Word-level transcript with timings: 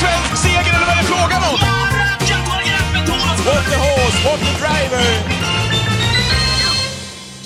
svensk 0.00 0.32
seger 0.44 0.72
eller 0.76 0.86
vad 0.88 0.96
är 0.96 1.02
det 1.02 1.08
frågan 1.14 1.42
om? 1.50 1.58
What 3.46 3.64
the 3.72 3.78
horse, 3.86 4.18
what 4.26 4.40
the 4.46 4.52
driver! 4.62 5.04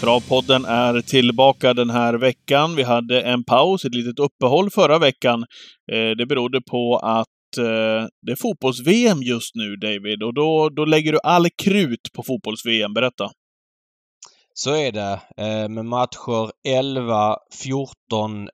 Travpodden 0.01 0.65
är 0.65 1.01
tillbaka 1.01 1.75
den 1.75 1.91
här 1.91 2.15
veckan. 2.15 2.77
Vi 2.77 2.83
hade 2.83 3.23
en 3.23 3.45
paus, 3.45 3.85
ett 3.85 3.95
litet 3.95 4.19
uppehåll 4.19 4.71
förra 4.71 4.99
veckan. 4.99 5.45
Eh, 5.93 6.11
det 6.19 6.27
berodde 6.27 6.61
på 6.71 6.97
att 6.97 7.59
eh, 7.59 8.09
det 8.27 8.33
är 8.33 8.37
fotbolls-VM 8.37 9.23
just 9.23 9.55
nu, 9.55 9.77
David. 9.77 10.23
Och 10.23 10.35
då, 10.35 10.69
då 10.69 10.85
lägger 10.85 11.13
du 11.13 11.19
all 11.23 11.47
krut 11.63 12.13
på 12.17 12.23
fotbolls-VM. 12.23 12.95
Berätta. 12.95 13.31
Så 14.55 14.75
är 14.75 14.93
det. 14.93 15.21
Eh, 15.37 15.69
med 15.69 15.85
matcher 15.85 16.51
11, 16.69 17.37
14, 17.63 18.49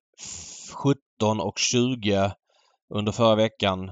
17 0.72 1.40
och 1.40 1.58
20 1.58 2.32
under 2.94 3.12
förra 3.12 3.34
veckan, 3.34 3.88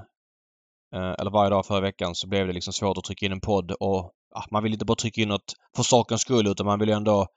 eh, 0.95 1.13
eller 1.19 1.31
varje 1.31 1.49
dag 1.49 1.65
förra 1.65 1.81
veckan, 1.81 2.15
så 2.15 2.27
blev 2.27 2.47
det 2.47 2.53
liksom 2.53 2.73
svårt 2.73 2.97
att 2.97 3.03
trycka 3.03 3.25
in 3.25 3.31
en 3.31 3.41
podd 3.41 3.71
och 3.71 4.11
ja, 4.35 4.45
man 4.51 4.63
vill 4.63 4.73
inte 4.73 4.85
bara 4.85 4.95
trycka 4.95 5.21
in 5.21 5.27
något 5.29 5.53
för 5.75 5.83
sakens 5.83 6.21
skull 6.21 6.47
utan 6.47 6.65
man 6.65 6.79
vill 6.79 6.89
ju 6.89 6.95
ändå 6.95 7.27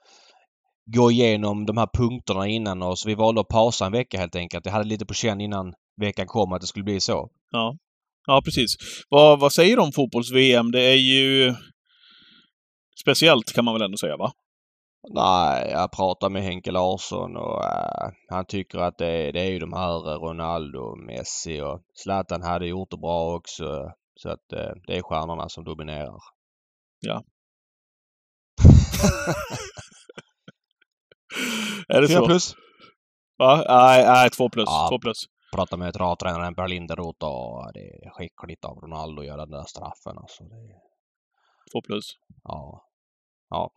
gå 0.96 1.10
igenom 1.10 1.66
de 1.66 1.76
här 1.76 1.88
punkterna 1.94 2.46
innan 2.46 2.82
och 2.82 2.98
så 2.98 3.08
vi 3.08 3.14
valde 3.14 3.40
att 3.40 3.48
pausa 3.48 3.86
en 3.86 3.92
vecka 3.92 4.18
helt 4.18 4.36
enkelt. 4.36 4.66
Jag 4.66 4.72
hade 4.72 4.88
lite 4.88 5.06
på 5.06 5.14
känn 5.14 5.40
innan 5.40 5.74
veckan 6.00 6.26
kom 6.26 6.52
att 6.52 6.60
det 6.60 6.66
skulle 6.66 6.84
bli 6.84 7.00
så. 7.00 7.28
Ja, 7.50 7.76
ja 8.26 8.42
precis. 8.44 8.70
Vad, 9.08 9.40
vad 9.40 9.52
säger 9.52 9.76
du 9.76 9.82
om 9.82 9.92
fotbolls-VM? 9.92 10.70
Det 10.70 10.82
är 10.82 10.96
ju 10.96 11.54
speciellt 13.00 13.52
kan 13.52 13.64
man 13.64 13.74
väl 13.74 13.82
ändå 13.82 13.96
säga, 13.96 14.16
va? 14.16 14.32
Nej, 15.08 15.70
jag 15.70 15.92
pratade 15.92 16.32
med 16.32 16.42
Henke 16.42 16.70
Larsson 16.70 17.36
och 17.36 17.58
uh, 17.64 18.10
han 18.28 18.46
tycker 18.46 18.78
att 18.78 18.98
det, 18.98 19.32
det 19.32 19.40
är 19.40 19.50
ju 19.50 19.58
de 19.58 19.72
här 19.72 20.18
Ronaldo, 20.18 20.96
Messi 20.96 21.60
och 21.60 21.80
Zlatan 21.94 22.42
hade 22.42 22.66
gjort 22.66 22.90
det 22.90 22.96
bra 22.96 23.34
också. 23.34 23.92
Så 24.14 24.28
att 24.30 24.52
uh, 24.52 24.72
det 24.86 24.96
är 24.96 25.02
stjärnorna 25.02 25.48
som 25.48 25.64
dominerar. 25.64 26.18
Ja. 27.00 27.22
är 31.88 32.00
det 32.00 32.08
Fyra 32.08 32.18
så? 32.18 32.26
plus. 32.26 32.54
Va? 33.38 33.64
Nej, 33.68 34.04
nej, 34.04 34.30
två 34.30 34.48
plus. 34.48 34.68
Ja. 34.68 34.88
Två 34.90 34.98
plus. 34.98 35.24
Pratade 35.54 35.84
med 35.84 35.94
travtränaren 35.94 36.54
Per 36.54 36.68
Linderoth 36.68 37.24
och 37.24 37.72
det 37.74 37.80
är 37.80 38.10
skickligt 38.10 38.64
av 38.64 38.78
Ronaldo 38.78 39.20
att 39.22 39.26
göra 39.26 39.46
den 39.46 39.50
där 39.50 39.64
straffen 39.64 40.18
alltså. 40.18 40.44
Det, 40.44 40.80
Två 41.72 41.80
plus. 41.86 42.10
ja. 42.42 42.82
Ja. 43.50 43.70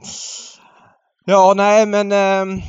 Ja, 1.25 1.53
nej 1.55 1.85
men 1.85 2.11
eh, 2.11 2.63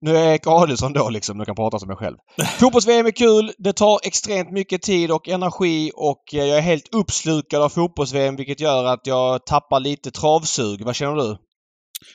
nu 0.00 0.16
är 0.16 0.30
Erik 0.30 0.46
Adielsson 0.46 0.92
då 0.92 1.10
liksom. 1.10 1.38
Nu 1.38 1.44
kan 1.44 1.54
prata 1.54 1.78
som 1.78 1.88
mig 1.88 1.96
själv. 1.96 2.16
Fotbolls-VM 2.60 3.06
är 3.06 3.10
kul. 3.10 3.52
Det 3.58 3.72
tar 3.72 4.00
extremt 4.04 4.50
mycket 4.50 4.82
tid 4.82 5.10
och 5.10 5.28
energi 5.28 5.90
och 5.94 6.34
eh, 6.34 6.44
jag 6.44 6.58
är 6.58 6.62
helt 6.62 6.94
uppslukad 6.94 7.62
av 7.62 7.68
fotbolls-VM 7.68 8.36
vilket 8.36 8.60
gör 8.60 8.84
att 8.84 9.06
jag 9.06 9.46
tappar 9.46 9.80
lite 9.80 10.10
travsug. 10.10 10.84
Vad 10.84 10.96
känner 10.96 11.16
du? 11.16 11.36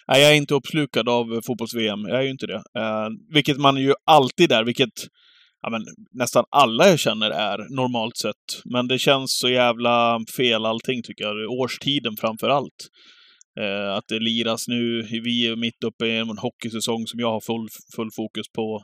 Nej, 0.07 0.21
jag 0.21 0.31
är 0.31 0.35
inte 0.35 0.53
uppslukad 0.53 1.09
av 1.09 1.41
fotbolls-VM. 1.47 1.99
Jag 2.07 2.19
är 2.19 2.23
ju 2.23 2.31
inte 2.31 2.47
det. 2.47 2.63
Eh, 2.79 3.09
vilket 3.33 3.57
man 3.57 3.77
ju 3.77 3.93
alltid 4.05 4.51
är, 4.51 4.63
vilket 4.63 4.93
ja, 5.61 5.69
men, 5.69 5.81
nästan 6.11 6.43
alla 6.51 6.87
jag 6.87 6.99
känner 6.99 7.29
är 7.29 7.75
normalt 7.75 8.17
sett. 8.17 8.61
Men 8.65 8.87
det 8.87 8.99
känns 8.99 9.37
så 9.37 9.49
jävla 9.49 10.19
fel 10.37 10.65
allting 10.65 11.03
tycker 11.03 11.23
jag. 11.23 11.51
Årstiden 11.51 12.17
framför 12.17 12.49
allt. 12.49 12.89
Eh, 13.59 13.93
att 13.95 14.07
det 14.07 14.19
liras 14.19 14.67
nu. 14.67 15.01
Vi 15.01 15.47
är 15.47 15.55
mitt 15.55 15.83
uppe 15.83 16.05
i 16.05 16.17
en 16.17 16.37
hockeysäsong 16.37 17.07
som 17.07 17.19
jag 17.19 17.31
har 17.31 17.41
full, 17.41 17.67
full 17.95 18.09
fokus 18.15 18.47
på. 18.55 18.81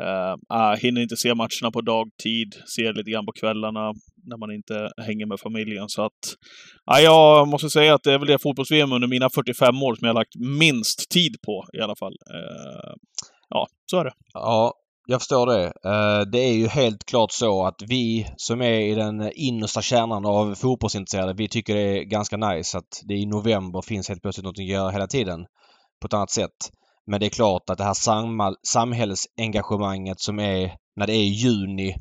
Uh, 0.00 0.76
hinner 0.76 1.00
inte 1.00 1.16
se 1.16 1.34
matcherna 1.34 1.70
på 1.72 1.80
dagtid, 1.80 2.54
ser 2.76 2.92
lite 2.92 3.10
grann 3.10 3.26
på 3.26 3.32
kvällarna 3.32 3.92
när 4.24 4.36
man 4.36 4.50
inte 4.52 4.90
hänger 5.06 5.26
med 5.26 5.40
familjen. 5.40 5.88
Så 5.88 6.04
att, 6.04 6.22
ah, 6.84 6.98
jag 6.98 7.48
måste 7.48 7.70
säga 7.70 7.94
att 7.94 8.02
det 8.02 8.12
är 8.12 8.18
väl 8.18 8.28
det 8.28 8.42
fotbolls-VM 8.42 8.92
under 8.92 9.08
mina 9.08 9.30
45 9.30 9.82
år 9.82 9.94
som 9.94 10.06
jag 10.06 10.14
har 10.14 10.20
lagt 10.20 10.36
minst 10.60 11.10
tid 11.10 11.36
på 11.46 11.64
i 11.78 11.80
alla 11.80 11.96
fall. 11.96 12.12
Uh, 12.12 12.94
ja, 13.48 13.66
så 13.90 13.98
är 13.98 14.04
det. 14.04 14.12
Ja, 14.32 14.74
jag 15.06 15.20
förstår 15.20 15.46
det. 15.46 15.64
Eh, 15.64 16.20
Det 16.32 16.38
är 16.38 16.52
ju 16.52 16.68
helt 16.68 17.04
klart 17.04 17.32
så 17.32 17.66
att 17.66 17.82
vi 17.88 18.26
som 18.36 18.62
är 18.62 18.80
i 18.80 18.94
den 18.94 19.30
innersta 19.34 19.82
kärnan 19.82 20.26
av 20.26 20.54
fotbollsintresserade, 20.54 21.34
vi 21.34 21.48
tycker 21.48 21.74
det 21.74 21.98
är 21.98 22.02
ganska 22.04 22.36
nice 22.36 22.78
att 22.78 23.00
det 23.08 23.14
i 23.14 23.26
november 23.26 23.82
finns 23.82 24.08
helt 24.08 24.22
plötsligt 24.22 24.44
något 24.44 24.58
att 24.58 24.64
göra 24.68 24.90
hela 24.90 25.06
tiden. 25.06 25.40
På 26.02 26.06
ett 26.06 26.14
annat 26.14 26.30
sätt. 26.30 26.50
Men 27.10 27.20
det 27.20 27.26
är 27.26 27.30
klart 27.30 27.70
att 27.70 27.78
det 27.78 27.84
här 27.84 27.96
samhällsengagemanget 28.66 30.20
som 30.20 30.38
är 30.38 30.70
när 30.96 31.06
det 31.06 31.12
är 31.12 31.24
juni 31.24 31.94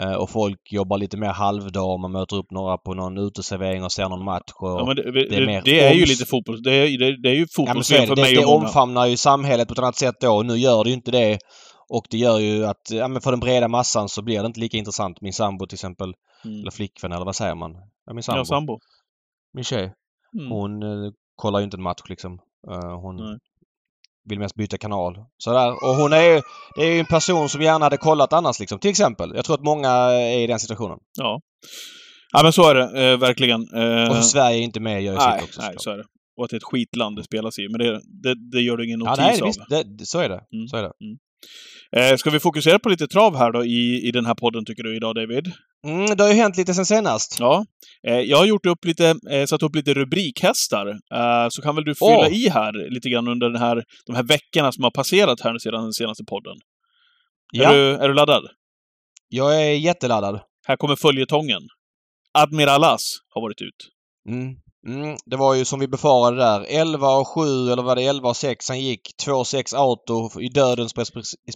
eh, 0.00 0.12
och 0.12 0.30
folk 0.30 0.58
jobbar 0.70 0.98
lite 0.98 1.16
mer 1.16 1.28
halvdag 1.28 1.92
och 1.92 2.00
man 2.00 2.12
möter 2.12 2.36
upp 2.36 2.50
några 2.50 2.76
på 2.78 2.94
någon 2.94 3.18
uteservering 3.18 3.84
och 3.84 3.92
ser 3.92 4.08
någon 4.08 4.24
match. 4.24 4.52
Och 4.60 4.68
Ja, 4.68 4.84
men 4.86 4.96
det, 4.96 5.12
det 5.12 5.36
är 5.36 5.40
det, 5.40 5.46
mer 5.46 5.62
det 5.64 5.80
är 5.80 5.92
ju 5.94 6.06
lite 6.06 6.26
fotboll. 6.26 6.62
Det 6.62 6.72
är, 6.74 6.98
det, 6.98 7.22
det 7.22 7.28
är 7.28 7.34
ju 7.34 7.40
Ja, 7.40 7.46
fotbolls-VM 7.56 8.00
det. 8.00 8.06
för 8.06 8.16
det, 8.16 8.22
mig 8.22 8.34
det 8.34 8.44
och 8.44 8.50
många. 8.50 8.66
omfamnar 8.66 9.06
ju 9.06 9.16
samhället 9.16 9.68
på 9.68 9.72
ett 9.72 9.78
annat 9.78 9.96
sätt 9.96 10.14
då. 10.20 10.42
Nu 10.42 10.54
gör 10.56 10.84
det 10.84 10.90
ju 10.90 10.94
inte 10.96 11.10
det. 11.10 11.38
Och 11.88 12.06
det 12.10 12.16
gör 12.18 12.38
ju 12.38 12.66
att 12.66 12.90
ja, 12.90 13.08
men 13.08 13.22
för 13.22 13.30
den 13.30 13.40
breda 13.40 13.68
massan 13.68 14.08
så 14.08 14.22
blir 14.22 14.40
det 14.40 14.46
inte 14.46 14.60
lika 14.60 14.76
intressant. 14.76 15.20
Min 15.20 15.32
sambo 15.32 15.66
till 15.66 15.76
exempel, 15.76 16.14
Mm. 16.44 16.60
eller 16.60 16.70
flickvän 16.70 17.12
eller 17.12 17.24
vad 17.24 17.36
säger 17.36 17.54
man? 17.54 17.72
Ja, 18.06 18.12
min 18.14 18.22
sambo. 18.22 18.38
Ja, 18.40 18.44
sambo. 18.44 18.78
Min 19.54 19.64
tjej. 19.64 19.92
Mm. 20.38 20.50
Hon 20.50 20.82
eh, 20.82 21.12
kollar 21.36 21.58
ju 21.58 21.64
inte 21.64 21.76
en 21.76 21.82
match 21.82 22.02
liksom. 22.08 22.38
Eh, 22.70 23.00
hon 23.00 23.16
Nej. 23.16 23.38
vill 24.24 24.38
mest 24.38 24.54
byta 24.54 24.78
kanal. 24.78 25.16
Sådär. 25.38 25.70
Och 25.70 25.94
hon 25.96 26.12
är 26.12 26.22
ju, 26.22 26.42
det 26.76 26.82
är 26.82 26.92
ju 26.92 27.00
en 27.00 27.06
person 27.06 27.48
som 27.48 27.60
gärna 27.62 27.84
hade 27.86 27.96
kollat 27.96 28.32
annars 28.32 28.60
liksom. 28.60 28.78
Till 28.78 28.90
exempel. 28.90 29.32
Jag 29.34 29.44
tror 29.44 29.54
att 29.54 29.64
många 29.64 29.90
är 29.90 30.38
i 30.38 30.46
den 30.46 30.58
situationen. 30.58 30.98
Ja. 31.18 31.40
Ja, 32.32 32.42
men 32.42 32.52
så 32.52 32.68
är 32.70 32.74
det. 32.74 33.10
Eh, 33.12 33.18
verkligen. 33.18 33.60
Eh, 33.74 34.10
Och 34.10 34.16
så 34.16 34.22
Sverige 34.22 34.58
är 34.58 34.62
inte 34.62 34.80
med 34.80 35.02
gör 35.02 35.12
ju 35.12 35.18
nej, 35.18 35.40
sitt 35.40 35.48
också. 35.48 35.60
nej, 35.62 35.74
så 35.78 35.90
är 35.90 35.96
det. 35.96 36.04
Och 36.36 36.44
att 36.44 36.50
det 36.50 36.54
är 36.56 36.58
ett 36.58 36.64
skitland 36.64 37.16
det 37.16 37.24
spelas 37.24 37.58
i. 37.58 37.68
Men 37.68 37.78
det, 37.78 38.00
det, 38.22 38.50
det 38.52 38.60
gör 38.60 38.76
du 38.76 38.86
ingen 38.86 39.00
Ja, 39.00 39.10
notis 39.10 39.24
nej, 39.24 39.40
av. 39.40 39.46
visst. 39.46 39.60
Det, 39.98 40.06
så 40.06 40.18
är 40.20 40.28
det. 40.28 40.40
Mm. 40.54 40.68
Så 40.68 40.76
är 40.76 40.82
det. 40.82 40.92
Eh, 41.96 42.16
ska 42.16 42.30
vi 42.30 42.40
fokusera 42.40 42.78
på 42.78 42.88
lite 42.88 43.06
trav 43.06 43.36
här 43.36 43.52
då 43.52 43.64
i, 43.64 44.08
i 44.08 44.10
den 44.10 44.26
här 44.26 44.34
podden, 44.34 44.64
tycker 44.64 44.82
du, 44.82 44.96
idag 44.96 45.14
David? 45.14 45.52
Mm, 45.86 46.16
det 46.16 46.22
har 46.22 46.30
ju 46.30 46.36
hänt 46.36 46.56
lite 46.56 46.74
sen 46.74 46.86
senast. 46.86 47.36
Ja. 47.40 47.64
Eh, 48.08 48.20
jag 48.20 48.36
har 48.36 48.46
gjort 48.46 48.66
upp 48.66 48.84
lite, 48.84 49.14
eh, 49.30 49.44
satt 49.46 49.62
upp 49.62 49.76
lite 49.76 49.94
rubrikhästar. 49.94 50.86
Eh, 51.14 51.46
så 51.48 51.62
kan 51.62 51.74
väl 51.74 51.84
du 51.84 51.94
fylla 51.94 52.18
Åh. 52.18 52.32
i 52.32 52.48
här 52.48 52.90
lite 52.90 53.08
grann 53.10 53.28
under 53.28 53.50
den 53.50 53.60
här, 53.60 53.82
de 54.06 54.16
här 54.16 54.22
veckorna 54.22 54.72
som 54.72 54.84
har 54.84 54.90
passerat 54.90 55.40
här 55.40 55.58
sedan 55.58 55.82
den 55.82 55.92
senaste 55.92 56.24
podden. 56.24 56.56
Ja, 57.52 57.72
Är, 57.72 57.76
du, 57.76 57.90
är 57.90 58.08
du 58.08 58.14
laddad? 58.14 58.44
jag 59.28 59.62
är 59.62 59.74
jätteladdad. 59.74 60.40
Här 60.66 60.76
kommer 60.76 60.96
följetongen. 60.96 61.62
Admiralas 62.38 63.02
har 63.28 63.42
varit 63.42 63.62
ut. 63.62 63.88
Mm. 64.28 64.54
Mm, 64.86 65.16
det 65.26 65.36
var 65.36 65.54
ju 65.54 65.64
som 65.64 65.80
vi 65.80 65.88
befarade 65.88 66.36
där. 66.36 66.66
11 66.68 67.08
och 67.16 67.28
7 67.28 67.40
eller 67.72 67.82
var 67.82 67.96
det 67.96 68.02
11 68.02 68.28
och 68.28 68.36
6 68.36 68.68
han 68.68 68.80
gick. 68.80 69.00
2-6 69.26 69.76
auto 69.76 70.40
i 70.40 70.48
dödens 70.48 70.92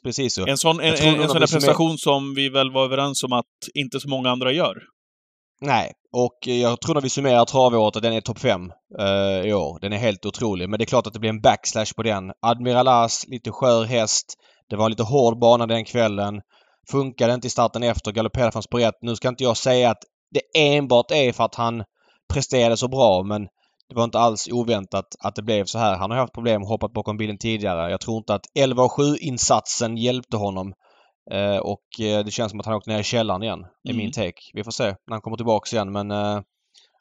precis. 0.02 0.38
En 0.38 0.58
sån, 0.58 0.80
en, 0.80 0.86
en, 0.86 0.92
en 0.92 0.98
sån 0.98 1.12
vi 1.12 1.16
där 1.16 1.26
som 1.28 1.36
är- 1.36 1.60
prestation 1.60 1.98
som 1.98 2.34
vi 2.34 2.48
väl 2.48 2.72
var 2.72 2.84
överens 2.84 3.24
om 3.24 3.32
att 3.32 3.44
inte 3.74 4.00
så 4.00 4.08
många 4.08 4.30
andra 4.30 4.52
gör. 4.52 4.74
Nej, 5.60 5.92
och 6.12 6.48
eh, 6.48 6.60
jag 6.60 6.80
tror 6.80 6.94
när 6.94 7.00
vi 7.00 7.10
summerar 7.10 7.44
travåret 7.44 7.96
att 7.96 8.02
den 8.02 8.12
är 8.12 8.20
topp 8.20 8.38
5 8.38 8.60
i 9.44 9.52
år. 9.52 9.80
Den 9.80 9.92
är 9.92 9.96
helt 9.96 10.26
otrolig. 10.26 10.68
Men 10.68 10.78
det 10.78 10.84
är 10.84 10.86
klart 10.86 11.06
att 11.06 11.12
det 11.12 11.18
blir 11.18 11.30
en 11.30 11.40
backslash 11.40 11.92
på 11.96 12.02
den. 12.02 12.24
Admiralas, 12.46 13.24
lite 13.28 13.50
skör 13.50 13.84
häst. 13.84 14.26
Det 14.70 14.76
var 14.76 14.88
lite 14.88 15.02
hård 15.02 15.40
bana 15.40 15.66
den 15.66 15.84
kvällen. 15.84 16.40
Funkade 16.90 17.34
inte 17.34 17.46
i 17.46 17.50
starten 17.50 17.82
efter, 17.82 18.12
galopperade 18.12 18.52
från 18.52 18.62
spår. 18.62 18.92
Nu 19.02 19.16
ska 19.16 19.28
inte 19.28 19.44
jag 19.44 19.56
säga 19.56 19.90
att 19.90 20.02
det 20.30 20.60
enbart 20.76 21.10
är 21.10 21.32
för 21.32 21.44
att 21.44 21.54
han 21.54 21.82
presterade 22.34 22.76
så 22.76 22.88
bra 22.88 23.22
men 23.22 23.44
det 23.88 23.94
var 23.94 24.04
inte 24.04 24.18
alls 24.18 24.48
oväntat 24.52 25.04
att 25.20 25.34
det 25.34 25.42
blev 25.42 25.64
så 25.64 25.78
här. 25.78 25.96
Han 25.96 26.10
har 26.10 26.18
haft 26.18 26.32
problem 26.32 26.62
och 26.62 26.68
hoppat 26.68 26.92
bakom 26.92 27.16
bilen 27.16 27.38
tidigare. 27.38 27.90
Jag 27.90 28.00
tror 28.00 28.16
inte 28.16 28.34
att 28.34 28.46
11 28.58 28.82
och 28.82 28.92
7 28.92 29.02
insatsen 29.20 29.96
hjälpte 29.96 30.36
honom. 30.36 30.72
Eh, 31.30 31.56
och 31.56 32.00
eh, 32.00 32.24
det 32.24 32.30
känns 32.30 32.50
som 32.50 32.60
att 32.60 32.66
han 32.66 32.74
åkte 32.74 32.90
ner 32.90 32.98
i 33.00 33.02
källaren 33.04 33.42
igen. 33.42 33.60
Är 33.60 33.90
Mm. 33.90 33.96
min 33.96 34.12
take. 34.12 34.40
Vi 34.54 34.64
får 34.64 34.70
se 34.70 34.84
när 34.84 34.94
han 35.10 35.20
kommer 35.20 35.36
tillbaks 35.36 35.72
igen 35.72 35.92
men 35.92 36.10
eh, 36.10 36.40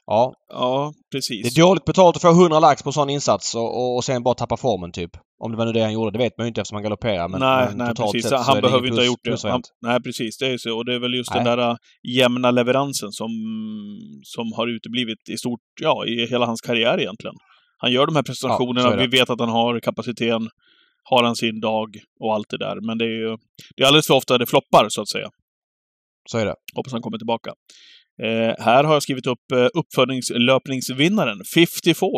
ja. 0.08 0.34
Ja, 0.50 0.94
precis. 1.12 1.44
Det 1.44 1.62
är 1.62 1.66
dåligt 1.66 1.86
betalt 1.86 2.16
att 2.16 2.22
få 2.22 2.30
100 2.30 2.60
lax 2.60 2.84
på 2.84 2.90
en 2.90 2.94
sån 2.94 3.10
insats 3.10 3.56
och, 3.56 3.96
och, 3.96 4.04
sen 4.04 4.24
bara 4.24 4.36
tappa 4.36 4.58
formen 4.58 4.92
typ. 4.92 5.12
Om 5.44 5.52
det 5.52 5.58
var 5.58 5.66
nu 5.66 5.72
det 5.72 5.82
han 5.82 5.94
gjorde, 5.94 6.12
det 6.12 6.18
vet 6.18 6.38
man 6.38 6.46
ju 6.46 6.48
inte 6.48 6.62
eftersom 6.62 6.76
han 6.76 6.84
galopperar. 6.84 7.28
Men, 7.28 7.40
nej, 7.40 7.68
men 7.68 7.78
nej 7.78 7.96
precis. 7.96 8.32
Han 8.32 8.62
behöver 8.62 8.88
inte 8.88 9.02
ha 9.02 9.06
gjort 9.06 9.24
det. 9.24 9.50
Han, 9.50 9.62
nej, 9.82 10.02
precis. 10.02 10.38
Det 10.38 10.48
är 10.48 10.58
så. 10.58 10.78
Och 10.78 10.86
det 10.86 10.96
är 10.96 11.00
väl 11.00 11.14
just 11.14 11.34
Nej. 11.34 11.44
den 11.44 11.58
där 11.58 11.70
äh, 11.70 11.76
jämna 12.04 12.52
leveransen 12.52 13.12
som, 13.12 13.32
som 14.24 14.54
har 14.56 14.68
uteblivit 14.68 15.30
i 15.30 15.38
stort, 15.38 15.60
ja, 15.82 16.06
i 16.06 16.26
hela 16.26 16.46
hans 16.46 16.62
karriär 16.62 17.00
egentligen. 17.00 17.36
Han 17.78 17.92
gör 17.92 18.06
de 18.06 18.16
här 18.16 18.24
prestationerna, 18.24 18.88
är 18.94 18.98
det. 18.98 19.08
vi 19.08 19.18
vet 19.18 19.30
att 19.30 19.40
han 19.40 19.50
har 19.50 19.80
kapaciteten, 19.80 20.50
har 21.04 21.24
han 21.24 21.36
sin 21.36 21.60
dag 21.60 21.88
och 22.20 22.34
allt 22.34 22.50
det 22.50 22.58
där. 22.58 22.78
Men 22.88 22.98
det 22.98 23.06
är 23.06 23.20
ju 23.20 23.38
det 23.76 23.84
är 23.84 23.88
alldeles 23.88 24.08
för 24.08 24.14
ofta 24.14 24.38
det 24.38 24.46
floppar, 24.46 24.86
så 24.90 25.02
att 25.02 25.10
säga. 25.10 25.30
Så 26.30 26.38
är 26.38 26.46
det. 26.46 26.56
Hoppas 26.76 26.94
han 26.94 27.02
kommer 27.02 27.18
tillbaka. 27.18 27.54
Eh, 28.24 28.66
här 28.66 28.84
har 28.84 28.94
jag 28.94 29.04
skrivit 29.04 29.28
upp 29.28 29.52
eh, 29.54 29.68
uppfödningslöpningsvinnaren, 29.74 31.38
54. 31.54 32.10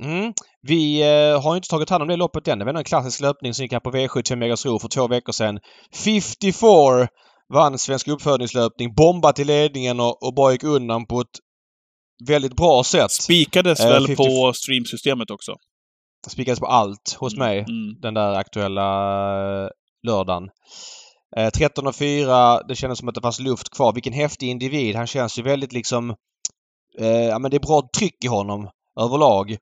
Mm. 0.00 0.32
Vi 0.62 1.02
eh, 1.02 1.42
har 1.42 1.56
inte 1.56 1.68
tagit 1.68 1.90
hand 1.90 2.02
om 2.02 2.08
det 2.08 2.16
loppet 2.16 2.48
än. 2.48 2.58
Det 2.58 2.64
var 2.64 2.74
en 2.74 2.84
klassisk 2.84 3.20
löpning 3.20 3.54
som 3.54 3.62
gick 3.62 3.72
här 3.72 3.80
på 3.80 3.90
V75 3.90 4.42
Jägersro 4.42 4.78
för 4.78 4.88
två 4.88 5.08
veckor 5.08 5.32
sedan. 5.32 5.60
54 6.04 7.08
vann 7.52 7.78
Svensk 7.78 8.08
uppfödningslöpning, 8.08 8.94
bombat 8.94 9.38
i 9.38 9.44
ledningen 9.44 10.00
och, 10.00 10.22
och 10.26 10.34
bara 10.34 10.52
gick 10.52 10.64
undan 10.64 11.06
på 11.06 11.20
ett 11.20 11.38
väldigt 12.28 12.56
bra 12.56 12.84
sätt. 12.84 13.10
Spikades 13.10 13.80
Eh, 13.80 13.88
väl 13.88 14.06
50 14.06 14.16
på 14.16 14.52
streamsystemet 14.54 15.30
också? 15.30 15.56
Spikades 16.28 16.60
på 16.60 16.66
allt 16.66 17.16
hos 17.18 17.36
mig. 17.36 17.58
Mm. 17.58 18.00
den 18.00 18.14
där 18.14 18.32
aktuella 18.32 18.88
eh, 19.64 19.68
lördagen. 20.06 20.48
Eh, 21.36 21.50
13 21.50 21.86
och 21.86 21.96
4, 21.96 22.62
det 22.62 22.74
kändes 22.74 22.98
som 22.98 23.08
att 23.08 23.14
det 23.14 23.20
fanns 23.20 23.40
luft 23.40 23.70
kvar. 23.70 23.92
Vilken 23.92 24.12
häftig 24.12 24.48
individ. 24.48 24.96
Han 24.96 25.06
känns 25.06 25.38
ju 25.38 25.42
väldigt 25.42 25.72
liksom... 25.72 26.10
Eh, 26.98 27.06
ja 27.06 27.38
men 27.38 27.50
det 27.50 27.56
är 27.56 27.66
bra 27.66 27.88
tryck 27.98 28.24
i 28.24 28.28
honom 28.28 28.70
överlag. 29.00 29.56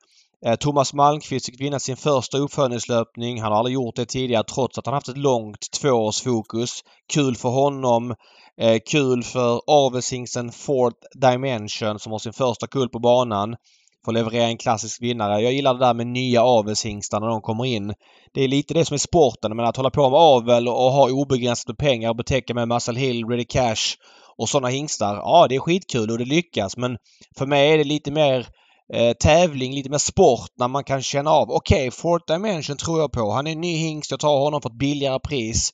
Eh, 0.46 0.56
Thomas 0.56 0.94
Malmqvist 0.94 1.46
fick 1.46 1.60
vinna 1.60 1.80
sin 1.80 1.96
första 1.96 2.38
uppföljningslöpning. 2.38 3.40
Han 3.40 3.52
har 3.52 3.58
aldrig 3.58 3.74
gjort 3.74 3.96
det 3.96 4.06
tidigare 4.06 4.44
trots 4.44 4.78
att 4.78 4.86
han 4.86 4.94
haft 4.94 5.08
ett 5.08 5.18
långt 5.18 5.70
tvåårsfokus. 5.80 6.80
Kul 7.12 7.36
för 7.36 7.48
honom. 7.48 8.14
Eh, 8.60 8.78
kul 8.90 9.22
för 9.22 9.60
avelshingsten 9.66 10.52
Fourth 10.52 10.98
Dimension 11.14 11.98
som 11.98 12.12
har 12.12 12.18
sin 12.18 12.32
första 12.32 12.66
kull 12.66 12.88
på 12.88 12.98
banan. 12.98 13.56
Får 14.04 14.12
leverera 14.12 14.46
en 14.46 14.56
klassisk 14.56 15.02
vinnare. 15.02 15.40
Jag 15.40 15.52
gillar 15.52 15.74
det 15.74 15.86
där 15.86 15.94
med 15.94 16.06
nya 16.06 16.42
avelshingstar 16.42 17.20
när 17.20 17.26
de 17.26 17.40
kommer 17.40 17.64
in. 17.64 17.94
Det 18.34 18.44
är 18.44 18.48
lite 18.48 18.74
det 18.74 18.84
som 18.84 18.94
är 18.94 18.98
sporten, 18.98 19.56
men 19.56 19.66
att 19.66 19.76
hålla 19.76 19.90
på 19.90 20.10
med 20.10 20.20
avel 20.20 20.68
och 20.68 20.74
ha 20.74 21.10
obegränsat 21.10 21.68
med 21.68 21.78
pengar 21.78 22.10
och 22.10 22.16
betäcka 22.16 22.54
med 22.54 22.68
Muscle 22.68 23.00
Hill, 23.00 23.24
Ready 23.24 23.44
Cash 23.44 23.96
och 24.38 24.48
sådana 24.48 24.68
hingstar. 24.68 25.16
Ja, 25.16 25.46
det 25.48 25.54
är 25.54 25.60
skitkul 25.60 26.10
och 26.10 26.18
det 26.18 26.24
lyckas 26.24 26.76
men 26.76 26.98
för 27.38 27.46
mig 27.46 27.72
är 27.72 27.78
det 27.78 27.84
lite 27.84 28.10
mer 28.10 28.46
eh, 28.92 29.12
tävling, 29.12 29.74
lite 29.74 29.90
mer 29.90 29.98
sport 29.98 30.50
när 30.58 30.68
man 30.68 30.84
kan 30.84 31.02
känna 31.02 31.30
av 31.30 31.50
okej, 31.50 31.88
okay, 31.88 31.90
Fourth 31.90 32.32
Dimension 32.32 32.76
tror 32.76 33.00
jag 33.00 33.12
på. 33.12 33.30
Han 33.30 33.46
är 33.46 33.52
en 33.52 33.60
ny 33.60 33.76
hingst. 33.76 34.10
Jag 34.10 34.20
tar 34.20 34.38
honom 34.38 34.62
för 34.62 34.68
ett 34.68 34.78
billigare 34.78 35.20
pris. 35.20 35.72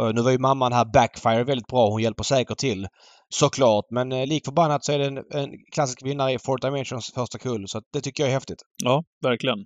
Eh, 0.00 0.12
nu 0.14 0.22
var 0.22 0.30
ju 0.30 0.38
mamman 0.38 0.72
här 0.72 0.84
Backfire 0.84 1.44
väldigt 1.44 1.66
bra. 1.66 1.90
Hon 1.90 2.02
hjälper 2.02 2.24
säkert 2.24 2.58
till. 2.58 2.86
Såklart, 3.28 3.84
men 3.90 4.12
eh, 4.12 4.26
lik 4.26 4.44
förbannat 4.44 4.84
så 4.84 4.92
är 4.92 4.98
det 4.98 5.06
en, 5.06 5.16
en 5.16 5.50
klassisk 5.72 6.06
vinnare 6.06 6.32
i 6.32 6.38
Fourth 6.38 6.66
Dimensions 6.66 7.12
första 7.14 7.38
kull. 7.38 7.68
Så 7.68 7.82
det 7.92 8.00
tycker 8.00 8.22
jag 8.22 8.30
är 8.30 8.34
häftigt. 8.34 8.62
Ja, 8.82 9.04
verkligen. 9.22 9.58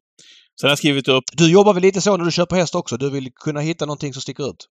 Sen 0.60 0.66
har 0.66 0.70
jag 0.70 0.78
skrivit 0.78 1.08
upp 1.08 1.24
Du 1.32 1.52
jobbar 1.52 1.74
väl 1.74 1.82
lite 1.82 2.00
så 2.00 2.16
när 2.16 2.24
du 2.24 2.32
köper 2.32 2.56
häst 2.56 2.74
också? 2.74 2.96
Du 2.96 3.10
vill 3.10 3.32
kunna 3.32 3.60
hitta 3.60 3.86
någonting 3.86 4.12
som 4.12 4.22
sticker 4.22 4.50
ut? 4.50 4.66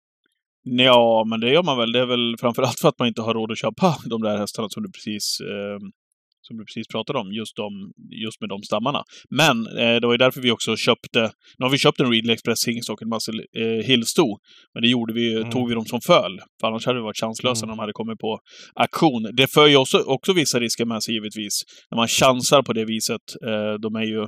Ja, 0.63 1.25
men 1.29 1.39
det 1.39 1.51
gör 1.51 1.63
man 1.63 1.77
väl. 1.77 1.91
Det 1.91 1.99
är 1.99 2.05
väl 2.05 2.35
framförallt 2.39 2.79
för 2.79 2.89
att 2.89 2.99
man 2.99 3.07
inte 3.07 3.21
har 3.21 3.33
råd 3.33 3.51
att 3.51 3.57
köpa 3.57 3.97
de 4.09 4.21
där 4.21 4.37
hästarna 4.37 4.69
som 4.69 4.83
du 4.83 4.91
precis, 4.91 5.37
eh, 5.41 5.79
som 6.47 6.57
du 6.57 6.63
precis 6.65 6.88
pratade 6.88 7.19
om, 7.19 7.27
just, 7.33 7.55
de, 7.55 7.69
just 8.25 8.41
med 8.41 8.49
de 8.49 8.63
stammarna. 8.63 9.01
Men 9.29 9.57
eh, 9.67 9.95
det 9.99 10.07
var 10.07 10.13
ju 10.13 10.17
därför 10.17 10.41
vi 10.41 10.51
också 10.51 10.75
köpte, 10.75 11.21
nu 11.57 11.61
har 11.65 11.69
vi 11.69 11.77
köpt 11.77 11.99
en 11.99 12.11
Readly 12.11 12.33
Express 12.33 12.67
hingst 12.67 12.89
och 12.89 13.01
en 13.01 13.09
Muscle 13.09 13.44
eh, 13.61 13.85
Hill-sto. 13.88 14.27
Men 14.73 14.81
det 14.83 14.89
gjorde 14.89 15.13
vi, 15.13 15.27
Mm. 15.38 15.49
tog 15.51 15.67
vi 15.69 15.73
dem 15.75 15.85
som 15.85 15.99
föl. 16.01 16.33
För 16.59 16.67
annars 16.67 16.85
hade 16.85 16.99
vi 16.99 17.03
varit 17.03 17.17
chanslösa 17.23 17.59
Mm. 17.65 17.67
när 17.67 17.75
de 17.75 17.79
hade 17.79 17.94
kommit 17.94 18.19
på 18.19 18.39
auktion. 18.75 19.29
Det 19.33 19.47
för 19.53 19.67
ju 19.67 19.75
också, 19.77 19.97
också 19.99 20.33
vissa 20.33 20.59
risker 20.59 20.85
med 20.85 21.03
sig 21.03 21.13
givetvis. 21.13 21.61
När 21.91 21.95
man 21.95 22.07
chansar 22.07 22.61
på 22.63 22.73
det 22.73 22.85
viset. 22.85 23.21
Eh, 23.47 23.73
de 23.81 23.95
är 23.95 24.03
ju 24.05 24.27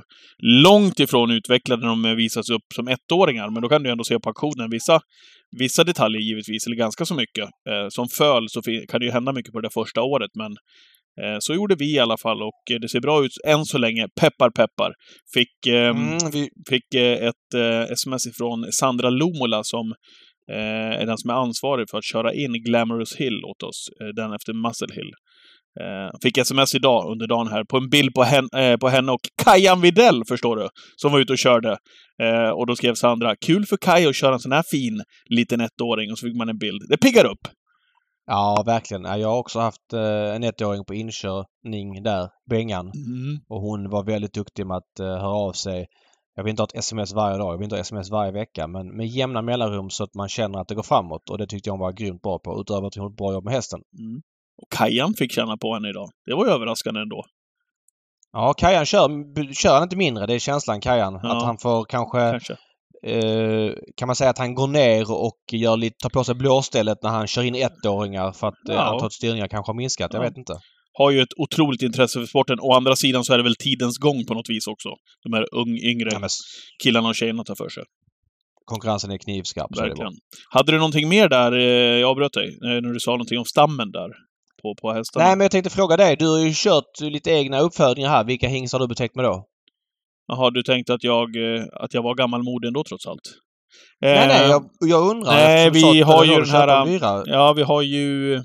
långt 0.62 1.00
ifrån 1.00 1.30
utvecklade 1.30 1.82
när 1.82 1.88
de 1.88 2.16
visas 2.16 2.50
upp 2.50 2.66
som 2.74 2.88
ettåringar. 2.88 3.50
Men 3.50 3.62
då 3.62 3.68
kan 3.68 3.82
du 3.82 3.90
ändå 3.90 4.04
se 4.04 4.18
på 4.20 4.28
auktionen 4.28 4.70
vissa 4.70 5.00
vissa 5.58 5.84
detaljer 5.84 6.20
givetvis, 6.20 6.66
eller 6.66 6.76
ganska 6.76 7.04
så 7.04 7.14
mycket. 7.14 7.44
Eh, 7.44 7.88
som 7.88 8.08
föl 8.08 8.48
så 8.48 8.62
kan 8.62 9.00
det 9.00 9.06
ju 9.06 9.12
hända 9.12 9.32
mycket 9.32 9.52
på 9.52 9.60
det 9.60 9.70
första 9.70 10.02
året, 10.02 10.30
men 10.34 10.52
så 11.40 11.54
gjorde 11.54 11.74
vi 11.78 11.94
i 11.94 11.98
alla 11.98 12.16
fall 12.16 12.42
och 12.42 12.60
eh, 12.72 12.80
det 12.80 12.88
ser 12.88 13.00
bra 13.00 13.24
ut 13.24 13.32
än 13.46 13.64
så 13.64 13.78
länge. 13.78 14.08
Peppar, 14.20 14.50
peppar. 14.50 14.92
Fick, 15.34 15.66
ehm, 15.66 15.96
Mm, 15.96 16.18
vi, 16.32 16.48
fick 16.68 16.94
eh, 16.94 17.28
ett 17.28 17.54
eh, 17.54 17.92
sms 17.92 18.26
ifrån 18.26 18.72
Sandra 18.72 19.10
Lomola 19.10 19.64
som 19.64 19.94
eh, 20.52 21.00
är 21.00 21.06
den 21.06 21.18
som 21.18 21.30
är 21.30 21.34
ansvarig 21.34 21.90
för 21.90 21.98
att 21.98 22.04
köra 22.04 22.34
in 22.34 22.52
Glamorous 22.52 23.16
Hill 23.16 23.44
åt 23.44 23.62
oss, 23.62 23.88
eh, 24.00 24.08
den 24.08 24.32
efter 24.32 24.52
Muscle 24.52 24.94
Hill. 24.94 25.10
Eh, 25.80 26.10
fick 26.22 26.38
sms 26.38 26.74
idag 26.74 27.10
under 27.12 27.26
dagen 27.26 27.48
här 27.48 27.64
på 27.64 27.76
en 27.76 27.88
bild 27.88 28.14
på, 28.14 28.22
hen, 28.22 28.48
eh, 28.56 28.76
på 28.76 28.88
henne 28.88 29.12
och 29.12 29.20
Kajan 29.44 29.80
Videll, 29.80 30.22
förstår 30.28 30.56
du, 30.56 30.68
som 30.96 31.12
var 31.12 31.20
ute 31.20 31.32
och 31.32 31.38
körde. 31.38 31.76
Eh, 32.22 32.50
och 32.50 32.66
då 32.66 32.76
skrev 32.76 32.94
Sandra, 32.94 33.36
kul 33.46 33.66
för 33.66 33.76
Kaj 33.76 34.06
att 34.06 34.16
köra 34.16 34.34
en 34.34 34.40
sån 34.40 34.52
här 34.52 34.64
fin 34.70 35.02
liten 35.30 35.60
ettåring, 35.60 36.12
och 36.12 36.18
så 36.18 36.26
fick 36.26 36.36
man 36.36 36.48
en 36.48 36.58
bild. 36.58 36.82
Det 36.88 36.96
piggar 36.96 37.24
upp! 37.24 37.48
Ja, 38.30 38.62
verkligen. 38.66 39.04
Ja, 39.04 39.16
Jag 39.16 39.28
har 39.28 39.38
också 39.38 39.60
haft 39.60 39.92
eh, 39.92 40.34
en 40.34 40.44
ettåring 40.44 40.84
på 40.84 40.94
inkörning 40.94 42.02
där, 42.02 42.28
Bengan. 42.50 42.92
Och 43.48 43.60
hon 43.60 43.90
var 43.90 44.04
väldigt 44.04 44.34
duktig 44.34 44.66
med 44.66 44.76
att 44.76 45.00
eh, 45.00 45.06
höra 45.06 45.34
av 45.34 45.52
sig. 45.52 45.86
Jag 46.34 46.44
vill 46.44 46.50
inte 46.50 46.62
ha 46.62 46.66
ett 46.66 46.78
sms 46.78 47.12
varje 47.12 47.38
dag, 47.38 47.52
jag 47.52 47.58
vill 47.58 47.64
inte 47.64 47.76
ha 47.76 47.80
sms 47.80 48.10
varje 48.10 48.32
vecka, 48.32 48.66
men 48.66 48.96
med 48.96 49.06
jämna 49.06 49.42
mellanrum 49.42 49.90
så 49.90 50.04
att 50.04 50.14
man 50.14 50.28
känner 50.28 50.58
att 50.58 50.68
det 50.68 50.74
går 50.74 50.82
framåt. 50.82 51.30
Och 51.30 51.38
det 51.38 51.46
tyckte 51.46 51.68
jag 51.68 51.72
hon 51.72 51.80
var 51.80 51.92
grymt 51.92 52.22
bra 52.22 52.38
på, 52.38 52.60
utöver 52.60 52.86
att 52.86 52.94
hon 52.94 53.04
gjorde 53.04 53.12
ett 53.12 53.16
bra 53.16 53.32
jobb 53.32 53.44
med 53.44 53.54
hästen. 53.54 53.80
Mm. 53.98 54.22
Och 54.62 54.68
Kajan 54.70 55.14
fick 55.14 55.32
känna 55.32 55.56
på 55.56 55.74
henne 55.74 55.88
idag. 55.88 56.10
Det 56.26 56.34
var 56.34 56.46
ju 56.46 56.52
överraskande 56.52 57.00
ändå. 57.00 57.24
Ja, 58.32 58.54
Kajan 58.58 58.86
kör, 58.86 59.52
kör 59.52 59.74
han 59.74 59.82
inte 59.82 59.96
mindre, 59.96 60.26
det 60.26 60.34
är 60.34 60.38
känslan 60.38 60.80
Kajan. 60.80 61.20
Ja. 61.22 61.36
Att 61.36 61.42
han 61.42 61.58
får 61.58 61.84
kanske, 61.84 62.30
Kanske. 62.30 62.56
Eh, 63.06 63.72
kan 63.96 64.06
man 64.06 64.16
säga 64.16 64.30
att 64.30 64.38
han 64.38 64.54
går 64.54 64.66
ner 64.68 65.12
och 65.12 65.38
gör 65.52 65.76
lite, 65.76 65.96
tar 66.02 66.10
på 66.10 66.24
sig 66.24 66.34
blåstället 66.34 66.98
när 67.02 67.10
han 67.10 67.26
kör 67.26 67.42
in 67.42 67.54
ettåringar 67.54 68.32
för 68.32 68.46
att 68.46 68.68
eh, 68.68 68.74
Ja. 68.74 68.80
antalet 68.82 69.12
styrningar 69.12 69.48
kanske 69.48 69.70
har 69.70 69.76
minskat. 69.76 70.12
Jag 70.12 70.22
Ja. 70.24 70.28
vet 70.28 70.36
inte. 70.36 70.52
Har 70.92 71.10
ju 71.10 71.20
ett 71.22 71.34
otroligt 71.36 71.82
intresse 71.82 72.18
för 72.20 72.26
sporten. 72.26 72.58
Å 72.60 72.72
andra 72.72 72.96
sidan 72.96 73.24
så 73.24 73.32
är 73.32 73.36
det 73.38 73.44
väl 73.44 73.56
tidens 73.56 73.98
gång 73.98 74.24
på 74.26 74.34
något 74.34 74.50
vis 74.50 74.66
också. 74.66 74.88
De 75.24 75.32
här 75.32 75.46
ung, 75.54 75.76
yngre 75.78 76.08
Ja, 76.12 76.18
men 76.18 76.28
killarna 76.82 77.08
och 77.08 77.14
tjejerna 77.14 77.44
tar 77.44 77.54
för 77.54 77.68
sig. 77.68 77.82
konkurrensen 78.64 79.10
är 79.10 79.18
knivskarp. 79.18 79.78
Verkligen. 79.78 80.12
Hade 80.50 80.72
du 80.72 80.78
någonting 80.78 81.08
mer 81.08 81.28
där? 81.28 81.52
eh, 81.52 81.98
Jag 82.00 82.10
avbröt 82.10 82.32
dig. 82.32 82.58
När 82.60 82.92
du 82.92 83.00
sa 83.00 83.10
någonting 83.10 83.38
om 83.38 83.44
stammen 83.44 83.90
där. 83.92 84.08
På, 84.62 84.74
på 84.82 84.92
hästarna. 84.92 85.24
Nej, 85.26 85.36
men 85.36 85.44
jag 85.44 85.50
tänkte 85.50 85.70
fråga 85.70 85.96
dig. 85.96 86.16
Du 86.16 86.28
har 86.28 86.38
ju 86.38 86.52
kört 86.54 87.00
lite 87.00 87.30
egna 87.30 87.60
uppfödningar 87.60 88.08
här. 88.10 88.24
Vilka 88.24 88.48
hingstar 88.48 88.78
har 88.78 88.86
du 88.86 88.88
betäckt 88.88 89.14
med 89.16 89.24
då? 89.24 89.44
Jaha, 90.30 90.50
du 90.50 90.62
tänkte 90.62 90.94
att 90.94 91.04
jag, 91.04 91.36
eh, 91.56 91.62
att 91.72 91.94
jag 91.94 92.02
var 92.02 92.14
gammalmodig 92.14 92.68
ändå 92.68 92.84
trots 92.88 93.06
allt? 93.06 93.20
nej, 94.00 94.28
nej, 94.28 94.44
Eh, 94.44 94.50
jag, 94.50 94.64
jag 94.80 95.10
undrar. 95.10 95.32
nej, 95.32 95.70
vi 95.70 96.00
har 96.00 96.24
det 96.26 96.32
ju 96.32 96.40
den 96.40 96.48
här. 96.50 97.22
Ja, 97.26 97.52
vi 97.52 97.62
har 97.62 97.82
ju 97.82 98.42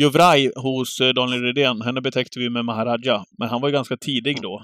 Juvraj 0.00 0.50
hos 0.56 1.00
eh, 1.00 1.08
Daniel 1.08 1.42
Redén. 1.42 1.82
Henne 1.82 2.00
betäckte 2.00 2.38
vi 2.38 2.50
med 2.50 2.64
Maharaja. 2.64 3.24
Men 3.38 3.48
han 3.48 3.60
var 3.60 3.68
ju 3.68 3.72
ganska 3.72 3.96
tidig 3.96 4.42
då. 4.42 4.62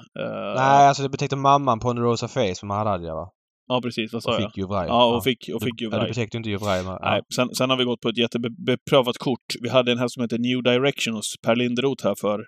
Nej, 0.57 0.89
alltså 0.89 1.03
du 1.03 1.09
betäckte 1.09 1.37
mamman 1.37 1.81
på 1.81 1.91
en 1.91 1.99
Rosa 1.99 2.29
Face 2.29 2.41
med 2.63 2.65
Maharadja 2.69 3.15
va? 3.15 3.29
Ja, 3.69 3.81
precis. 3.83 4.13
Vad 4.13 4.23
sa 4.23 4.31
Och 4.35 4.41
jag? 4.43 4.51
fick 4.51 4.59
Juvraj. 4.59 4.87
Ja, 4.89 5.17
och 5.17 5.25
fick, 5.25 5.51
och 5.55 5.63
fick 5.63 5.73
Ja, 5.73 5.77
du 5.91 5.97
Juvraj. 5.97 6.09
betäckte 6.09 6.37
inte 6.37 6.51
Juvraj. 6.51 6.85
men- 6.85 6.99
Nej, 7.03 7.21
sen, 7.35 7.55
sen 7.55 7.71
har 7.71 7.77
vi 7.77 7.85
gått 7.85 8.01
på 8.01 8.09
ett 8.09 8.19
jättebeprövat 8.19 9.19
kort. 9.19 9.47
Vi 9.61 9.69
hade 9.69 9.93
en 9.93 9.99
häst 9.99 10.15
som 10.15 10.23
heter 10.23 10.39
New 10.39 10.63
Direction 10.63 11.15
hos 11.15 11.35
Per 11.43 11.56
Linderoth 11.56 12.05
här 12.05 12.15
för 12.20 12.41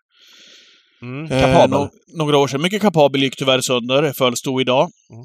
Mm, 1.02 1.24
eh, 1.24 1.40
kapabel. 1.40 1.78
no- 1.78 1.90
några 2.18 2.38
år 2.38 2.48
sedan. 2.48 2.62
Mycket 2.62 2.82
kapabel, 2.82 3.22
gick 3.22 3.36
tyvärr 3.36 3.60
sönder. 3.60 4.12
Föll 4.12 4.36
stod 4.36 4.60
idag. 4.60 4.90
Mm. 5.12 5.24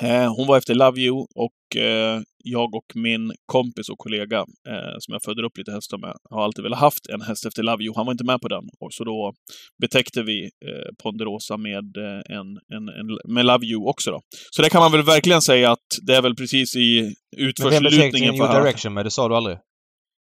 Eh, 0.00 0.34
hon 0.36 0.46
var 0.46 0.58
efter 0.58 0.74
Love 0.74 1.00
You 1.00 1.26
och 1.34 1.76
eh, 1.82 2.20
jag 2.44 2.74
och 2.74 2.84
min 2.94 3.32
kompis 3.46 3.88
och 3.88 3.98
kollega 3.98 4.38
eh, 4.38 4.94
som 4.98 5.12
jag 5.12 5.22
födde 5.22 5.46
upp 5.46 5.58
lite 5.58 5.72
hästar 5.72 5.98
med 5.98 6.14
har 6.30 6.44
alltid 6.44 6.62
velat 6.62 6.78
haft 6.78 7.06
en 7.14 7.20
häst 7.20 7.46
efter 7.46 7.62
Love 7.62 7.84
You. 7.84 7.92
Han 7.96 8.06
var 8.06 8.12
inte 8.12 8.24
med 8.24 8.40
på 8.40 8.48
den. 8.48 8.64
Och 8.80 8.92
så 8.92 9.04
då 9.04 9.32
betäckte 9.82 10.22
vi 10.22 10.44
eh, 10.44 10.94
Ponderosa 11.02 11.56
med, 11.56 11.96
eh, 11.96 12.36
en, 12.36 12.46
en, 12.74 12.88
en, 12.88 13.34
med 13.34 13.46
Love 13.46 13.66
You 13.66 13.88
också 13.88 14.10
då. 14.10 14.20
Så 14.50 14.62
det 14.62 14.70
kan 14.70 14.80
man 14.80 14.92
väl 14.92 15.02
verkligen 15.02 15.42
säga 15.42 15.70
att 15.72 15.86
det 16.06 16.16
är 16.16 16.22
väl 16.22 16.34
precis 16.36 16.76
i 16.76 17.00
Men 17.00 17.10
vem 17.10 17.46
betäckte 17.46 17.76
utförslutningen 17.76 18.34
New. 18.34 18.48
Direction 18.62 18.94
med? 18.94 19.06
Det 19.06 19.10
sa 19.10 19.28
du 19.28 19.36
aldrig? 19.36 19.56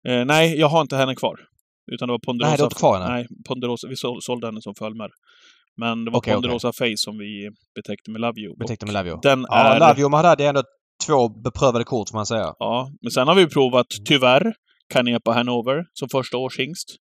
Eh, 0.07 0.25
nej, 0.25 0.59
jag 0.59 0.67
har 0.67 0.81
inte 0.81 0.95
henne 0.95 1.15
kvar. 1.15 1.39
Utan 1.91 2.07
det 2.07 2.11
var 2.11 2.19
Ponderosa... 2.19 2.51
Nej, 2.51 2.57
har 2.59 2.65
inte 2.65 2.75
kvar? 2.75 2.99
Nej, 2.99 3.27
Ponderosa. 3.47 3.87
Vi 3.87 3.95
sål- 3.95 4.21
sålde 4.21 4.47
henne 4.47 4.61
som 4.61 4.75
fölmer. 4.75 5.09
Men 5.77 6.05
det 6.05 6.11
var 6.11 6.17
Okej, 6.17 6.33
Ponderosa 6.33 6.73
Face 6.73 6.97
som 6.97 7.17
vi 7.17 7.49
betäckte 7.75 8.11
med 8.11 8.21
Love 8.21 8.41
You. 8.41 8.55
Betäckte 8.57 8.85
med 8.85 8.93
Love 8.93 9.09
You? 9.09 9.19
Den 9.21 9.45
Ja, 9.49 9.75
är... 9.75 9.79
Love 9.79 10.01
You 10.01 10.09
Maharadja 10.09 10.45
är 10.45 10.49
ändå 10.49 10.63
två 11.07 11.29
beprövade 11.29 11.83
kort 11.83 12.09
får 12.09 12.17
man 12.17 12.25
säga. 12.25 12.53
Ja, 12.59 12.91
men 13.01 13.11
sen 13.11 13.27
har 13.27 13.35
vi 13.35 13.47
provat, 13.47 13.87
tyvärr, 14.05 14.53
Canepa 14.93 15.31
Hanover 15.31 15.85
som 15.93 16.09
första 16.09 16.37
årshingst. 16.37 16.95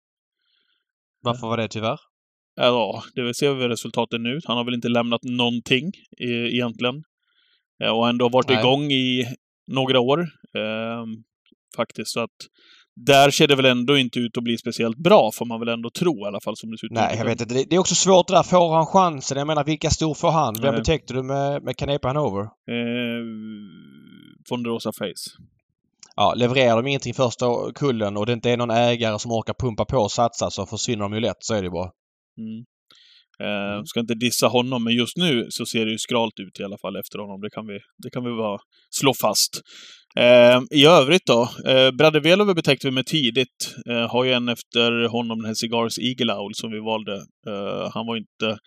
Varför 1.24 1.48
var 1.48 1.58
det 1.58 1.68
tyvärr? 1.68 2.00
Ja, 2.56 3.04
det 3.16 3.34
ser 3.34 3.54
vi 3.54 3.68
resultaten 3.68 4.24
nu. 4.24 4.40
Han 4.46 4.58
har 4.58 4.64
väl 4.64 4.74
inte 4.74 4.90
lämnat 4.90 5.24
någonting 5.24 5.92
eh, 6.22 6.54
egentligen. 6.54 6.96
Eh, 7.84 7.98
och 7.98 8.10
ändå 8.10 8.30
varit 8.30 8.50
Nej. 8.50 8.60
igång 8.60 8.92
i 8.92 9.26
några 9.72 10.00
år. 10.00 10.20
Eh, 10.58 11.06
faktiskt, 11.78 12.12
så 12.12 12.20
att 12.20 12.38
där 12.96 13.32
ser 13.32 13.48
det 13.48 13.56
väl 13.56 13.66
ändå 13.66 13.98
inte 13.98 14.20
ut 14.20 14.38
att 14.38 14.44
bli 14.44 14.58
speciellt 14.58 14.98
bra, 14.98 15.32
får 15.34 15.46
man 15.46 15.60
väl 15.60 15.70
ändå 15.70 15.90
tro 15.90 16.26
i 16.26 16.28
alla 16.28 16.40
fall 16.42 16.58
som 16.58 16.72
det 16.72 16.78
ser 16.78 16.88
ut. 16.88 16.92
Nej, 16.92 17.16
jag 17.18 17.26
vet 17.26 17.42
inte. 17.42 17.54
Det 17.54 17.76
är 17.76 17.80
också 17.80 17.96
svårt 17.96 18.28
det 18.28 18.34
där. 18.34 18.44
Får 18.44 18.74
han 18.74 18.86
chansen? 18.86 19.38
Jag 19.38 19.48
menar, 19.48 19.64
vilka 19.64 19.90
stor 19.90 20.14
får 20.14 20.32
han? 20.32 20.54
Vem 20.62 20.72
Nej. 20.72 20.82
betäckte 20.82 21.14
du 21.14 21.24
med, 21.24 21.64
med 21.64 21.78
Canepa 21.78 22.08
Hanover? 22.08 22.42
Eh, 22.42 23.22
Ponderosa 24.50 24.92
Face. 24.92 25.42
Ja, 26.16 26.34
levererar 26.34 26.76
de 26.76 26.88
ingenting 26.88 27.14
första 27.14 27.46
kullen 27.76 28.18
och 28.18 28.26
det 28.26 28.34
inte 28.34 28.52
är 28.52 28.58
någon 28.58 28.72
ägare 28.72 29.20
som 29.20 29.32
orkar 29.32 29.54
pumpa 29.60 29.86
på 29.86 29.98
och 29.98 30.12
satsa 30.12 30.50
så 30.50 30.66
försvinner 30.66 31.04
de 31.04 31.14
ju 31.14 31.20
lätt. 31.20 31.38
Så 31.40 31.54
är 31.54 31.62
det 31.62 31.66
ju 31.66 31.72
bara. 31.72 31.92
Mm. 32.38 32.66
Eh, 33.42 33.72
Mm. 33.74 33.86
Ska 33.86 34.00
inte 34.00 34.14
dissa 34.16 34.48
honom, 34.48 34.84
men 34.84 34.94
just 34.96 35.18
nu 35.18 35.48
så 35.50 35.66
ser 35.66 35.86
det 35.86 35.92
ju 35.92 35.98
skralt 35.98 36.40
ut 36.40 36.60
i 36.60 36.64
alla 36.64 36.78
fall 36.78 36.96
efter 36.96 37.20
honom. 37.20 37.42
Det 37.42 37.50
kan 37.50 37.68
vi, 37.68 37.80
det 38.04 38.10
kan 38.10 38.24
vi 38.24 38.30
bara 38.32 38.58
slå 39.00 39.14
fast. 39.22 39.62
Eh, 40.16 40.62
I 40.72 40.86
övrigt 40.86 41.26
då, 41.26 41.50
eh, 41.68 41.92
Bradde 41.92 42.20
Velovi 42.20 42.54
betäckte 42.54 42.88
vi 42.88 42.92
med 42.92 43.06
tidigt. 43.06 43.76
Eh, 43.90 44.12
har 44.12 44.24
ju 44.24 44.32
en 44.34 44.50
efter 44.50 45.08
honom, 45.10 45.38
den 45.38 45.46
här 45.48 45.54
Cigars 45.54 46.00
Eagle 46.00 46.34
Owl, 46.34 46.52
som 46.56 46.72
vi 46.72 46.80
valde. 46.80 47.14
Eh, 47.48 47.92
han 47.94 48.06
var 48.06 48.18
inte... 48.18 48.58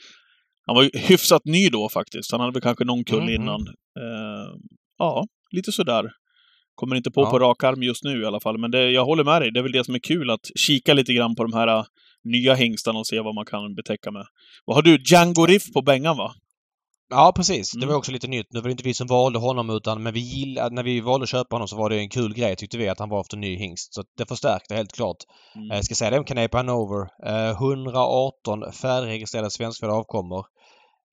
Han 0.66 0.76
var 0.76 0.90
hyfsat 1.09 1.45
ny 1.45 1.69
då 1.69 1.88
faktiskt. 1.88 2.31
Han 2.33 2.40
hade 2.40 2.52
väl 2.52 2.62
kanske 2.62 2.85
någon 2.85 3.04
kull 3.04 3.23
Mm, 3.28 3.35
innan. 3.35 3.61
Eh, 4.00 4.49
ja, 4.99 5.26
lite 5.57 5.73
sådär. 5.73 6.11
Kommer 6.75 6.97
inte 6.97 7.11
på 7.11 7.21
Ja. 7.23 7.31
på 7.31 7.38
rak 7.38 7.64
arm 7.64 7.83
just 7.83 8.04
nu 8.04 8.23
i 8.23 8.25
alla 8.26 8.40
fall, 8.40 8.59
men 8.59 8.71
det, 8.71 8.90
jag 8.90 9.04
håller 9.04 9.25
med 9.25 9.43
dig. 9.43 9.50
Det 9.52 9.61
är 9.61 9.62
väl 9.62 9.73
det 9.73 9.85
som 9.85 9.95
är 9.95 9.99
kul, 9.99 10.31
att 10.31 10.47
kika 10.59 10.95
lite 10.95 11.12
grann 11.14 11.35
på 11.37 11.43
de 11.45 11.52
här 11.52 11.85
nya 12.25 12.54
hingstarna 12.54 12.99
och 12.99 13.07
se 13.07 13.21
vad 13.21 13.35
man 13.35 13.45
kan 13.47 13.75
betäcka 13.75 14.11
med. 14.11 14.26
Vad 14.64 14.76
har 14.76 14.83
du? 14.83 14.99
Django 15.04 15.47
Riff 15.47 15.73
på 15.73 15.83
Bengan, 15.83 16.16
va? 16.16 16.35
Ja, 17.11 17.33
precis. 17.37 17.73
Det 17.73 17.76
Mm. 17.78 17.88
var 17.88 17.97
också 17.97 18.12
lite 18.12 18.26
nytt. 18.26 18.47
Nu 18.50 18.61
var 18.61 18.64
det 18.69 18.71
inte 18.71 18.85
vi 18.85 18.95
som 18.95 19.07
valde 19.07 19.38
honom 19.38 19.71
utan 19.71 20.02
men 20.02 20.14
vi 20.14 20.21
gillade, 20.21 20.75
när 20.75 20.83
vi 20.83 21.00
valde 21.00 21.25
att 21.25 21.28
köpa 21.31 21.54
honom 21.54 21.69
så 21.69 21.76
var 21.76 21.90
det 21.90 21.97
en 21.99 22.09
kul 22.09 22.35
grej 22.35 22.57
tyckte 22.57 22.78
vi 22.78 22.88
att 22.88 22.99
han 22.99 23.09
var 23.09 23.21
efter 23.21 23.37
ny 23.37 23.57
hingst. 23.57 23.95
Så 23.95 24.04
det 24.16 24.26
förstärkte 24.26 24.75
helt 24.75 24.93
klart. 24.93 25.16
Mm. 25.54 25.69
Jag 25.69 25.85
ska 25.85 25.95
säga 25.95 26.11
det 26.11 26.19
om 26.19 26.25
Canepa 26.25 26.57
Hanover. 26.57 27.09
Eh, 27.26 27.50
118 27.50 28.73
färdigregistrerade 28.73 29.50
svenskfödda 29.50 29.93
avkommor. 29.93 30.47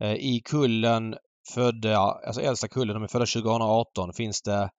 Eh, 0.04 0.14
I 0.14 0.42
kullen 0.46 1.16
födda, 1.54 1.98
alltså 1.98 2.42
äldsta 2.42 2.68
kullen, 2.68 2.94
de 2.94 3.04
är 3.04 3.08
födda 3.08 3.26
2018, 3.26 4.14
finns 4.14 4.42
det 4.42 4.70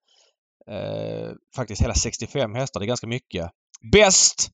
eh, 0.71 1.31
faktiskt 1.57 1.83
hela 1.83 1.95
65 1.95 2.55
hästar. 2.55 2.81
Det 2.81 2.85
är 2.85 2.89
ganska 2.89 3.07
mycket. 3.07 3.51
Bäst! 3.93 4.49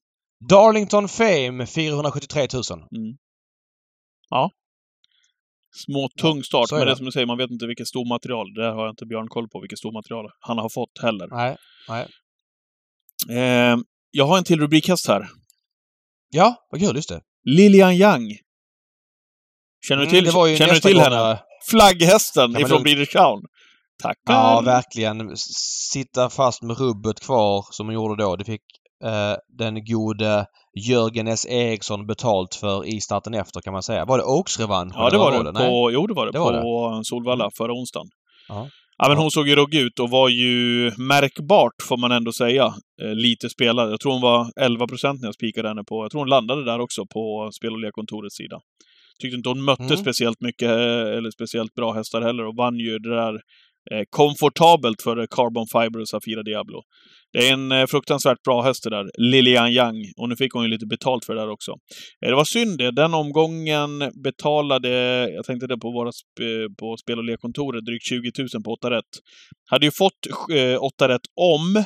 Darlington 0.48 1.08
Fame 1.08 1.66
473 1.66 2.46
000. 2.54 2.62
Små 5.86 6.08
tung 6.20 6.42
start, 6.44 6.72
är 6.72 6.76
men 6.76 6.86
det 6.86 6.92
är 6.92 6.96
som 6.96 7.06
du 7.06 7.12
säger, 7.12 7.26
man 7.26 7.38
vet 7.38 7.50
inte 7.50 7.66
vilket 7.66 7.88
stormaterial. 7.88 8.54
Där 8.54 8.72
har 8.72 8.82
jag 8.84 8.92
inte 8.92 9.06
Björn 9.06 9.28
koll 9.28 9.48
på 9.48 9.60
vilket 9.60 9.78
stormaterial 9.78 10.26
han 10.40 10.58
har 10.58 10.68
fått 10.68 10.98
heller. 11.02 11.28
Nej, 11.30 11.56
nej. 11.88 12.06
Eh, 13.38 13.76
jag 14.10 14.24
har 14.26 14.38
en 14.38 14.44
till 14.44 14.60
rubrikhäst 14.60 15.08
här. 15.08 15.28
Ja, 16.30 16.66
vad 16.70 16.80
kul, 16.80 16.96
just 16.96 17.08
det. 17.08 17.20
Lilian 17.44 17.96
Yang. 17.96 18.36
Känner 19.88 20.02
du 20.06 20.08
Mm, 20.08 20.24
till, 20.24 20.50
ju 20.50 20.56
känner 20.56 20.74
du 20.74 20.80
till 20.80 21.00
henne? 21.00 21.30
eh, 21.30 21.38
Flagghästen 21.70 22.52
man 22.52 22.62
ifrån 22.62 22.82
Breeders 22.82 23.08
Crown. 23.08 23.42
Tackar! 24.02 24.32
Ja, 24.34 24.60
verkligen. 24.64 25.36
Sitta 25.92 26.30
fast 26.30 26.62
med 26.62 26.78
rubbet 26.78 27.20
kvar 27.20 27.66
som 27.70 27.86
hon 27.86 27.94
gjorde 27.94 28.22
då. 28.22 28.36
Det 28.36 28.44
fick 28.44 28.62
eh, 29.04 29.36
den 29.58 29.84
gode 29.84 30.46
Jörgen 30.88 31.26
S. 31.28 31.46
Eriksson 31.46 32.06
betalt 32.06 32.54
för 32.54 32.86
i 32.86 33.00
starten 33.00 33.34
efter 33.34 33.60
kan 33.60 33.72
man 33.72 33.82
säga. 33.82 34.04
Var 34.04 34.18
det 34.18 34.24
Oaks-revansch? 34.24 34.94
Ja, 34.96 35.10
det 35.10 35.18
var 35.18 35.44
det. 35.44 35.52
Nej. 35.52 35.68
På, 35.68 35.90
jo, 35.92 36.06
det 36.06 36.14
var 36.14 36.26
det. 36.26 36.32
Det 36.32 36.38
på 36.38 36.44
var 36.44 36.98
det. 36.98 37.04
Solvalla 37.04 37.50
förra 37.58 37.72
onsdagen. 37.72 38.06
Ja. 38.48 38.68
Ja, 39.00 39.08
men 39.08 39.18
hon 39.18 39.30
såg 39.30 39.48
ju 39.48 39.54
rugg 39.54 39.74
ut 39.74 39.98
och 39.98 40.10
var 40.10 40.28
ju 40.28 40.90
märkbart, 40.96 41.72
får 41.88 41.96
man 41.96 42.12
ändå 42.12 42.32
säga, 42.32 42.64
eh, 43.02 43.14
lite 43.14 43.48
spelad. 43.48 43.92
Jag 43.92 44.00
tror 44.00 44.12
hon 44.12 44.20
var 44.22 44.46
11 44.60 44.86
procent 44.86 45.20
när 45.20 45.28
jag 45.28 45.34
spikade 45.34 45.68
henne 45.68 45.84
på... 45.88 46.04
Jag 46.04 46.10
tror 46.10 46.20
hon 46.20 46.28
landade 46.28 46.64
där 46.64 46.78
också 46.80 47.06
på 47.06 47.50
spel 47.52 47.72
och 47.72 47.78
lekkontorets 47.78 48.36
sida. 48.36 48.60
Tyckte 49.20 49.36
inte 49.36 49.48
hon 49.48 49.64
mötte 49.64 49.82
Mm. 49.82 49.96
speciellt 49.96 50.40
mycket, 50.40 50.70
eh, 50.70 51.16
eller 51.16 51.30
speciellt 51.30 51.74
bra 51.74 51.92
hästar 51.92 52.22
heller 52.22 52.46
och 52.46 52.56
vann 52.56 52.76
ju 52.78 52.98
det 52.98 53.14
där 53.14 53.34
eh, 53.90 54.04
komfortabelt 54.10 55.02
för 55.02 55.26
Carbon 55.36 55.66
Fiber 55.72 56.00
och 56.00 56.08
Safira 56.08 56.42
Diablo. 56.42 56.82
Det 57.32 57.48
är 57.48 57.52
en 57.52 57.72
eh, 57.72 57.86
fruktansvärt 57.86 58.42
bra 58.42 58.62
häst 58.62 58.84
det 58.84 58.90
där, 58.90 59.10
Lilian 59.18 59.72
Yang. 59.72 60.12
Och 60.16 60.28
nu 60.28 60.36
fick 60.36 60.52
hon 60.52 60.62
ju 60.62 60.68
lite 60.68 60.86
betalt 60.86 61.24
för 61.24 61.34
det 61.34 61.40
där 61.40 61.50
också. 61.50 61.72
Eh, 62.24 62.28
det 62.28 62.34
var 62.34 62.44
synd 62.44 62.78
det. 62.78 62.90
Den 62.90 63.14
omgången 63.14 63.98
betalade, 64.24 64.88
jag 65.30 65.44
tänkte 65.44 65.66
det 65.66 65.78
på 65.78 65.90
våra 65.90 66.10
på 66.78 66.96
spel 66.96 67.18
och 67.18 67.24
lekkontoret, 67.24 67.84
drygt 67.84 68.04
20 68.06 68.30
000 68.38 68.48
på 68.64 68.70
8 68.72 68.90
rätt. 68.90 69.04
Hade 69.70 69.86
ju 69.86 69.92
fått 69.92 70.12
eh, 70.52 70.82
8 70.82 71.08
rätt 71.08 71.20
om 71.40 71.76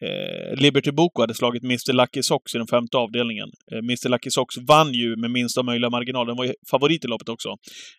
eh, 0.00 0.56
Liberty 0.56 0.90
Boko 0.90 1.20
hade 1.22 1.34
slagit 1.34 1.62
Mr 1.64 1.92
Lucky 1.92 2.22
Sox 2.22 2.54
i 2.54 2.58
den 2.58 2.66
femte 2.66 2.96
avdelningen. 2.96 3.48
Eh, 3.72 3.78
Mr 3.78 4.08
Lucky 4.08 4.30
Sox 4.30 4.56
vann 4.68 4.92
ju 4.94 5.16
med 5.16 5.30
minsta 5.30 5.62
möjliga 5.62 5.90
marginal. 5.90 6.26
Den 6.26 6.36
var 6.36 6.44
ju 6.44 6.54
favorit 6.70 7.04
i 7.04 7.08
loppet 7.08 7.28
också. 7.28 7.48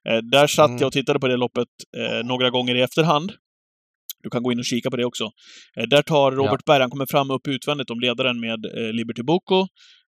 Eh, 0.10 0.18
där 0.32 0.48
satt 0.48 0.70
Mm. 0.70 0.80
jag 0.80 0.88
och 0.88 0.94
tittade 0.94 1.20
på 1.20 1.28
det 1.28 1.38
loppet 1.38 1.68
eh, 1.98 2.26
några 2.26 2.50
gånger 2.50 2.76
i 2.76 2.82
efterhand. 2.82 3.32
Du 4.26 4.30
kan 4.30 4.44
gå 4.44 4.52
in 4.52 4.60
och 4.60 4.66
kika 4.66 4.90
på 4.90 4.98
det 4.98 5.06
också. 5.06 5.24
Eh, 5.78 5.88
där 5.88 6.02
tar 6.02 6.32
Robert 6.32 6.66
Berg, 6.66 6.82
han 6.82 6.90
kommer 6.90 7.06
fram 7.06 7.32
upp 7.32 7.48
utvändigt 7.48 7.90
om 7.90 8.00
ledaren 8.00 8.40
med 8.40 8.66
eh, 8.66 8.94
Liberty 8.94 9.24
Boko, 9.24 9.60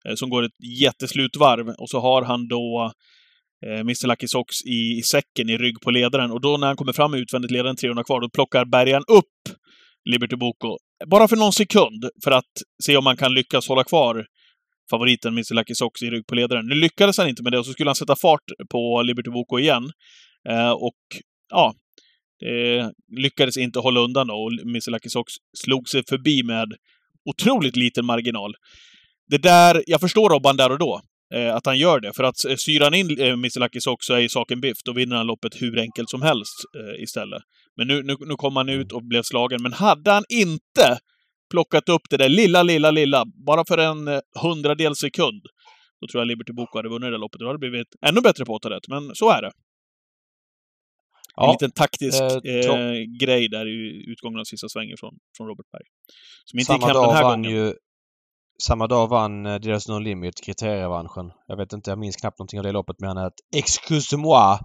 eh, 0.08 0.14
som 0.14 0.30
går 0.30 0.42
ett 0.42 0.80
jätteslutvarv. 0.82 1.68
Och 1.68 1.90
så 1.90 2.00
har 2.00 2.22
han 2.22 2.48
då 2.48 2.92
Mr 3.64 4.06
Lucky 4.06 4.28
Sox 4.28 4.54
i, 4.64 4.98
i 4.98 5.02
säcken 5.02 5.48
i 5.48 5.56
rygg 5.58 5.80
på 5.80 5.90
ledaren. 5.90 6.30
Och 6.30 6.40
då 6.40 6.56
när 6.56 6.66
han 6.66 6.76
kommer 6.76 6.92
fram 6.92 7.14
utvändigt 7.14 7.50
ledaren 7.50 7.76
300 7.76 8.04
kvar, 8.04 8.20
då 8.20 8.28
plockar 8.30 8.64
Bergan 8.64 9.02
upp 9.08 9.56
Liberty 10.10 10.36
Boko. 10.36 10.76
Bara 11.06 11.28
för 11.28 11.36
någon 11.36 11.52
sekund, 11.52 12.10
för 12.24 12.30
att 12.30 12.52
se 12.84 12.96
om 12.96 13.04
man 13.04 13.16
kan 13.16 13.34
lyckas 13.34 13.68
hålla 13.68 13.84
kvar 13.84 14.26
favoriten 14.90 15.32
Mr 15.32 15.54
Lucky 15.54 15.74
Sox 15.74 16.02
i 16.02 16.10
rygg 16.10 16.26
på 16.26 16.34
ledaren. 16.34 16.66
Nu 16.66 16.74
lyckades 16.74 17.18
han 17.18 17.28
inte 17.28 17.42
med 17.42 17.52
det, 17.52 17.58
och 17.58 17.66
så 17.66 17.72
skulle 17.72 17.90
han 17.90 17.96
sätta 17.96 18.16
fart 18.16 18.46
på 18.70 19.02
Liberty 19.02 19.30
Boko 19.30 19.58
igen. 19.58 19.90
Eh, 20.48 20.70
och 20.70 21.02
ja, 21.50 21.74
det 22.40 22.92
lyckades 23.16 23.56
inte 23.56 23.78
hålla 23.78 24.00
undan 24.00 24.26
då, 24.26 24.34
och 24.34 24.52
Mr 24.52 25.08
Sox 25.08 25.32
slog 25.58 25.88
sig 25.88 26.02
förbi 26.08 26.42
med 26.42 26.74
otroligt 27.30 27.76
liten 27.76 28.06
marginal. 28.06 28.54
Det 29.30 29.38
där, 29.38 29.82
jag 29.86 30.00
förstår 30.00 30.30
Robban 30.30 30.56
där 30.56 30.72
och 30.72 30.78
då, 30.78 31.00
eh, 31.34 31.54
att 31.54 31.66
han 31.66 31.78
gör 31.78 32.00
det. 32.00 32.12
För 32.16 32.24
att 32.24 32.44
eh, 32.44 32.56
syr 32.56 32.80
han 32.80 32.94
in 32.94 33.20
eh, 33.20 33.32
Mr 33.32 33.80
Sox 33.80 34.06
så 34.06 34.14
är 34.14 34.18
ju 34.18 34.28
saken 34.28 34.60
biff. 34.60 34.76
Då 34.84 34.92
vinner 34.92 35.16
han 35.16 35.26
loppet 35.26 35.62
hur 35.62 35.78
enkelt 35.78 36.10
som 36.10 36.22
helst 36.22 36.54
eh, 36.78 37.02
istället. 37.02 37.42
Men 37.76 37.88
nu, 37.88 38.02
nu, 38.02 38.16
nu 38.20 38.34
kom 38.34 38.56
han 38.56 38.68
ut 38.68 38.92
och 38.92 39.04
blev 39.04 39.22
slagen. 39.22 39.62
Men 39.62 39.72
hade 39.72 40.10
han 40.10 40.24
inte 40.28 40.98
plockat 41.50 41.88
upp 41.88 42.02
det 42.10 42.16
där 42.16 42.28
lilla, 42.28 42.62
lilla, 42.62 42.90
lilla, 42.90 43.24
bara 43.46 43.64
för 43.68 43.78
en 43.78 44.08
eh, 44.08 44.20
hundradel 44.42 44.96
sekund, 44.96 45.42
då 46.00 46.06
tror 46.06 46.20
jag 46.20 46.28
Liberty 46.28 46.52
Boko 46.52 46.78
hade 46.78 46.88
vunnit 46.88 47.06
det 47.06 47.10
där 47.10 47.18
loppet. 47.18 47.40
Då 47.40 47.46
hade 47.46 47.58
det 47.58 47.70
blivit 47.70 47.88
ännu 48.06 48.20
bättre 48.20 48.44
på 48.44 48.52
åttarätt, 48.52 48.88
men 48.88 49.14
så 49.14 49.30
är 49.30 49.42
det. 49.42 49.50
En 51.40 51.44
Ja, 51.44 51.52
liten 51.52 51.70
taktisk 51.70 52.20
eh, 52.20 52.54
eh, 52.54 52.92
grej 53.20 53.48
där 53.48 53.66
i 53.66 54.04
utgången 54.10 54.40
av 54.40 54.44
sista 54.44 54.68
svängen 54.68 54.96
från, 55.00 55.18
från 55.36 55.46
Robert 55.46 55.66
Berg. 55.72 55.84
Som 56.44 56.58
inte 56.58 56.72
gick 56.72 56.82
samma 56.82 56.86
hem 56.86 56.94
den 56.94 57.02
dag 57.02 57.12
här 57.12 57.22
gången. 57.22 57.50
ju 57.50 57.74
samma 58.62 58.86
dag 58.86 59.08
vann 59.08 59.46
eh, 59.46 59.54
Deras 59.54 59.88
No 59.88 59.98
Limit 59.98 60.44
kriterierevanschen. 60.44 61.32
Jag 61.46 61.56
vet 61.56 61.72
inte, 61.72 61.90
jag 61.90 61.98
minns 61.98 62.16
knappt 62.16 62.38
någonting 62.38 62.60
av 62.60 62.64
det 62.64 62.72
loppet 62.72 62.96
men 63.00 63.18
att 63.18 63.34
Excuse-moi 63.56 64.58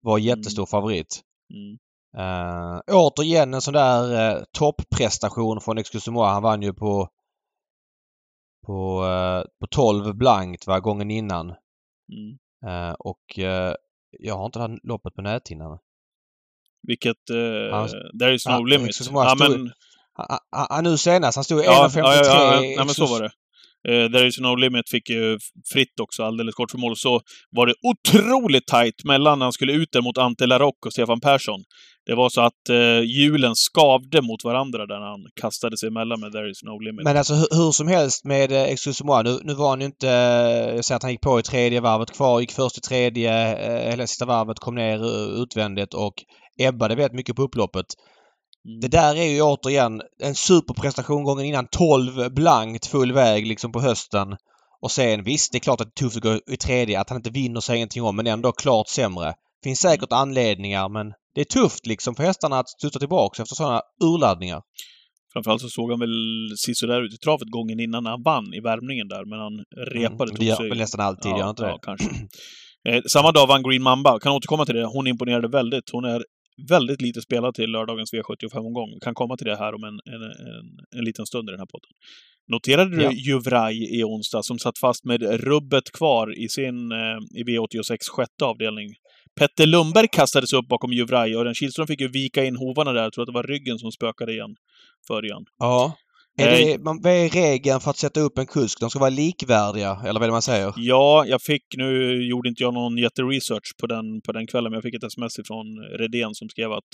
var 0.00 0.18
jättestor 0.18 0.66
favorit. 0.66 1.20
Mm. 1.54 1.78
Uh, 2.18 2.80
återigen 2.92 3.54
en 3.54 3.60
sån 3.60 3.74
där 3.74 4.36
uh, 4.36 4.42
topprestation 4.52 5.60
från 5.60 5.78
Excuse-moi. 5.78 6.26
Han 6.26 6.42
vann 6.42 6.62
ju 6.62 6.72
på 6.72 7.08
på, 8.66 9.04
eh, 9.04 9.42
på 9.60 9.66
12 9.66 10.14
blankt 10.14 10.66
va, 10.66 10.80
gången 10.80 11.10
innan. 11.10 11.54
Mm. 12.12 12.38
Eh, 12.66 12.92
och 12.92 13.38
jag 14.10 14.36
har 14.36 14.46
inte 14.46 14.58
det 14.58 14.62
här 14.62 14.78
loppet 14.82 15.14
på 15.14 15.22
näthinnan. 15.22 15.78
Vilket... 16.86 17.30
Eh, 17.30 17.76
Han- 17.76 18.18
there 18.20 18.34
is 18.34 18.46
no 18.46 18.52
Ja, 18.52 18.58
limit. 18.64 18.96
Ja, 19.14 19.34
men, 19.38 19.70
ah, 20.18 20.66
ah, 20.70 20.80
nu 20.80 20.96
senast, 20.98 21.36
han 21.36 21.44
stod 21.44 21.64
ja, 21.64 21.88
1.53. 21.88 21.98
ja, 21.98 22.14
ja, 22.14 22.54
ja, 22.54 22.60
nej, 22.60 22.76
men 22.76 22.88
så 22.88 23.04
Excuse- 23.06 23.10
var 23.10 23.20
det. 23.22 23.30
Eh, 23.88 24.10
there 24.12 24.26
is 24.26 24.38
no 24.38 24.54
limit 24.56 24.88
fick 24.90 25.10
ju 25.10 25.38
fritt 25.72 26.00
också, 26.00 26.22
alldeles 26.24 26.54
kort 26.54 26.70
för 26.70 26.78
mål. 26.78 26.96
Så 26.96 27.20
var 27.50 27.66
det 27.66 27.74
otroligt 27.82 28.66
tajt 28.66 29.04
mellan 29.04 29.38
när 29.38 29.46
han 29.46 29.52
skulle 29.52 29.72
ut 29.72 29.92
där 29.92 30.00
mot 30.02 30.18
Ante 30.18 30.46
Larocque 30.46 30.86
och 30.86 30.92
Stefan 30.92 31.20
Persson. 31.20 31.60
Det 32.06 32.14
var 32.14 32.28
så 32.28 32.40
att 32.40 32.68
eh, 32.70 33.00
hjulen 33.00 33.54
skavde 33.54 34.22
mot 34.22 34.44
varandra 34.44 34.86
där 34.86 35.00
han 35.00 35.20
kastade 35.40 35.76
sig 35.78 35.88
emellan 35.88 36.20
med 36.20 36.32
There 36.32 36.50
is 36.50 36.62
no 36.62 36.78
limit. 36.78 37.04
Men 37.04 37.16
alltså 37.16 37.34
hur, 37.34 37.46
hur 37.50 37.70
som 37.72 37.88
helst 37.88 38.24
med 38.24 38.52
eh, 38.52 38.62
Excuse-moi. 38.72 39.22
Nu, 39.22 39.38
nu 39.42 39.54
var 39.54 39.68
han 39.68 39.80
ju 39.80 39.86
inte... 39.86 40.08
eh, 40.10 40.74
Jag 40.76 40.84
säger 40.84 40.96
att 40.96 41.02
han 41.02 41.12
gick 41.12 41.20
på 41.20 41.40
i 41.40 41.42
tredje 41.42 41.80
varvet 41.80 42.10
kvar, 42.16 42.40
gick 42.40 42.52
först 42.52 42.78
i 42.78 42.80
tredje, 42.80 43.56
eh, 43.56 43.90
hela 43.90 44.06
sista 44.06 44.24
varvet, 44.24 44.58
kom 44.58 44.74
ner 44.74 44.98
eh, 45.04 45.42
utvändigt 45.42 45.94
och 45.94 46.14
ebbade 46.58 46.94
vet 46.94 47.12
mycket 47.12 47.36
på 47.36 47.42
upploppet. 47.42 47.86
Mm. 48.68 48.80
Det 48.80 48.88
där 48.88 49.16
är 49.16 49.24
ju 49.24 49.42
återigen 49.42 50.02
en 50.22 50.34
superprestation 50.34 51.24
gången 51.24 51.44
innan. 51.44 51.66
12 51.66 52.34
blankt 52.34 52.86
full 52.86 53.12
väg 53.12 53.46
liksom 53.46 53.72
på 53.72 53.80
hösten. 53.80 54.36
Och 54.80 54.90
sen 54.90 55.24
visst, 55.24 55.52
det 55.52 55.58
är 55.58 55.60
klart 55.60 55.80
att 55.80 55.94
det 55.94 56.00
är 56.00 56.04
tufft 56.04 56.16
att 56.16 56.22
gå 56.22 56.40
i 56.52 56.56
tredje. 56.56 57.00
Att 57.00 57.08
han 57.08 57.16
inte 57.16 57.30
vinner 57.30 57.60
säger 57.60 57.76
ingenting 57.76 58.02
om, 58.02 58.16
men 58.16 58.26
ändå 58.26 58.52
klart 58.52 58.88
sämre. 58.88 59.34
Finns 59.64 59.80
säkert 59.80 60.12
anledningar, 60.12 60.88
men 60.88 61.12
det 61.34 61.40
är 61.40 61.44
tufft 61.44 61.86
liksom 61.86 62.14
för 62.14 62.22
hästarna 62.22 62.58
att 62.58 62.68
studsa 62.68 62.98
tillbaka 62.98 63.42
efter 63.42 63.56
sådana 63.56 63.80
urladdningar. 64.04 64.62
Framförallt 65.32 65.62
så 65.62 65.68
såg 65.68 65.90
han 65.90 66.00
väl 66.00 66.16
sisådär 66.56 67.02
ut 67.02 67.14
i 67.14 67.18
travet 67.18 67.50
gången 67.50 67.80
innan 67.80 68.06
han 68.06 68.22
vann 68.22 68.54
i 68.54 68.60
värmningen 68.60 69.08
där, 69.08 69.24
men 69.24 69.38
han 69.38 69.64
repade. 69.92 70.30
Mm, 70.30 70.38
det 70.38 70.44
gör 70.44 70.56
sig- 70.56 70.68
väl 70.68 70.78
nästan 70.78 71.00
alltid, 71.00 71.30
gör 71.30 71.40
han 71.40 71.50
inte 71.50 71.62
ja, 71.62 71.72
det? 71.72 71.78
kanske. 71.82 72.08
Eh, 72.88 73.02
samma 73.08 73.32
dag 73.32 73.46
vann 73.46 73.62
Green 73.62 73.82
Mamba. 73.82 74.18
Kan 74.18 74.32
återkomma 74.32 74.66
till 74.66 74.74
det. 74.74 74.86
Hon 74.86 75.06
imponerade 75.06 75.48
väldigt. 75.48 75.90
Hon 75.92 76.04
är 76.04 76.24
väldigt 76.70 77.02
lite 77.02 77.20
spelad 77.20 77.54
till 77.54 77.70
lördagens 77.70 78.12
V75-omgång. 78.12 79.00
Kan 79.00 79.14
komma 79.14 79.36
till 79.36 79.46
det 79.46 79.56
här 79.56 79.74
om 79.74 79.84
en, 79.84 80.14
en, 80.14 80.22
en, 80.22 80.98
en 80.98 81.04
liten 81.04 81.26
stund 81.26 81.48
i 81.48 81.52
den 81.52 81.60
här 81.60 81.66
podden. 81.66 81.90
Noterade 82.48 82.96
du 82.96 83.02
Ja. 83.02 83.12
Juvraj 83.12 83.98
i 83.98 84.04
onsdag 84.04 84.42
som 84.42 84.58
satt 84.58 84.78
fast 84.78 85.04
med 85.04 85.22
rubbet 85.22 85.92
kvar 85.92 86.38
i 86.38 86.48
sin 86.48 86.92
eh, 86.92 87.18
i 87.40 87.44
V86 87.44 87.96
sjätte 88.10 88.44
avdelning? 88.44 88.88
Petter 89.40 89.66
Lundberg 89.66 90.08
kastades 90.08 90.52
upp 90.52 90.68
bakom 90.68 90.92
Juvraj 90.92 91.34
och 91.34 91.40
Örjan 91.40 91.54
Kihlström 91.54 91.86
fick 91.86 92.00
ju 92.00 92.08
vika 92.08 92.44
in 92.44 92.56
hovarna 92.56 92.92
där. 92.92 93.02
Jag 93.02 93.12
tror 93.12 93.22
att 93.22 93.26
det 93.26 93.32
var 93.32 93.42
ryggen 93.42 93.78
som 93.78 93.92
spökade 93.92 94.32
igen 94.32 94.56
för 95.06 95.14
Örjan. 95.14 95.44
Ja. 95.58 95.96
Är 96.38 96.50
det, 96.50 96.78
man, 96.84 97.00
vad 97.02 97.12
är 97.12 97.28
regeln 97.28 97.80
för 97.80 97.90
att 97.90 97.96
sätta 97.96 98.20
upp 98.20 98.38
en 98.38 98.46
kusk? 98.46 98.80
De 98.80 98.90
ska 98.90 98.98
vara 98.98 99.10
likvärdiga, 99.10 100.00
eller 100.04 100.12
vad 100.20 100.22
är 100.22 100.26
det 100.26 100.32
man 100.32 100.42
säger? 100.42 100.72
Ja, 100.76 101.24
jag 101.26 101.42
fick, 101.42 101.62
nu 101.76 102.22
gjorde 102.28 102.48
inte 102.48 102.62
jag 102.62 102.74
någon 102.74 102.98
jätteresearch 102.98 103.72
på 103.80 103.86
den, 103.86 104.20
på 104.26 104.32
den 104.32 104.46
kvällen, 104.46 104.70
men 104.70 104.76
jag 104.76 104.82
fick 104.82 104.94
ett 104.94 105.04
sms 105.04 105.38
ifrån 105.38 105.66
Redén 105.98 106.34
som 106.34 106.48
skrev 106.48 106.72
att 106.72 106.90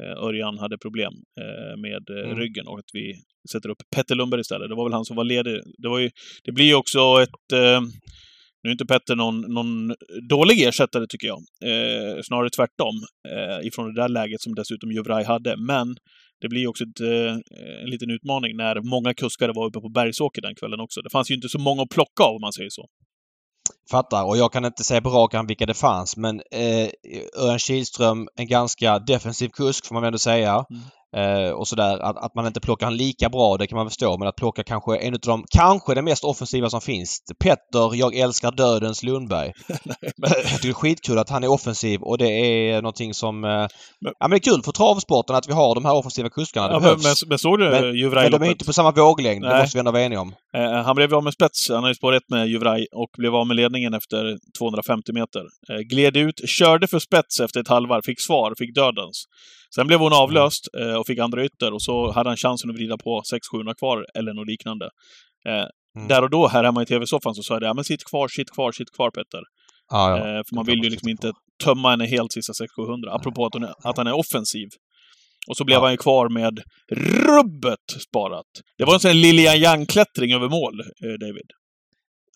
eh, 0.00 0.24
Örjan 0.24 0.58
hade 0.58 0.78
problem 0.78 1.12
eh, 1.40 1.80
med 1.80 2.02
eh, 2.18 2.24
Mm. 2.30 2.38
ryggen 2.38 2.66
och 2.66 2.78
att 2.78 2.90
vi 2.92 3.14
sätter 3.52 3.68
upp 3.68 3.82
Petter 3.96 4.14
Lundberg 4.14 4.40
istället. 4.40 4.68
Det 4.68 4.74
var 4.74 4.84
väl 4.84 4.92
han 4.92 5.04
som 5.04 5.16
var 5.16 5.24
ledig. 5.24 5.60
Det, 5.78 5.88
var 5.88 5.98
ju, 5.98 6.10
det 6.44 6.52
blir 6.52 6.64
ju 6.66 6.74
också 6.74 7.22
ett... 7.22 7.52
Eh, 7.52 7.80
nu 8.62 8.70
är 8.70 8.72
inte 8.72 8.86
Petter 8.86 9.16
någon, 9.16 9.40
någon 9.40 9.94
dålig 10.28 10.62
ersättare, 10.62 11.06
tycker 11.08 11.26
jag. 11.26 11.38
Eh, 11.64 12.22
snarare 12.22 12.50
tvärtom, 12.50 12.94
eh, 13.28 13.66
ifrån 13.66 13.94
det 13.94 14.00
där 14.02 14.08
läget 14.08 14.40
som 14.40 14.54
dessutom 14.54 14.92
Juvraj 14.92 15.24
hade. 15.24 15.56
Men 15.56 15.96
det 16.40 16.48
blir 16.48 16.66
också 16.66 16.84
ett, 16.84 17.00
eh, 17.00 17.34
en 17.82 17.90
liten 17.90 18.10
utmaning 18.10 18.56
när 18.56 18.80
många 18.80 19.14
kuskare 19.14 19.52
var 19.52 19.66
uppe 19.66 19.80
på 19.80 19.88
Bergsåker 19.88 20.42
den 20.42 20.54
kvällen 20.54 20.80
också. 20.80 21.00
Det 21.00 21.10
fanns 21.10 21.30
ju 21.30 21.34
inte 21.34 21.48
så 21.48 21.58
många 21.58 21.82
att 21.82 21.88
plocka 21.88 22.22
av, 22.24 22.34
om 22.34 22.40
man 22.40 22.52
säger 22.52 22.70
så. 22.70 22.86
Fattar. 23.90 24.24
Och 24.24 24.36
jag 24.36 24.52
kan 24.52 24.64
inte 24.64 24.84
säga 24.84 25.00
på 25.00 25.10
rak 25.10 25.34
arm 25.34 25.46
vilka 25.46 25.66
det 25.66 25.74
fanns 25.74 26.16
men 26.16 26.40
eh, 26.50 26.88
Örjan 27.42 27.58
Kihlström, 27.58 28.28
en 28.36 28.46
ganska 28.46 28.98
defensiv 28.98 29.48
kusk 29.48 29.86
får 29.86 29.94
man 29.94 30.02
väl 30.02 30.08
ändå 30.08 30.18
säga. 30.18 30.64
Eh, 31.16 31.50
och 31.50 31.68
sådär. 31.68 31.98
Att, 31.98 32.16
att 32.24 32.34
man 32.34 32.46
inte 32.46 32.60
plockar 32.60 32.86
han 32.86 32.96
lika 32.96 33.28
bra, 33.28 33.56
det 33.56 33.66
kan 33.66 33.76
man 33.76 33.86
förstå. 33.86 34.18
Men 34.18 34.28
att 34.28 34.36
plocka 34.36 34.62
kanske 34.64 34.96
en 34.96 35.14
utav 35.14 35.30
de, 35.30 35.44
kanske 35.56 35.94
den 35.94 36.04
mest 36.04 36.24
offensiva 36.24 36.70
som 36.70 36.80
finns. 36.80 37.18
Petter, 37.44 37.94
jag 37.94 38.14
älskar 38.16 38.50
dödens 38.52 39.02
Lundberg. 39.02 39.52
jag 39.66 39.78
tycker 40.46 40.62
det 40.62 40.68
är 40.68 40.72
skitkul 40.72 41.18
att 41.18 41.30
han 41.30 41.44
är 41.44 41.50
offensiv 41.50 42.00
och 42.02 42.18
det 42.18 42.28
är 42.70 42.82
någonting 42.82 43.14
som... 43.14 43.44
Eh, 43.44 43.50
ja 43.50 43.68
men 44.20 44.30
det 44.30 44.36
är 44.36 44.52
kul 44.52 44.62
för 44.62 44.72
travsporten 44.72 45.36
att 45.36 45.48
vi 45.48 45.52
har 45.52 45.74
de 45.74 45.84
här 45.84 45.94
offensiva 45.94 46.28
kuskarna. 46.30 46.68
Det 46.68 46.74
Ja, 46.74 46.80
men, 46.80 46.82
behövs. 46.88 47.22
men, 47.22 47.28
men 47.28 47.38
såg 47.38 47.58
du 47.58 47.64
Men- 47.70 48.00
men, 48.00 48.10
Men 48.10 48.30
de 48.32 48.42
är 48.42 48.50
inte 48.50 48.64
på 48.64 48.72
samma 48.72 48.90
våglängd, 48.90 49.42
det 49.44 49.48
Nej. 49.48 49.60
måste 49.62 49.76
vi 49.76 49.78
ändå 49.78 49.90
vara 49.92 50.02
eniga 50.02 50.20
om. 50.20 50.34
Eh, 50.56 50.62
han 50.84 50.96
blev 50.96 51.14
av 51.14 51.24
med 51.24 51.32
spets. 51.32 51.68
Han 51.70 51.82
har 51.82 51.88
ju 51.88 51.94
spår 51.94 52.12
ett 52.14 52.28
med 52.30 52.48
Juvraj 52.48 52.86
och 52.92 53.10
blev 53.18 53.34
av 53.34 53.46
med 53.46 53.56
ledningen 53.56 53.94
efter 53.94 54.36
250 54.58 55.12
meter. 55.12 55.40
Eh, 55.70 55.78
gled 55.78 56.16
ut, 56.16 56.48
körde 56.48 56.86
för 56.86 56.98
spets 56.98 57.40
efter 57.40 57.60
ett 57.60 57.68
halvvarv, 57.68 58.02
fick 58.04 58.20
svar, 58.20 58.54
fick 58.58 58.74
dödens. 58.74 59.24
Sen 59.74 59.86
blev 59.86 59.98
hon 60.00 60.12
avlöst 60.12 60.68
eh, 60.80 60.97
och 60.98 61.06
fick 61.06 61.18
andra 61.18 61.44
ytter 61.44 61.72
och 61.72 61.82
så 61.82 62.10
hade 62.12 62.30
han 62.30 62.36
chansen 62.36 62.70
att 62.70 62.76
vrida 62.76 62.96
på 62.98 63.22
600-700 63.54 63.74
kvar 63.78 64.06
eller 64.14 64.32
något 64.34 64.46
liknande. 64.48 64.90
Eh, 65.48 65.66
Mm. 65.96 66.08
Där 66.08 66.22
och 66.22 66.30
då, 66.30 66.48
här 66.48 66.64
hemma 66.64 66.82
i 66.82 66.86
TV-soffan, 66.86 67.34
så 67.34 67.42
sa 67.42 67.54
jag 67.54 67.62
det. 67.62 67.66
Ja, 67.66 67.74
men 67.74 67.84
sitt 67.84 68.04
kvar, 68.04 68.28
sitt 68.28 68.50
kvar, 68.50 68.72
sitt 68.72 68.90
kvar, 68.96 69.10
Petter. 69.10 69.42
Ja, 69.90 70.10
ja. 70.10 70.16
Eh, 70.18 70.42
för 70.48 70.54
man 70.54 70.66
vill 70.66 70.84
ju 70.84 70.90
liksom 70.90 71.08
inte 71.08 71.32
tömma 71.64 71.90
henne 71.90 72.06
helt 72.06 72.32
sista 72.32 72.52
600-700. 72.52 73.10
Apropå 73.10 73.46
att, 73.46 73.54
är, 73.54 73.74
att 73.88 73.96
han 73.96 74.06
är 74.06 74.12
offensiv. 74.12 74.68
Och 75.48 75.56
så 75.56 75.64
blev 75.64 75.76
Ja. 75.76 75.82
han 75.82 75.90
ju 75.90 75.96
kvar 75.96 76.28
med 76.28 76.60
rubbet 77.26 77.86
sparat. 78.08 78.46
Det 78.78 78.84
var 78.84 78.94
en 78.94 79.00
sån 79.00 79.08
här 79.08 79.14
Lilian 79.14 79.56
Yang-klättring 79.56 80.32
över 80.34 80.48
mål, 80.48 80.80
eh, 80.80 81.12
David. 81.26 81.48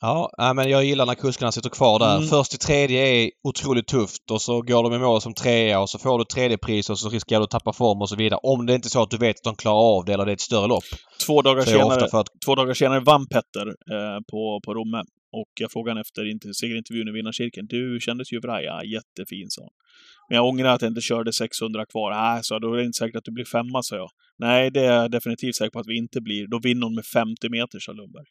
Ja, 0.02 0.52
men 0.54 0.70
jag 0.70 0.84
gillar 0.84 1.06
när 1.06 1.14
kuskarna 1.14 1.52
sitter 1.52 1.70
kvar 1.70 1.98
där. 1.98 2.16
Mm. 2.16 2.28
Först 2.28 2.50
till 2.50 2.58
tredje 2.58 3.06
är 3.06 3.30
otroligt 3.48 3.86
tufft 3.86 4.30
och 4.30 4.42
så 4.42 4.62
går 4.62 4.82
de 4.82 4.94
i 4.94 4.98
mål 4.98 5.20
som 5.20 5.34
trea 5.34 5.80
och 5.80 5.90
så 5.90 5.98
får 5.98 6.18
du 6.18 6.24
tredje 6.24 6.58
pris 6.58 6.90
och 6.90 6.98
så 6.98 7.08
riskerar 7.08 7.40
du 7.40 7.44
att 7.44 7.50
tappa 7.50 7.72
form 7.72 8.00
och 8.00 8.08
så 8.08 8.16
vidare. 8.16 8.40
Om 8.42 8.66
det 8.66 8.74
inte 8.74 8.86
är 8.86 8.90
så 8.90 9.02
att 9.02 9.10
du 9.10 9.18
vet 9.18 9.36
att 9.36 9.42
de 9.44 9.56
klarar 9.56 9.96
av 9.96 10.04
det 10.04 10.12
eller 10.12 10.24
det 10.26 10.32
är 10.32 10.34
ett 10.34 10.40
större 10.40 10.66
lopp. 10.66 10.84
Två 11.26 11.42
dagar 11.42 11.62
senare 11.62 12.04
att... 12.20 12.26
Två 12.46 12.54
dagar 12.54 12.74
senare 12.74 13.00
vann 13.00 13.26
Petter 13.26 13.66
eh, 13.68 14.18
på, 14.30 14.60
på 14.64 14.74
Romme. 14.74 15.02
Och 15.40 15.50
jag 15.60 15.72
frågade 15.72 16.00
efter 16.00 16.30
inte- 16.30 16.54
segerintervjun 16.54 17.08
i 17.08 17.12
vinnarcirkeln. 17.12 17.66
Du, 17.70 17.98
kändes 18.00 18.32
Juvraj? 18.32 18.64
Ja, 18.64 18.84
jättefin, 18.84 19.46
sa 19.50 19.62
han. 19.62 19.70
Men 20.28 20.36
jag 20.36 20.46
ångrar 20.46 20.74
att 20.74 20.82
jag 20.82 20.90
inte 20.90 21.00
körde 21.00 21.32
600 21.32 21.86
kvar. 21.86 22.10
Nej, 22.10 22.40
sa 22.44 22.54
jag, 22.54 22.62
då 22.62 22.72
är 22.72 22.76
det 22.78 22.84
inte 22.84 22.96
säkert 22.98 23.16
att 23.16 23.24
du 23.24 23.32
blir 23.32 23.44
femma, 23.44 23.82
sa 23.82 23.96
jag. 23.96 24.08
Nej, 24.38 24.70
det 24.70 24.80
är 24.80 24.92
jag 24.92 25.10
definitivt 25.10 25.56
säker 25.56 25.70
på 25.70 25.78
att 25.78 25.86
vi 25.86 25.96
inte 25.98 26.20
blir. 26.20 26.46
Då 26.46 26.58
vinner 26.58 26.82
hon 26.86 26.94
med 26.94 27.04
50 27.04 27.48
meter, 27.50 27.78
sa 27.80 27.92
Lundberg. 27.92 28.24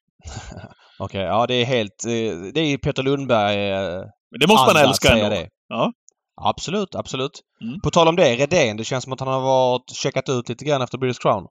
Okej, 0.99 1.21
ja 1.21 1.47
det 1.47 1.53
är 1.55 1.65
helt... 1.65 2.05
eh, 2.05 2.51
Det 2.53 2.59
är 2.61 2.69
ju 2.69 2.77
Peter 2.77 3.03
Lundberg 3.03 3.69
eh, 3.71 4.01
Men 4.31 4.39
det 4.39 4.47
måste 4.47 4.73
man 4.73 4.83
älska 4.83 5.09
ändå. 5.09 5.29
det. 5.29 5.47
Ja. 5.67 5.91
Absolut, 6.43 6.95
absolut. 6.95 7.31
Mm. 7.63 7.79
På 7.83 7.89
tal 7.89 8.07
om 8.07 8.15
det, 8.15 8.35
Redén. 8.35 8.77
Det 8.77 8.83
känns 8.83 9.03
som 9.03 9.13
att 9.13 9.19
han 9.19 9.29
har 9.29 9.41
varit 9.41 9.89
checkat 10.03 10.29
ut 10.29 10.49
lite 10.49 10.65
grann 10.65 10.81
efter 10.81 10.97
British 10.97 11.21
Crown. 11.21 11.43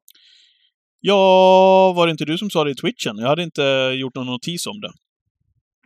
Ja, 1.00 1.92
var 1.96 2.06
det 2.06 2.10
inte 2.10 2.24
du 2.24 2.38
som 2.38 2.50
sa 2.50 2.64
det 2.64 2.70
i 2.70 2.74
twitchen? 2.74 3.16
Jag 3.18 3.28
hade 3.28 3.42
inte 3.42 3.62
gjort 4.00 4.14
någon 4.14 4.26
notis 4.26 4.66
om 4.66 4.80
det. 4.80 4.92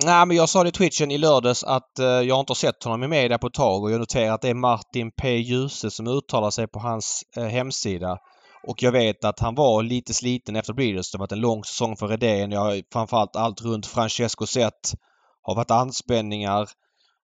Nej, 0.03 0.27
men 0.27 0.37
jag 0.37 0.49
sa 0.49 0.63
det 0.63 0.69
i 0.69 0.73
twitchen 0.73 1.11
i 1.11 1.19
lördags 1.19 1.65
att 1.65 1.99
eh, 1.99 2.07
jag 2.07 2.41
inte 2.41 2.51
har 2.51 2.55
sett 2.55 2.85
honom 2.85 3.03
i 3.03 3.09
media 3.09 3.39
på 3.39 3.47
ett 3.47 3.55
tag 3.55 3.83
och 3.83 3.91
jag 3.91 4.01
noterar 4.01 4.35
att 4.35 4.43
det 4.43 4.49
är 4.49 4.55
Martin 4.55 5.11
P. 5.11 5.37
Djuse 5.37 5.91
som 5.91 6.07
uttalar 6.07 6.51
sig 6.51 6.67
på 6.67 6.79
hans 6.79 7.23
eh, 7.37 7.45
hemsida. 7.45 8.19
Och 8.67 8.83
jag 8.83 8.93
vet 8.93 9.25
att 9.25 9.41
han 9.41 9.55
var 9.55 9.83
lite 9.83 10.15
sliten 10.15 10.57
efter 10.57 10.73
Breeders. 10.73 11.11
Det 11.11 11.19
har 11.19 11.21
varit 11.21 11.33
en 11.33 11.41
lång 11.41 11.65
säsong 11.65 11.97
för 11.97 12.09
Redén. 12.09 12.53
Jag 12.53 12.61
har 12.61 12.83
framförallt 12.93 13.37
allt 13.37 13.63
runt 13.63 13.87
Francesco 13.87 14.47
Zet. 14.47 14.95
Har 15.43 15.55
varit 15.55 15.71
anspänningar 15.71 16.69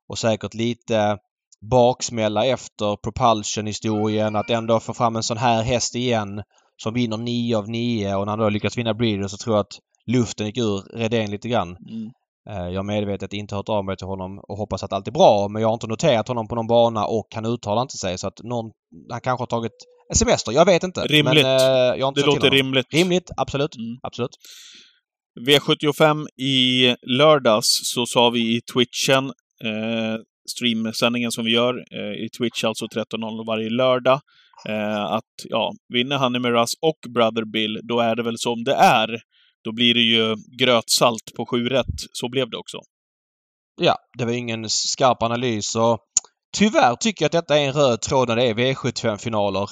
och 0.09 0.19
säkert 0.19 0.55
lite 0.55 1.19
baksmälla 1.71 2.47
efter 2.47 2.97
Propulsion-historien. 2.97 4.37
Att 4.37 4.51
ändå 4.51 4.81
få 4.81 4.95
fram 4.95 5.17
en 5.17 5.23
sån 5.23 5.37
här 5.37 5.63
häst 5.63 5.95
igen 5.95 6.43
som 6.77 6.95
vinner 6.95 7.17
9 7.17 7.57
av 7.57 7.69
9 7.69 8.15
och 8.15 8.27
när 8.27 8.33
han 8.33 8.39
då 8.39 8.49
lyckas 8.49 8.79
vinna 8.79 8.95
Breeders 8.95 9.31
så 9.31 9.37
tror 9.37 9.57
jag 9.57 9.61
att 9.61 9.79
luften 10.07 10.47
gick 10.47 10.59
ur 10.59 10.99
Redén 10.99 11.31
lite 11.31 11.49
grann. 11.49 11.69
Mm. 11.69 12.11
Eh, 12.49 12.69
Jag 12.69 12.79
har 12.79 12.83
medvetet 12.83 13.33
inte 13.33 13.55
hört 13.55 13.69
av 13.69 13.85
mig 13.85 13.97
till 13.97 14.07
honom 14.07 14.39
och 14.49 14.57
hoppas 14.57 14.83
att 14.83 14.93
allt 14.93 15.09
är 15.09 15.13
bra 15.13 15.49
men 15.49 15.63
jag 15.63 15.69
har 15.69 15.75
inte 15.75 15.87
noterat 15.87 16.29
honom 16.29 16.49
på 16.49 16.55
någon 16.55 16.67
bana 16.67 17.07
och 17.07 17.29
han 17.35 17.47
uttalar 17.47 17.83
inte 17.83 17.97
sig 17.97 18.19
så 18.19 18.29
att 18.29 18.43
någon, 18.43 18.71
han 19.11 19.21
kanske 19.21 19.43
har 19.43 19.47
tagit 19.47 19.73
semester. 20.17 20.53
Jag 20.53 20.65
vet 20.65 20.83
inte. 20.83 21.01
Rimligt. 21.01 21.45
Men, 21.45 22.01
har 22.01 22.09
inte 22.09 22.21
Det 22.21 22.27
låter 22.27 22.51
rimligt. 22.51 22.95
Rimligt, 22.95 23.31
absolut. 23.37 23.77
Mm. 23.77 23.99
Absolut. 24.03 24.37
V75 25.49 26.27
i 26.41 26.87
lördags 27.03 27.81
så 27.83 28.07
sa 28.07 28.31
vi 28.31 28.57
i 28.57 28.61
twitchen, 28.61 29.25
eh, 29.65 30.17
streamsändningen 30.51 31.33
som 31.33 31.45
vi 31.45 31.53
gör 31.53 31.75
eh, 31.75 32.25
i 32.25 32.29
Twitch, 32.39 32.65
alltså 32.65 32.87
13.00 32.87 33.47
varje 33.47 33.71
lördag, 33.71 34.21
eh, 34.69 35.05
att 35.05 35.35
ja, 35.49 35.73
vinner 35.95 36.19
Honey 36.19 36.41
Miraz 36.41 36.73
och 36.83 37.13
Brother 37.15 37.45
Bill, 37.53 37.81
då 37.83 38.01
är 38.01 38.17
det 38.17 38.23
väl 38.23 38.39
som 38.39 38.65
det 38.65 38.75
är. 38.75 39.09
Då 39.65 39.73
blir 39.73 39.95
det 39.95 40.01
ju 40.01 40.37
grötsalt 40.59 41.35
på 41.37 41.47
sju 41.47 41.69
rätt. 41.69 42.01
Så 42.13 42.29
blev 42.29 42.51
det 42.51 42.57
också. 42.57 42.79
Ja, 43.81 43.97
det 44.19 44.25
var 44.25 44.33
ingen 44.33 44.71
skarp 44.71 45.23
analys 45.23 45.77
och 45.77 45.99
tyvärr 46.57 46.97
tycker 46.97 47.25
jag 47.25 47.27
att 47.27 47.33
detta 47.33 47.59
är 47.59 47.67
en 47.67 47.73
röd 47.73 48.01
tråd 48.01 48.29
när 48.29 48.37
det 48.37 48.47
är 48.47 48.55
V75-finaler. 48.55 49.71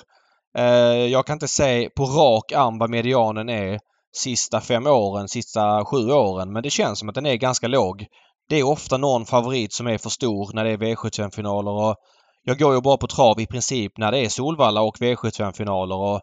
Eh, 0.58 0.64
jag 1.06 1.26
kan 1.26 1.34
inte 1.34 1.48
säga 1.48 1.90
på 1.96 2.04
rak 2.04 2.52
arm 2.52 2.78
vad 2.78 2.90
medianen 2.90 3.48
är 3.48 3.78
sista 4.16 4.60
fem 4.60 4.86
åren, 4.86 5.28
sista 5.28 5.84
sju 5.84 6.10
åren 6.10 6.52
men 6.52 6.62
det 6.62 6.70
känns 6.70 6.98
som 6.98 7.08
att 7.08 7.14
den 7.14 7.26
är 7.26 7.36
ganska 7.36 7.68
låg. 7.68 8.06
Det 8.48 8.56
är 8.56 8.62
ofta 8.62 8.96
någon 8.96 9.26
favorit 9.26 9.72
som 9.72 9.86
är 9.86 9.98
för 9.98 10.10
stor 10.10 10.50
när 10.54 10.64
det 10.64 10.70
är 10.70 10.76
V75-finaler 10.76 11.70
och 11.70 11.96
jag 12.44 12.58
går 12.58 12.74
ju 12.74 12.80
bara 12.80 12.96
på 12.96 13.06
trav 13.06 13.40
i 13.40 13.46
princip 13.46 13.98
när 13.98 14.12
det 14.12 14.18
är 14.18 14.28
Solvalla 14.28 14.80
och 14.80 14.96
V75-finaler 14.96 15.96
och 15.96 16.20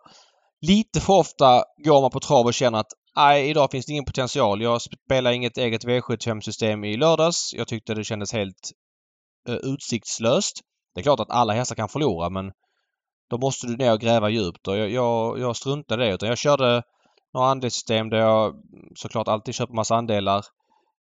lite 0.68 1.02
för 1.02 1.14
ofta 1.14 1.64
går 1.86 2.02
man 2.02 2.12
på 2.12 2.20
trav 2.20 2.46
och 2.46 2.54
känner 2.54 2.80
att 2.80 2.92
nej, 3.16 3.50
idag 3.50 3.72
finns 3.72 3.86
det 3.86 3.92
ingen 3.92 4.06
potential. 4.06 4.62
Jag 4.62 4.82
spelar 4.82 5.32
inget 5.32 5.58
eget 5.58 5.86
V75-system 5.86 6.84
i 6.84 6.98
lördags. 6.98 7.54
Jag 7.54 7.68
tyckte 7.68 7.94
det 7.94 8.04
kändes 8.04 8.34
helt 8.34 8.72
eh, 9.50 9.56
utsiktslöst. 9.56 10.62
Det 10.94 11.02
är 11.02 11.04
klart 11.04 11.20
att 11.20 11.32
alla 11.32 11.54
hästar 11.54 11.76
kan 11.76 11.90
förlora 11.90 12.30
men 12.30 12.52
då 13.30 13.38
måste 13.38 13.68
du 13.68 13.78
ner 13.78 13.94
och 13.94 14.00
gräva 14.00 14.30
djupt 14.30 14.68
och 14.68 14.78
jag, 14.78 14.90
jag, 14.90 15.40
jag 15.40 15.56
struntade 15.56 16.06
i 16.06 16.08
det 16.08 16.14
utan 16.14 16.30
jag 16.30 16.38
körde 16.38 16.84
några 17.34 17.48
andelssystem 17.48 18.10
där 18.10 18.18
jag 18.18 18.54
såklart 18.96 19.28
alltid 19.28 19.56
köper 19.56 19.74
massa 19.74 19.96
andelar. 19.96 20.46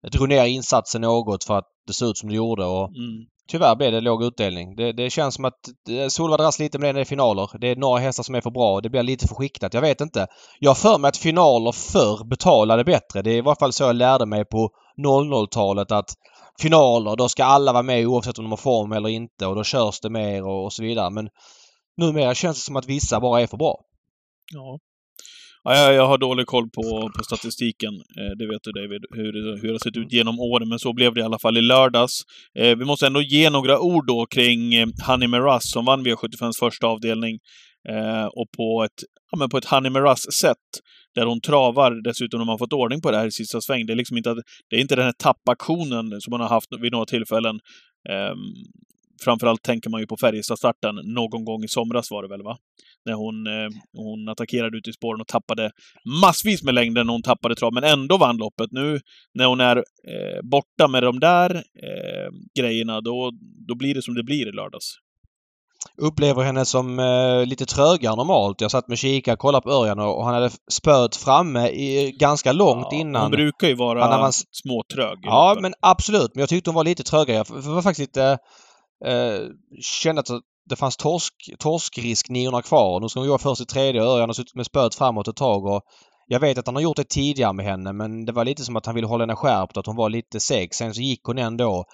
Jag 0.01 0.11
drog 0.11 0.29
ner 0.29 0.45
insatsen 0.45 1.01
något 1.01 1.43
för 1.43 1.57
att 1.57 1.67
det 1.87 1.93
såg 1.93 2.09
ut 2.09 2.17
som 2.17 2.29
det 2.29 2.35
gjorde 2.35 2.65
och 2.65 2.89
Mm 2.89 3.25
tyvärr 3.47 3.75
blev 3.75 3.91
det 3.91 4.01
låg 4.01 4.23
utdelning. 4.23 4.75
Det, 4.75 4.91
det 4.91 5.09
känns 5.09 5.35
som 5.35 5.45
att 5.45 5.67
eh, 5.89 6.07
Solvalla 6.07 6.43
dras 6.43 6.59
lite 6.59 6.79
med 6.79 6.89
det 6.89 6.93
när 6.93 6.99
det 6.99 7.03
är 7.03 7.05
finaler. 7.05 7.49
Det 7.61 7.67
är 7.67 7.75
några 7.75 7.99
hästar 7.99 8.23
som 8.23 8.35
är 8.35 8.41
för 8.41 8.51
bra. 8.51 8.81
Det 8.81 8.89
blir 8.89 9.03
lite 9.03 9.27
för 9.27 9.35
skiktat. 9.35 9.73
Jag 9.73 9.81
vet 9.81 10.01
inte. 10.01 10.27
Jag 10.59 10.69
har 10.69 10.75
för 10.75 10.97
mig 10.97 11.09
att 11.09 11.17
finaler 11.17 11.71
förr 11.71 12.23
betalade 12.25 12.83
bättre. 12.83 13.21
Det 13.21 13.31
är 13.31 13.37
i 13.37 13.41
varje 13.41 13.59
fall 13.59 13.73
så 13.73 13.83
jag 13.83 13.95
lärde 13.95 14.25
mig 14.25 14.45
på 14.45 14.69
00-talet 14.97 15.91
att 15.91 16.09
finaler, 16.59 17.15
då 17.15 17.29
ska 17.29 17.43
alla 17.43 17.73
vara 17.73 17.83
med 17.83 18.07
oavsett 18.07 18.37
om 18.37 18.45
de 18.45 18.51
har 18.51 18.57
form 18.57 18.91
eller 18.91 19.09
inte 19.09 19.45
och 19.45 19.55
då 19.55 19.63
körs 19.63 19.99
det 19.99 20.09
mer 20.09 20.45
och, 20.45 20.63
och 20.63 20.73
så 20.73 20.83
vidare. 20.83 21.09
Men 21.09 21.29
numera 21.97 22.35
känns 22.35 22.57
det 22.57 22.65
som 22.65 22.75
att 22.75 22.85
vissa 22.85 23.19
bara 23.19 23.41
är 23.41 23.47
för 23.47 23.57
bra. 23.57 23.79
Ja. 24.53 24.79
Ja, 25.67 25.75
jag, 25.75 25.93
jag 25.93 26.07
har 26.07 26.17
dålig 26.17 26.45
koll 26.47 26.69
på, 26.69 27.11
på 27.17 27.23
statistiken, 27.23 27.93
eh, 27.93 28.31
det 28.37 28.47
vet 28.47 28.63
du 28.63 28.71
David, 28.71 29.01
hur, 29.15 29.31
det- 29.33 29.59
hur 29.61 29.67
det 29.67 29.73
har 29.73 29.79
sett 29.79 29.97
ut 29.97 30.13
genom 30.13 30.39
åren, 30.39 30.69
men 30.69 30.79
så 30.79 30.93
blev 30.93 31.13
det 31.13 31.19
i 31.19 31.23
alla 31.23 31.39
fall 31.39 31.57
i 31.57 31.61
lördags. 31.61 32.21
Eh, 32.59 32.77
vi 32.77 32.85
måste 32.85 33.07
ändå 33.07 33.21
ge 33.21 33.49
några 33.49 33.79
ord 33.79 34.07
då 34.07 34.25
kring 34.25 34.73
eh, 34.75 34.87
Honey 35.07 35.27
Miraz 35.27 35.71
som 35.71 35.85
vann 35.85 36.05
V75s 36.05 36.59
första 36.59 36.87
avdelning. 36.87 37.39
Eh, 37.89 38.25
och 38.25 38.47
på 38.57 38.83
ett 38.83 39.03
ja, 39.31 39.37
men 39.37 39.49
på 39.49 39.57
ett 39.57 39.65
Honey 39.65 39.89
Miraz-sätt. 39.91 40.57
Där 41.15 41.25
hon 41.25 41.41
travar 41.41 42.01
dessutom 42.03 42.39
när 42.39 42.45
man 42.45 42.57
fått 42.57 42.73
ordning 42.73 43.01
på 43.01 43.11
det 43.11 43.17
här 43.17 43.27
i 43.27 43.31
sista 43.31 43.61
sväng. 43.61 43.85
Det 43.85 43.93
är 43.93 43.97
liksom 43.97 44.17
inte, 44.17 44.31
att, 44.31 44.37
det 44.69 44.75
är 44.75 44.79
inte 44.79 44.95
den 44.95 45.05
här 45.05 45.13
tappaktionen 45.23 46.21
som 46.21 46.31
man 46.31 46.41
har 46.41 46.47
haft 46.49 46.67
vid 46.81 46.91
några 46.91 47.05
tillfällen. 47.05 47.59
Ehm, 48.09 48.37
Framförallt 49.23 49.63
tänker 49.63 49.89
man 49.89 50.01
ju 50.01 50.07
på 50.07 50.17
Färjestad-starten. 50.17 50.95
Någon 50.95 51.45
gång 51.45 51.63
i 51.63 51.67
somras 51.67 52.11
var 52.11 52.23
det 52.23 52.29
väl, 52.29 52.43
va? 52.43 52.57
När 53.05 53.13
hon, 53.13 53.47
eh, 53.47 53.69
hon 53.93 54.29
attackerade 54.29 54.77
ut 54.77 54.87
i 54.87 54.93
spåren 54.93 55.21
och 55.21 55.27
tappade 55.27 55.71
massvis 56.21 56.63
med 56.63 56.73
längden 56.73 57.07
när 57.07 57.13
hon 57.13 57.21
tappade 57.21 57.55
trav, 57.55 57.73
men 57.73 57.83
ändå 57.83 58.17
vann 58.17 58.37
loppet. 58.37 58.71
Nu 58.71 58.99
när 59.33 59.45
hon 59.45 59.59
är 59.59 59.77
eh, 59.77 60.41
borta 60.43 60.87
med 60.87 61.03
de 61.03 61.19
där 61.19 61.55
eh, 61.55 62.29
grejerna, 62.59 63.01
då, 63.01 63.31
då 63.67 63.75
blir 63.75 63.95
det 63.95 64.01
som 64.01 64.13
det 64.15 64.23
blir 64.23 64.47
i 64.47 64.51
lördags. 64.51 64.99
Upplever 65.97 66.43
henne 66.43 66.65
som 66.65 66.99
eh, 66.99 67.45
lite 67.45 67.65
trögare 67.65 68.15
normalt. 68.15 68.61
Jag 68.61 68.71
satt 68.71 68.87
med 68.87 68.97
kika 68.97 69.35
kollade 69.35 69.63
på 69.63 69.71
Örjan 69.71 69.99
och, 69.99 70.17
och 70.17 70.25
han 70.25 70.33
hade 70.33 70.49
spöet 70.71 71.15
framme 71.15 71.67
i, 71.67 72.11
ganska 72.19 72.51
långt 72.51 72.87
ja, 72.91 72.97
innan. 72.97 73.21
Hon 73.21 73.31
brukar 73.31 73.67
ju 73.67 73.75
vara 73.75 74.17
man... 74.19 74.31
småtrög. 74.33 75.19
Ja, 75.21 75.49
loppet. 75.49 75.61
men 75.61 75.73
absolut. 75.81 76.31
Men 76.33 76.39
jag 76.39 76.49
tyckte 76.49 76.69
hon 76.69 76.75
var 76.75 76.83
lite 76.83 77.03
trögare. 77.03 77.37
Jag 77.37 77.61
var 77.61 77.81
faktiskt 77.81 78.09
lite 78.09 78.37
eh, 79.05 79.47
kände 79.81 80.19
att 80.19 80.29
det 80.69 80.75
fanns 80.75 80.97
torsk, 80.97 81.33
torskrisk 81.59 82.29
900 82.29 82.61
kvar. 82.61 82.99
Nu 82.99 83.09
ska 83.09 83.19
hon 83.19 83.29
gå 83.29 83.37
först 83.37 83.61
i 83.61 83.65
tredje 83.65 84.01
och 84.01 84.07
Örjan 84.07 84.29
har 84.29 84.33
suttit 84.33 84.55
med 84.55 84.65
spöet 84.65 84.95
framåt 84.95 85.27
ett 85.27 85.35
tag. 85.35 85.65
Och 85.65 85.81
jag 86.27 86.39
vet 86.39 86.57
att 86.57 86.65
han 86.65 86.75
har 86.75 86.81
gjort 86.81 86.97
det 86.97 87.09
tidigare 87.09 87.53
med 87.53 87.65
henne 87.65 87.93
men 87.93 88.25
det 88.25 88.31
var 88.31 88.45
lite 88.45 88.63
som 88.63 88.75
att 88.75 88.85
han 88.85 88.95
ville 88.95 89.07
hålla 89.07 89.21
henne 89.21 89.35
skärpt, 89.35 89.77
att 89.77 89.85
hon 89.85 89.95
var 89.95 90.09
lite 90.09 90.39
seg. 90.39 90.75
Sen 90.75 90.93
så 90.93 91.01
gick 91.01 91.23
hon 91.23 91.37
ändå. 91.37 91.85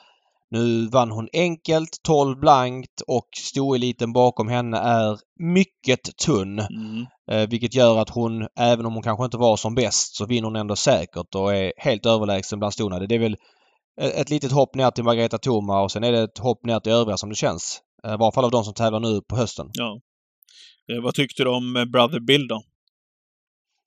Nu 0.51 0.87
vann 0.87 1.11
hon 1.11 1.29
enkelt, 1.33 1.89
12 2.03 2.39
blankt 2.39 3.01
och 3.07 3.27
stoeliten 3.37 4.13
bakom 4.13 4.47
henne 4.47 4.77
är 4.77 5.19
mycket 5.39 6.17
tunn. 6.25 6.59
Mm. 6.59 7.05
Eh, 7.31 7.49
vilket 7.49 7.75
gör 7.75 7.97
att 7.97 8.09
hon, 8.09 8.47
även 8.59 8.85
om 8.85 8.93
hon 8.93 9.03
kanske 9.03 9.25
inte 9.25 9.37
var 9.37 9.57
som 9.57 9.75
bäst, 9.75 10.15
så 10.15 10.25
vinner 10.25 10.47
hon 10.47 10.55
ändå 10.55 10.75
säkert 10.75 11.35
och 11.35 11.55
är 11.55 11.73
helt 11.77 12.05
överlägsen 12.05 12.59
bland 12.59 12.73
stona. 12.73 12.99
Det 12.99 13.15
är 13.15 13.19
väl 13.19 13.37
ett 13.97 14.29
litet 14.29 14.51
hopp 14.51 14.75
ner 14.75 14.91
till 14.91 15.03
Margareta 15.03 15.37
Thoma 15.37 15.81
och 15.81 15.91
sen 15.91 16.03
är 16.03 16.11
det 16.11 16.21
ett 16.21 16.37
hopp 16.37 16.65
ner 16.65 16.79
till 16.79 16.91
övriga 16.91 17.17
som 17.17 17.29
det 17.29 17.35
känns. 17.35 17.81
Eh, 18.03 18.13
I 18.13 18.17
varje 18.17 18.31
fall 18.31 18.45
av 18.45 18.51
de 18.51 18.63
som 18.63 18.73
tävlar 18.73 18.99
nu 18.99 19.21
på 19.21 19.35
hösten. 19.35 19.69
Ja. 19.73 19.99
Eh, 20.91 21.03
vad 21.03 21.15
tyckte 21.15 21.43
du 21.43 21.49
om 21.49 21.75
eh, 21.75 21.85
Brother 21.85 22.19
Bill 22.19 22.47
då? 22.47 22.63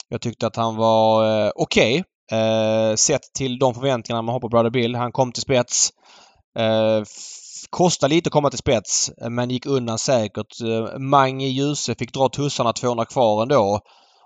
Jag 0.09 0.21
tyckte 0.21 0.47
att 0.47 0.57
han 0.57 0.77
var 0.77 1.45
eh, 1.47 1.53
okej. 1.55 1.93
Okay. 2.01 2.39
Eh, 2.41 2.95
sett 2.95 3.23
till 3.35 3.59
de 3.59 3.75
förväntningarna 3.75 4.23
man 4.23 4.33
har 4.33 4.41
på 4.41 4.49
Brother 4.49 4.71
Bill. 4.71 4.95
Han 4.95 5.13
kom 5.13 5.33
till 5.33 5.43
spets. 5.43 5.91
Eh, 6.59 7.03
kostade 7.71 8.15
lite 8.15 8.29
att 8.29 8.33
komma 8.33 8.51
till 8.51 8.59
spets 8.59 9.13
men 9.31 9.51
gick 9.51 9.67
undan 9.67 9.99
säkert. 9.99 10.61
Eh, 10.61 10.99
Mange 10.99 11.47
Djuse 11.47 11.95
fick 11.95 12.13
dra 12.13 12.29
tussarna 12.29 12.73
200 12.73 13.05
kvar 13.05 13.43
ändå 13.43 13.81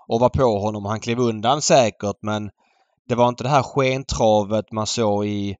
och 0.07 0.19
var 0.19 0.29
på 0.29 0.59
honom. 0.59 0.85
Han 0.85 0.99
klev 0.99 1.19
undan 1.19 1.61
säkert 1.61 2.17
men 2.21 2.49
det 3.07 3.15
var 3.15 3.29
inte 3.29 3.43
det 3.43 3.49
här 3.49 3.63
skentravet 3.63 4.71
man 4.71 4.87
såg 4.87 5.25
i 5.25 5.55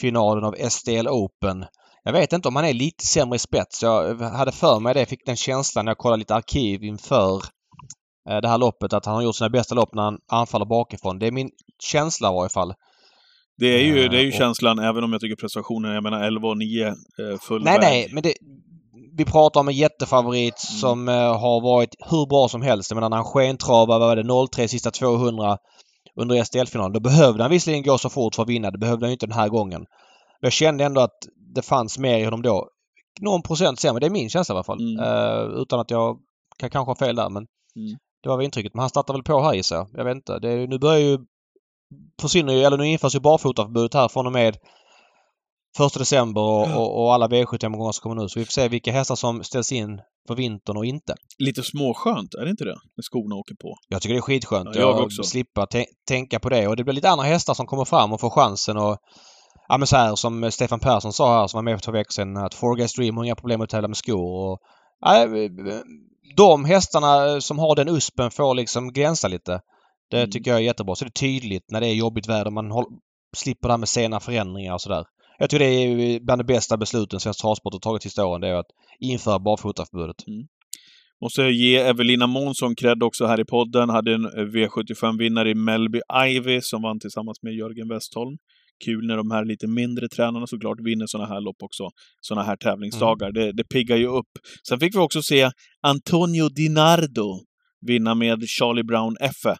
finalen 0.00 0.44
av 0.44 0.54
SDL 0.68 1.08
Open. 1.08 1.64
Jag 2.04 2.12
vet 2.12 2.32
inte 2.32 2.48
om 2.48 2.56
han 2.56 2.64
är 2.64 2.72
lite 2.72 3.06
sämre 3.06 3.36
i 3.36 3.38
spets. 3.38 3.82
Jag 3.82 4.14
hade 4.20 4.52
för 4.52 4.80
mig 4.80 4.94
det. 4.94 5.06
fick 5.06 5.26
den 5.26 5.36
känslan 5.36 5.84
när 5.84 5.90
jag 5.90 5.98
kollade 5.98 6.18
lite 6.18 6.34
arkiv 6.34 6.84
inför 6.84 7.36
eh, 8.30 8.36
det 8.42 8.48
här 8.48 8.58
loppet 8.58 8.92
att 8.92 9.06
han 9.06 9.14
har 9.14 9.22
gjort 9.22 9.36
sina 9.36 9.50
bästa 9.50 9.74
lopp 9.74 9.94
när 9.94 10.02
han 10.02 10.18
anfaller 10.28 10.66
bakifrån. 10.66 11.18
Det 11.18 11.26
är 11.26 11.32
min 11.32 11.50
känsla 11.82 12.28
i 12.28 12.34
varje 12.34 12.48
fall. 12.48 12.74
Det 13.58 13.66
är 13.66 13.82
ju, 13.82 14.08
det 14.08 14.16
är 14.16 14.22
ju 14.22 14.28
och, 14.28 14.34
känslan, 14.34 14.78
även 14.78 15.04
om 15.04 15.12
jag 15.12 15.20
tycker 15.20 15.36
prestationen, 15.36 15.94
jag 15.94 16.02
menar 16.02 16.22
11 16.22 16.48
och 16.48 16.58
9 16.58 16.86
eh, 16.86 16.94
full 17.40 17.64
Nej, 17.64 17.78
väg. 17.78 17.82
nej, 17.82 18.08
men 18.12 18.22
det, 18.22 18.34
vi 19.16 19.24
pratar 19.24 19.60
om 19.60 19.68
en 19.68 19.74
jättefavorit 19.74 20.64
mm. 20.70 20.78
som 20.80 21.08
eh, 21.08 21.40
har 21.40 21.60
varit 21.60 21.94
hur 22.10 22.26
bra 22.26 22.48
som 22.48 22.62
helst. 22.62 22.90
Jag 22.90 22.94
menar 22.94 23.08
när 23.08 23.16
han 23.16 23.26
skentravade, 23.26 23.98
vad 23.98 24.08
var 24.08 24.46
det, 24.46 24.48
03 24.52 24.68
sista 24.68 24.90
200 24.90 25.58
under 26.16 26.44
SDL-finalen. 26.44 26.92
Då 26.92 27.00
behövde 27.00 27.42
han 27.42 27.50
visserligen 27.50 27.82
gå 27.82 27.98
så 27.98 28.10
fort 28.10 28.34
för 28.34 28.42
att 28.42 28.48
vinna. 28.48 28.70
Det 28.70 28.78
behövde 28.78 29.06
han 29.06 29.12
inte 29.12 29.26
den 29.26 29.38
här 29.38 29.48
gången. 29.48 29.86
Jag 30.40 30.52
kände 30.52 30.84
ändå 30.84 31.00
att 31.00 31.18
det 31.54 31.62
fanns 31.62 31.98
mer 31.98 32.18
i 32.18 32.24
honom 32.24 32.42
då. 32.42 32.68
Någon 33.20 33.42
procent 33.42 33.80
sämre. 33.80 34.00
Det 34.00 34.06
är 34.06 34.10
min 34.10 34.30
känsla 34.30 34.52
i 34.52 34.56
alla 34.56 34.64
fall. 34.64 34.80
Mm. 34.80 35.04
Uh, 35.04 35.62
utan 35.62 35.80
att 35.80 35.90
jag 35.90 36.18
kan 36.58 36.70
kanske 36.70 36.90
ha 36.90 36.96
fel 36.96 37.16
där 37.16 37.30
men 37.30 37.46
mm. 37.76 37.98
det 38.22 38.28
var 38.28 38.36
väl 38.36 38.44
intrycket. 38.44 38.74
Men 38.74 38.80
han 38.80 38.90
startar 38.90 39.14
väl 39.14 39.22
på 39.22 39.42
här 39.42 39.54
gissar 39.54 39.76
jag. 39.76 39.88
Jag 39.92 40.04
vet 40.04 40.14
inte. 40.14 40.38
Det, 40.38 40.66
nu 40.66 40.78
börjar 40.78 40.98
ju 40.98 41.18
försvinner 42.20 42.52
ju, 42.52 42.62
eller 42.62 42.76
nu 42.76 42.86
införs 42.86 43.14
ju 43.14 43.20
barfotaförbudet 43.20 43.94
här 43.94 44.08
från 44.08 44.26
och 44.26 44.32
med 44.32 44.56
1 45.80 45.98
december 45.98 46.40
och, 46.40 46.76
och, 46.76 47.02
och 47.02 47.14
alla 47.14 47.28
V75-omgångar 47.28 47.92
som 47.92 48.02
kommer 48.02 48.22
nu. 48.22 48.28
Så 48.28 48.38
vi 48.38 48.44
får 48.44 48.52
se 48.52 48.68
vilka 48.68 48.92
hästar 48.92 49.16
som 49.16 49.44
ställs 49.44 49.72
in 49.72 50.00
för 50.26 50.34
vintern 50.34 50.76
och 50.76 50.84
inte. 50.84 51.14
Lite 51.38 51.62
småskönt, 51.62 52.34
är 52.34 52.44
det 52.44 52.50
inte 52.50 52.64
det? 52.64 52.76
När 52.96 53.02
skorna 53.02 53.34
åker 53.34 53.54
på. 53.54 53.76
Jag 53.88 54.02
tycker 54.02 54.14
det 54.14 54.18
är 54.18 54.22
skitskönt. 54.22 54.68
Ja, 54.74 54.80
jag, 54.80 55.00
också. 55.00 55.22
slippa 55.22 55.66
tänka 56.08 56.40
på 56.40 56.48
det. 56.48 56.68
Och 56.68 56.76
det 56.76 56.84
blir 56.84 56.94
lite 56.94 57.10
andra 57.10 57.24
hästar 57.24 57.54
som 57.54 57.66
kommer 57.66 57.84
fram 57.84 58.12
och 58.12 58.20
får 58.20 58.30
chansen 58.30 58.76
och 58.76 58.98
Ja 59.68 59.78
men 59.78 59.86
så 59.86 59.96
här 59.96 60.14
som 60.14 60.50
Stefan 60.50 60.80
Persson 60.80 61.12
sa 61.12 61.40
här 61.40 61.46
som 61.46 61.58
var 61.58 61.62
med 61.62 61.78
för 61.78 61.84
två 61.84 61.92
veckor 61.92 62.12
sedan 62.12 62.36
att 62.36 62.54
Four 62.54 62.76
Guys 62.76 62.94
Dream 62.94 63.16
har 63.16 63.24
inga 63.24 63.36
problem 63.36 63.60
att 63.60 63.70
tävla 63.70 63.88
med 63.88 63.96
skor. 63.96 64.50
Och, 64.50 64.58
ja, 65.00 65.26
de 66.36 66.64
hästarna 66.64 67.40
som 67.40 67.58
har 67.58 67.76
den 67.76 67.88
uspen 67.88 68.30
får 68.30 68.54
liksom 68.54 68.92
gränsa 68.92 69.28
lite. 69.28 69.60
Det 70.10 70.18
mm. 70.18 70.30
tycker 70.30 70.50
jag 70.50 70.60
är 70.60 70.64
jättebra. 70.64 70.94
Så 70.94 71.04
det 71.04 71.08
är 71.08 71.20
tydligt 71.20 71.70
när 71.70 71.80
det 71.80 71.86
är 71.86 71.94
jobbigt 71.94 72.28
väder. 72.28 72.50
Man 72.50 72.70
håll, 72.70 72.84
slipper 73.36 73.68
det 73.68 73.72
här 73.72 73.78
med 73.78 73.88
sena 73.88 74.20
förändringar 74.20 74.74
och 74.74 74.80
sådär. 74.80 75.04
Jag 75.38 75.50
tycker 75.50 75.64
det 75.64 75.70
är 75.70 76.20
bland 76.20 76.40
de 76.40 76.44
bästa 76.44 76.76
besluten 76.76 77.20
svensk 77.20 77.40
travsport 77.40 77.72
har 77.72 77.80
tagit 77.80 78.02
sista 78.02 78.26
åren. 78.26 78.40
Det 78.40 78.48
är 78.48 78.54
att 78.54 78.70
införa 79.00 79.38
barfotaförbudet. 79.38 80.26
Mm. 80.26 80.46
Måste 81.22 81.42
ge 81.42 81.76
Evelina 81.76 82.26
Månsson 82.26 82.74
cred 82.74 83.02
också 83.02 83.26
här 83.26 83.40
i 83.40 83.44
podden. 83.44 83.88
Hade 83.88 84.14
en 84.14 84.26
V75-vinnare 84.26 85.50
i 85.50 85.54
Melby 85.54 86.00
Ivy 86.28 86.60
som 86.60 86.82
vann 86.82 87.00
tillsammans 87.00 87.42
med 87.42 87.54
Jörgen 87.54 87.88
Westholm. 87.88 88.36
Kul 88.84 89.06
när 89.06 89.16
de 89.16 89.30
här 89.30 89.44
lite 89.44 89.66
mindre 89.66 90.08
tränarna 90.08 90.46
såklart 90.46 90.78
vinner 90.80 91.06
sådana 91.06 91.34
här 91.34 91.40
lopp 91.40 91.62
också. 91.62 91.88
Sådana 92.20 92.46
här 92.46 92.56
tävlingsdagar. 92.56 93.28
Mm. 93.28 93.34
Det, 93.34 93.52
det 93.52 93.64
piggar 93.64 93.96
ju 93.96 94.06
upp. 94.06 94.28
Sen 94.68 94.80
fick 94.80 94.94
vi 94.94 94.98
också 94.98 95.22
se 95.22 95.50
Antonio 95.80 96.48
Dinardo 96.48 97.40
vinna 97.86 98.14
med 98.14 98.48
Charlie 98.48 98.84
Brown 98.84 99.16
F. 99.20 99.56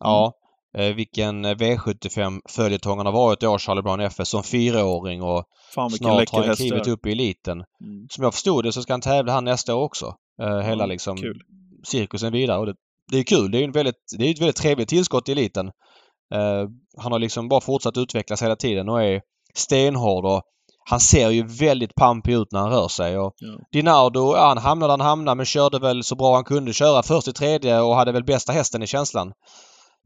Ja, 0.00 0.32
eh, 0.78 0.94
vilken 0.94 1.46
V75 1.46 2.40
följetong 2.48 2.96
han 2.96 3.06
har 3.06 3.12
varit 3.12 3.42
i 3.42 3.46
år, 3.46 3.58
Charlie 3.58 3.82
Brown 3.82 4.00
FS, 4.00 4.28
som 4.28 4.42
fyraåring 4.42 5.22
och 5.22 5.44
Fan, 5.74 5.90
snart 5.90 6.30
har 6.30 6.46
han 6.46 6.56
klivit 6.56 6.86
upp 6.86 7.06
i 7.06 7.12
eliten. 7.12 7.58
Mm. 7.58 8.06
Som 8.10 8.24
jag 8.24 8.34
förstod 8.34 8.64
det 8.64 8.72
så 8.72 8.82
ska 8.82 8.92
han 8.92 9.00
tävla 9.00 9.32
här 9.32 9.40
nästa 9.40 9.74
år 9.74 9.82
också. 9.82 10.14
Eh, 10.42 10.58
hela 10.58 10.86
liksom 10.86 11.16
kul. 11.16 11.40
cirkusen 11.86 12.32
vidare. 12.32 12.58
Och 12.58 12.66
det, 12.66 12.74
det 13.10 13.18
är 13.18 13.22
kul. 13.22 13.50
Det 13.50 13.58
är, 13.58 13.64
en 13.64 13.72
väldigt, 13.72 13.96
det 14.18 14.24
är 14.24 14.30
ett 14.30 14.40
väldigt 14.40 14.56
trevligt 14.56 14.88
tillskott 14.88 15.28
i 15.28 15.32
eliten. 15.32 15.66
Eh, 16.34 16.68
han 16.98 17.12
har 17.12 17.18
liksom 17.18 17.48
bara 17.48 17.60
fortsatt 17.60 17.96
utvecklas 17.96 18.42
hela 18.42 18.56
tiden 18.56 18.88
och 18.88 19.02
är 19.02 19.20
stenhård 19.54 20.24
och 20.24 20.42
han 20.90 21.00
ser 21.00 21.30
ju 21.30 21.46
väldigt 21.46 21.94
pampig 21.94 22.32
ut 22.32 22.52
när 22.52 22.60
han 22.60 22.70
rör 22.70 22.88
sig. 22.88 23.18
Och 23.18 23.34
ja. 23.36 23.58
Dinardo, 23.72 24.34
ja, 24.36 24.48
han 24.48 24.58
hamnade 24.58 24.92
han 24.92 25.00
hamnade 25.00 25.34
men 25.34 25.46
körde 25.46 25.78
väl 25.78 26.04
så 26.04 26.14
bra 26.14 26.34
han 26.34 26.44
kunde 26.44 26.72
köra 26.72 27.02
först 27.02 27.28
i 27.28 27.32
tredje 27.32 27.80
och 27.80 27.94
hade 27.94 28.12
väl 28.12 28.24
bästa 28.24 28.52
hästen 28.52 28.82
i 28.82 28.86
känslan. 28.86 29.32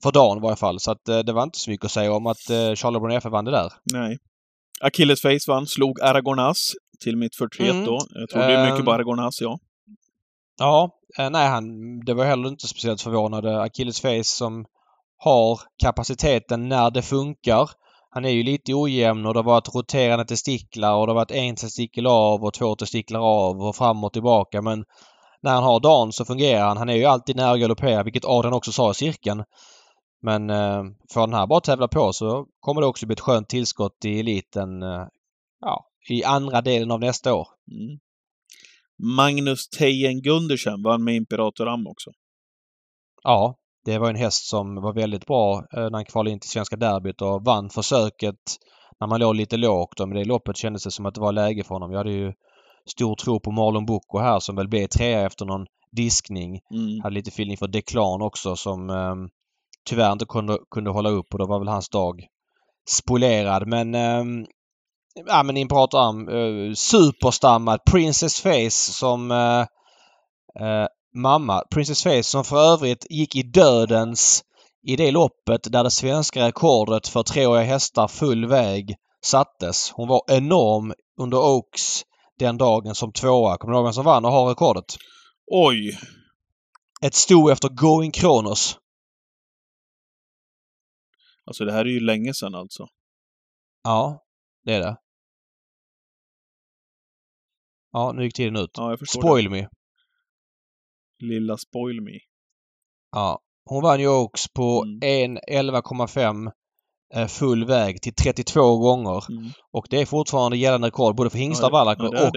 För 0.02 0.12
dagen 0.12 0.38
i 0.38 0.40
varje 0.40 0.56
fall. 0.56 0.80
Så 0.80 0.90
att 0.90 1.08
eh, 1.08 1.18
det 1.18 1.32
var 1.32 1.42
inte 1.42 1.58
så 1.58 1.70
mycket 1.70 1.84
att 1.84 1.92
säga 1.92 2.12
om 2.12 2.26
att 2.26 2.50
eh, 2.50 2.74
Charlie 2.74 3.00
Brown 3.00 3.32
vann 3.32 3.44
det 3.44 3.50
där. 3.50 3.72
Nej. 3.92 4.18
Achilles 4.80 5.22
Face 5.22 5.38
vann, 5.48 5.66
slog 5.66 6.00
Aragonas 6.00 6.72
till 7.00 7.16
mitt 7.16 7.36
41 7.36 7.70
mm. 7.70 7.84
då. 7.84 7.98
Jag 8.10 8.28
tror 8.28 8.42
det 8.42 8.54
är 8.54 8.70
mycket 8.70 8.84
på 8.84 8.90
ehm. 8.90 8.94
Aragonas, 8.94 9.40
ja. 9.40 9.58
Ja, 10.58 10.90
eh, 11.18 11.30
nej 11.30 11.48
han, 11.48 11.64
det 12.00 12.14
var 12.14 12.24
heller 12.24 12.48
inte 12.48 12.68
speciellt 12.68 13.02
förvånande. 13.02 13.62
Achilles 13.62 14.00
Face 14.00 14.24
som 14.24 14.64
har 15.18 15.60
kapaciteten 15.82 16.68
när 16.68 16.90
det 16.90 17.02
funkar. 17.02 17.70
Han 18.10 18.24
är 18.24 18.30
ju 18.30 18.42
lite 18.42 18.74
ojämn 18.74 19.26
och 19.26 19.34
det 19.34 19.38
har 19.38 19.44
varit 19.44 19.74
roterande 19.74 20.24
testiklar 20.24 20.94
och 20.94 21.06
det 21.06 21.10
har 21.10 21.14
varit 21.14 21.30
en 21.30 21.56
testikel 21.56 22.06
av 22.06 22.44
och 22.44 22.54
två 22.54 22.74
testiklar 22.74 23.20
av 23.20 23.62
och 23.62 23.76
fram 23.76 24.04
och 24.04 24.12
tillbaka 24.12 24.62
men 24.62 24.84
när 25.42 25.52
han 25.52 25.62
har 25.62 25.80
dagen 25.80 26.12
så 26.12 26.24
fungerar 26.24 26.66
han. 26.66 26.76
Han 26.76 26.88
är 26.88 26.94
ju 26.94 27.04
alltid 27.04 27.36
nära 27.36 27.50
att 27.50 27.60
galoppera 27.60 28.02
vilket 28.02 28.24
Adrian 28.24 28.54
också 28.54 28.72
sa 28.72 28.90
i 28.90 28.94
cirkeln. 28.94 29.44
Men 30.26 30.50
eh, 30.50 30.84
får 31.12 31.20
den 31.20 31.34
här 31.34 31.46
bara 31.46 31.60
tävla 31.60 31.88
på 31.88 32.12
så 32.12 32.46
kommer 32.60 32.80
det 32.80 32.86
också 32.86 33.06
bli 33.06 33.12
ett 33.12 33.20
skönt 33.20 33.48
tillskott 33.48 34.04
i 34.04 34.20
eliten 34.20 34.82
eh, 34.82 35.06
ja, 35.60 35.86
i 36.08 36.24
andra 36.24 36.60
delen 36.60 36.90
av 36.90 37.00
nästa 37.00 37.34
år. 37.34 37.48
Mm. 37.72 37.98
Magnus 39.16 39.68
Tejen 39.68 40.22
Gundersen 40.22 40.82
vann 40.82 41.04
med 41.04 41.14
Imperator 41.14 41.68
Am 41.68 41.86
också. 41.86 42.10
Ja, 43.22 43.56
det 43.84 43.98
var 43.98 44.10
en 44.10 44.16
häst 44.16 44.48
som 44.48 44.74
var 44.74 44.92
väldigt 44.92 45.26
bra 45.26 45.58
eh, 45.58 45.82
när 45.82 45.92
han 45.92 46.04
kvalade 46.04 46.30
in 46.30 46.40
till 46.40 46.50
Svenska 46.50 46.76
derbyt 46.76 47.22
och 47.22 47.44
vann 47.44 47.70
försöket 47.70 48.40
när 49.00 49.06
man 49.06 49.20
låg 49.20 49.34
lite 49.34 49.56
lågt. 49.56 49.98
Men 49.98 50.10
det 50.10 50.24
loppet 50.24 50.56
kändes 50.56 50.84
det 50.84 50.90
som 50.90 51.06
att 51.06 51.14
det 51.14 51.20
var 51.20 51.32
läge 51.32 51.64
för 51.64 51.74
honom. 51.74 51.90
Jag 51.90 51.98
hade 51.98 52.12
ju 52.12 52.32
stor 52.86 53.14
tro 53.14 53.40
på 53.40 53.50
Marlon 53.50 53.86
Bocco 53.86 54.18
här 54.18 54.40
som 54.40 54.56
väl 54.56 54.68
blev 54.68 54.86
trea 54.86 55.26
efter 55.26 55.44
någon 55.44 55.66
diskning. 55.92 56.60
Mm. 56.70 57.00
Hade 57.02 57.14
lite 57.14 57.28
feeling 57.28 57.56
för 57.56 57.68
Declan 57.68 58.22
också 58.22 58.56
som 58.56 58.90
eh, 58.90 59.14
tyvärr 59.86 60.12
inte 60.12 60.24
kunde, 60.24 60.58
kunde 60.70 60.90
hålla 60.90 61.10
upp 61.10 61.26
och 61.32 61.38
då 61.38 61.46
var 61.46 61.58
väl 61.58 61.68
hans 61.68 61.88
dag 61.88 62.26
spolerad. 62.88 63.66
Men 63.66 63.94
eh, 63.94 64.46
ja 65.26 65.42
men 65.42 65.56
Imperator 65.56 66.00
Am, 66.00 66.28
eh, 66.28 66.72
superstammad 66.74 67.80
Princess 67.90 68.40
Face 68.40 68.92
som 68.92 69.30
eh, 69.30 69.60
eh 70.66 70.86
mamma, 71.14 71.62
Princess 71.70 72.02
Face, 72.02 72.22
som 72.22 72.44
för 72.44 72.56
övrigt 72.56 73.06
gick 73.10 73.36
i 73.36 73.42
dödens 73.42 74.42
i 74.86 74.96
det 74.96 75.10
loppet 75.10 75.72
där 75.72 75.84
det 75.84 75.90
svenska 75.90 76.46
rekordet 76.46 77.08
för 77.08 77.22
treåriga 77.22 77.64
hästar 77.64 78.08
full 78.08 78.46
väg 78.46 78.94
sattes. 79.24 79.90
Hon 79.90 80.08
var 80.08 80.22
enorm 80.28 80.94
under 81.20 81.38
Oaks 81.38 82.02
den 82.38 82.58
dagen 82.58 82.94
som 82.94 83.12
tvåa. 83.12 83.56
Kommer 83.56 83.72
du 83.72 83.78
ihåg 83.78 83.84
vem 83.84 83.92
som 83.92 84.04
vann 84.04 84.24
och 84.24 84.32
har 84.32 84.48
rekordet? 84.48 84.96
Oj! 85.52 85.98
Ett 87.02 87.14
sto 87.14 87.50
efter 87.50 87.68
Going 87.68 88.10
Kronos. 88.10 88.78
Alltså 91.46 91.64
det 91.64 91.72
här 91.72 91.80
är 91.84 91.90
ju 91.90 92.00
länge 92.00 92.34
sedan 92.34 92.54
alltså. 92.54 92.86
Ja, 93.82 94.24
det 94.64 94.72
är 94.74 94.80
det. 94.80 94.96
Ja, 97.92 98.12
nu 98.12 98.24
gick 98.24 98.34
tiden 98.34 98.56
ut. 98.56 98.70
Ja, 98.76 98.90
jag 98.90 98.98
förstår 98.98 99.20
Spoil 99.20 99.44
det. 99.44 99.50
me. 99.50 99.68
Lilla 101.18 101.56
spoil 101.56 102.00
me. 102.02 102.18
Ja. 103.12 103.40
Hon 103.64 103.82
vann 103.82 104.00
ju 104.00 104.08
Oaks 104.08 104.48
på 104.48 104.84
Mm. 104.84 105.36
1.11,5 105.38 106.50
eh, 107.14 107.26
full 107.26 107.64
väg 107.64 108.02
till 108.02 108.14
32 108.14 108.78
gånger. 108.78 109.24
Mm. 109.30 109.50
Och 109.72 109.86
det 109.90 110.00
är 110.00 110.06
fortfarande 110.06 110.56
gällande 110.56 110.86
rekord 110.86 111.16
både 111.16 111.30
för 111.30 111.38
hingstar, 111.38 111.66
Ja, 111.66 111.72
vallacker 111.72 112.10
ja, 112.12 112.28
och. 112.28 112.36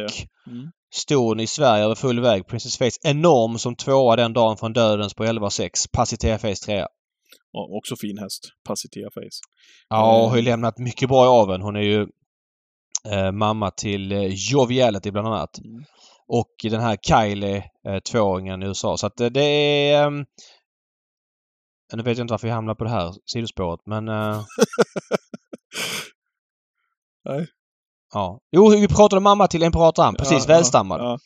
Mm. 0.51 0.71
ston 0.95 1.39
i 1.39 1.47
Sverige 1.47 1.83
över 1.83 1.95
full 1.95 2.19
väg. 2.19 2.47
Princess 2.47 2.77
Face 2.77 2.99
enorm 3.03 3.57
som 3.59 3.75
tvåa 3.75 4.15
den 4.15 4.33
dagen 4.33 4.57
från 4.57 4.73
dödens 4.73 5.13
på 5.13 5.23
11,6. 5.23 5.69
Pacitea 5.93 6.39
Face 6.39 6.55
trea. 6.65 6.87
Ja, 7.51 7.67
också 7.77 7.95
fin 7.95 8.17
häst. 8.17 8.49
Pacitea 8.67 9.09
Face. 9.13 9.39
Ja, 9.89 10.15
Eh. 10.17 10.23
och 10.23 10.29
har 10.29 10.35
ju 10.37 10.41
lämnat 10.41 10.77
mycket 10.77 11.09
bra 11.09 11.25
i 11.25 11.27
aveln. 11.27 11.61
Hon 11.61 11.75
är 11.75 11.81
ju 11.81 12.07
eh, 13.11 13.31
mamma 13.31 13.71
till 13.71 14.11
eh, 14.11 14.25
Joviality 14.51 15.11
bland 15.11 15.27
annat. 15.27 15.57
Mm. 15.57 15.83
Och 16.27 16.49
den 16.63 16.81
här 16.81 16.97
Kylie, 17.07 17.63
eh, 17.87 17.99
tvååringen 18.11 18.63
i 18.63 18.65
USA. 18.65 18.97
Så 18.97 19.07
att 19.07 19.19
eh, 19.19 19.27
det 19.27 19.41
är... 19.41 20.07
ehm, 20.07 20.25
nu 21.93 22.03
vet 22.03 22.17
jag 22.17 22.23
inte 22.23 22.33
varför 22.33 22.47
vi 22.47 22.53
hamnar 22.53 22.75
på 22.75 22.83
det 22.83 22.89
här 22.89 23.13
sidospåret 23.25 23.79
men... 23.85 24.07
Eh, 24.07 24.41
Nej. 27.25 27.47
Ja. 28.13 28.39
Jo, 28.51 28.69
vi 28.69 28.87
pratade 28.87 29.17
om 29.17 29.23
mamma 29.23 29.47
till 29.47 29.63
Imperator 29.63 30.03
Am. 30.03 30.15
Precis, 30.15 30.47
Ja, 30.47 30.53
välstammad. 30.53 31.01
Ja, 31.01 31.17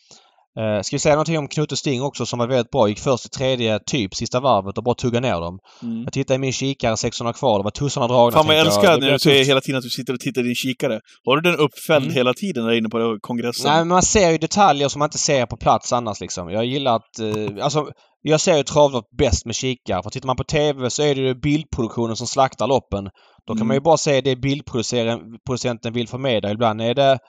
Eh, 0.59 0.81
ska 0.81 0.95
vi 0.95 0.99
säga 0.99 1.15
någonting 1.15 1.37
om 1.37 1.47
Knutte 1.47 1.77
Sting 1.77 2.01
också 2.01 2.25
som 2.25 2.39
var 2.39 2.47
väldigt 2.47 2.71
bra. 2.71 2.87
Gick 2.87 2.99
först 2.99 3.25
i 3.25 3.29
tredje, 3.29 3.79
typ, 3.85 4.15
sista 4.15 4.39
varvet 4.39 4.77
och 4.77 4.83
bara 4.83 4.95
tugga 4.95 5.19
ner 5.19 5.39
dem. 5.41 5.59
Mm. 5.83 6.03
Jag 6.03 6.13
tittade 6.13 6.35
i 6.35 6.37
min 6.37 6.53
kikare, 6.53 6.97
600 6.97 7.33
kvar. 7.33 7.57
Det 7.59 7.63
var 7.63 7.71
tussarna 7.71 8.07
dragna. 8.07 8.31
Fan 8.37 8.47
vad 8.47 8.55
jag 8.55 8.65
älskar 8.65 8.91
det 8.99 9.05
när 9.05 9.11
du 9.11 9.19
säger 9.19 9.45
hela 9.45 9.61
tiden 9.61 9.77
att 9.77 9.83
du 9.83 9.89
sitter 9.89 10.13
och 10.13 10.19
tittar 10.19 10.41
i 10.41 10.43
din 10.45 10.55
kikare. 10.55 10.99
Har 11.25 11.35
du 11.37 11.51
den 11.51 11.59
uppfälld 11.59 12.03
Mm. 12.05 12.15
hela 12.15 12.33
tiden 12.33 12.65
där 12.65 12.71
inne 12.73 12.89
på 12.89 13.17
kongressen? 13.21 13.69
Nej, 13.71 13.79
men 13.79 13.87
man 13.87 14.01
ser 14.03 14.29
ju 14.31 14.37
detaljer 14.37 14.87
som 14.87 14.99
man 14.99 15.05
inte 15.07 15.17
ser 15.17 15.45
på 15.45 15.57
plats 15.57 15.93
annars 15.93 16.19
liksom. 16.19 16.49
Jag 16.49 16.65
gillar 16.65 16.95
att... 16.95 17.19
Eh, 17.19 17.63
alltså, 17.65 17.87
jag 18.21 18.41
ser 18.41 18.57
ju 18.57 18.63
travlopp 18.63 19.05
bäst 19.17 19.45
med 19.45 19.55
kikare. 19.55 20.03
För 20.03 20.09
tittar 20.09 20.27
man 20.27 20.35
på 20.35 20.43
TV 20.43 20.89
så 20.89 21.03
är 21.03 21.15
det 21.15 21.21
ju 21.21 21.35
bildproduktionen 21.35 22.15
som 22.15 22.27
slaktar 22.27 22.67
loppen. 22.67 23.03
Då 23.47 23.53
kan 23.53 23.57
Mm. 23.57 23.67
man 23.67 23.75
ju 23.77 23.81
bara 23.81 23.97
se 23.97 24.21
det 24.21 24.35
bildproducenten 24.35 25.93
vill 25.93 26.07
förmedla. 26.07 26.51
Ibland 26.51 26.81
är 26.81 26.93
det 26.93 27.19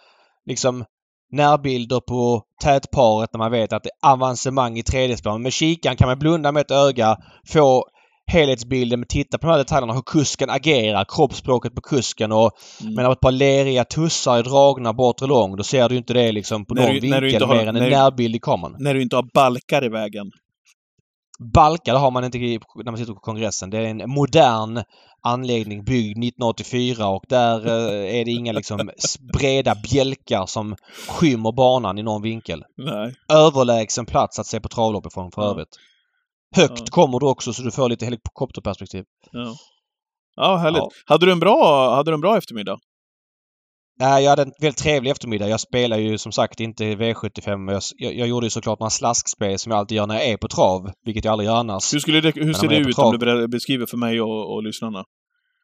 liksom 0.46 0.84
närbilder 1.32 2.00
på 2.00 2.42
tätparet 2.62 3.30
när 3.32 3.38
man 3.38 3.50
vet 3.50 3.72
att 3.72 3.82
det 3.82 3.90
är 4.06 4.12
avancemang 4.12 4.78
i 4.78 4.82
tredje 4.82 5.16
spår. 5.16 5.32
Men 5.32 5.42
med 5.42 5.52
kikaren 5.52 5.96
kan 5.96 6.08
man 6.08 6.18
blunda 6.18 6.52
med 6.52 6.60
ett 6.60 6.70
öga, 6.70 7.16
få 7.48 7.84
helhetsbilden, 8.32 9.00
men 9.00 9.06
titta 9.06 9.38
på 9.38 9.46
de 9.46 9.50
här 9.50 9.58
detaljerna, 9.58 9.92
hur 9.92 10.02
kusken 10.06 10.50
agerar, 10.50 11.04
kroppsspråket 11.08 11.74
på 11.74 11.80
kusken 11.80 12.32
och 12.32 12.50
Mm. 12.82 12.94
men 12.94 13.12
ett 13.12 13.20
par 13.20 13.32
leriga 13.32 13.84
tussar 13.84 14.38
är 14.38 14.42
dragna 14.42 14.92
bortre 14.92 15.26
lång, 15.26 15.56
då 15.56 15.62
ser 15.62 15.88
du 15.88 15.96
inte 15.96 16.12
det 16.14 16.32
liksom 16.32 16.64
på 16.66 16.74
När 16.74 16.82
någon 16.82 16.94
du- 16.94 17.00
du 17.00 17.06
vinkel 17.10 17.24
inte 17.32 17.44
har- 17.44 17.54
mer 17.54 17.66
än 17.66 17.76
en 17.76 17.82
när- 17.82 17.90
närbild 17.90 18.36
i 18.36 18.38
kameran. 18.38 18.76
När 18.78 18.94
du 18.94 19.02
inte 19.02 19.16
har 19.16 19.24
balkar 19.34 19.84
i 19.84 19.88
vägen. 19.88 20.30
Balkar 21.38 21.94
har 21.94 22.10
man 22.10 22.24
inte 22.24 22.38
när 22.38 22.84
man 22.84 22.96
sitter 22.98 23.12
på 23.12 23.20
kongressen. 23.20 23.70
Det 23.70 23.78
är 23.78 23.82
en 23.82 24.10
modern 24.10 24.82
anläggning 25.22 25.84
byggd 25.84 26.10
1984 26.18 27.08
och 27.08 27.24
där 27.28 27.66
eh, 27.66 28.20
är 28.20 28.24
det 28.24 28.30
inga 28.30 28.52
liksom 28.52 28.90
breda 29.32 29.74
bjälkar 29.74 30.46
som 30.46 30.76
skymmer 31.08 31.52
banan 31.52 31.98
i 31.98 32.02
någon 32.02 32.22
vinkel. 32.22 32.64
Nej. 32.76 33.14
Överlägsen 33.32 34.06
plats 34.06 34.38
att 34.38 34.46
se 34.46 34.60
på 34.60 34.68
travlopp 34.68 35.06
ifrån 35.06 35.30
för 35.30 35.42
Ja. 35.42 35.50
övrigt. 35.50 35.76
Högt 36.56 36.78
Ja. 36.80 36.86
kommer 36.90 37.18
du 37.20 37.26
också 37.26 37.52
så 37.52 37.62
du 37.62 37.70
får 37.70 37.88
lite 37.88 38.04
helikopterperspektiv. 38.04 39.04
Ja. 39.32 39.54
Ja, 40.36 40.56
härligt. 40.56 40.78
Ja. 40.82 40.90
Hade, 41.06 41.26
du 41.26 41.32
en 41.32 41.40
bra, 41.40 41.90
hade 41.94 42.10
du 42.10 42.14
en 42.14 42.20
bra 42.20 42.36
eftermiddag? 42.38 42.78
Nej, 43.98 44.24
jag 44.24 44.30
hade 44.30 44.42
en 44.42 44.52
väldigt 44.60 44.78
trevlig 44.78 45.10
eftermiddag. 45.10 45.48
Jag 45.48 45.60
spelar 45.60 45.98
ju 45.98 46.18
som 46.18 46.32
sagt 46.32 46.60
inte 46.60 46.84
V75. 46.84 47.72
Jag, 47.72 47.82
jag, 47.96 48.14
jag 48.14 48.28
gjorde 48.28 48.46
ju 48.46 48.50
såklart 48.50 48.80
några 48.80 48.90
slaskspel 48.90 49.58
som 49.58 49.72
jag 49.72 49.78
alltid 49.78 49.96
gör 49.96 50.06
när 50.06 50.14
jag 50.14 50.24
är 50.28 50.36
på 50.36 50.48
trav, 50.48 50.90
vilket 51.04 51.24
jag 51.24 51.32
aldrig 51.32 51.46
gör 51.46 51.56
annars. 51.56 51.94
Hur, 51.94 51.98
skulle 52.00 52.20
det, 52.20 52.32
hur 52.34 52.52
ser 52.52 52.68
det 52.68 52.76
ut 52.76 52.96
trav- 52.96 53.04
om 53.04 53.18
du 53.18 53.48
beskriver 53.48 53.86
för 53.86 53.96
mig 53.96 54.20
och, 54.20 54.54
och 54.54 54.62
lyssnarna? 54.62 55.04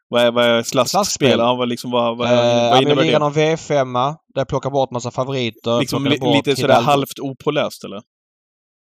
Vad 0.09 0.23
är, 0.23 0.31
vad 0.31 0.45
är 0.45 0.62
slaskspel? 0.62 0.88
Slaskspel? 0.88 1.38
Ja, 1.38 1.55
vad, 1.55 1.69
liksom, 1.69 1.90
vad, 1.90 2.19
vad, 2.19 2.29
Eh, 2.29 2.71
vad 2.71 2.83
innebär 2.83 3.05
det? 3.05 3.19
någon 3.19 3.33
V5 3.33 3.95
där 4.35 4.40
jag 4.40 4.49
plockar 4.49 4.71
bort 4.71 4.90
massa 4.90 5.11
favoriter. 5.11 5.81
Liksom 5.81 6.05
li, 6.05 6.19
lite 6.35 6.57
sådär 6.57 6.81
halvt 6.81 7.19
opåläst, 7.21 7.85
eller? 7.85 8.01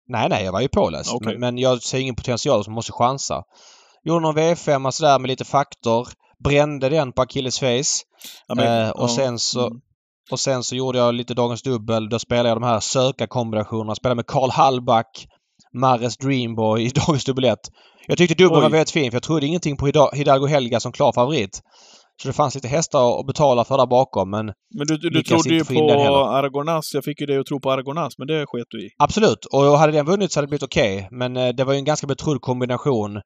Nej, 0.08 0.28
nej, 0.28 0.44
jag 0.44 0.52
var 0.52 0.60
ju 0.60 0.68
påläst. 0.68 1.14
Okej. 1.14 1.32
Men, 1.32 1.40
men 1.40 1.58
jag 1.58 1.82
ser 1.82 1.98
ingen 1.98 2.14
potential 2.16 2.64
som 2.64 2.74
måste 2.74 2.92
chansa. 2.92 3.42
Gjorde 4.04 4.20
någon 4.22 4.36
V5 4.38 4.90
sådär 4.90 5.18
med 5.18 5.28
lite 5.28 5.44
faktor. 5.44 6.08
Brände 6.44 6.88
den 6.88 7.12
på 7.12 7.22
Achilles 7.22 7.58
face. 7.60 8.04
Ja, 8.48 8.54
men- 8.54 8.84
Eh, 8.84 8.90
och 8.90 9.02
ja. 9.04 9.08
sen 9.08 9.38
så- 9.38 9.66
Mm. 9.66 9.80
Och 10.30 10.40
sen 10.40 10.62
så 10.62 10.76
gjorde 10.76 10.98
jag 10.98 11.14
lite 11.14 11.34
Dagens 11.34 11.62
Dubbel. 11.62 12.08
Då 12.08 12.18
spelade 12.18 12.48
jag 12.48 12.56
de 12.56 12.62
här 12.66 12.80
sökarkombinationerna. 12.80 13.94
Spelade 13.94 14.16
med 14.16 14.26
Karl 14.26 14.50
Hallback, 14.50 15.26
Mares 15.74 16.16
Dreamboy 16.16 16.82
i 16.84 16.88
Dagens 17.06 17.24
Dubbel 17.24 17.44
1. 17.44 17.58
Jag 18.06 18.18
tyckte 18.18 18.34
dubbeln 18.34 18.62
var 18.62 18.70
väldigt 18.70 18.90
fin 18.90 19.10
för 19.10 19.16
jag 19.16 19.22
trodde 19.22 19.46
ingenting 19.46 19.76
på 19.76 19.86
Hida- 19.86 20.14
Hidalgo 20.14 20.46
Helga 20.46 20.80
som 20.80 20.92
klar 20.92 21.12
favorit. 21.12 21.60
Så 22.22 22.28
det 22.28 22.32
fanns 22.32 22.54
lite 22.54 22.68
hästar 22.68 23.20
att 23.20 23.26
betala 23.26 23.64
för 23.64 23.78
där 23.78 23.86
bakom 23.86 24.30
men 24.30 24.46
Men 24.46 24.86
du, 24.86 24.96
du, 24.96 25.22
trodde 25.22 25.48
ju 25.54 25.64
på 25.64 25.72
heller. 25.74 26.34
Aragonas. 26.38 26.94
Jag 26.94 27.04
fick 27.04 27.20
ju 27.20 27.26
dig 27.26 27.38
att 27.38 27.46
tro 27.46 27.60
på 27.60 27.70
Aragonas, 27.72 28.18
men 28.18 28.26
det 28.26 28.46
sket 28.46 28.66
du 28.70 28.86
i. 28.86 28.90
absolut. 28.98 29.44
Och 29.52 29.62
hade 29.78 29.92
den 29.92 30.06
vunnit 30.06 30.32
så 30.32 30.38
hade 30.38 30.46
det 30.46 30.48
blivit 30.50 30.62
okej. 30.62 31.08
Men 31.10 31.36
eh, 31.36 31.48
det 31.48 31.64
var 31.64 31.72
ju 31.72 31.78
en 31.78 31.84
ganska 31.84 32.06
betrodd 32.06 32.40
kombination. 32.40 33.20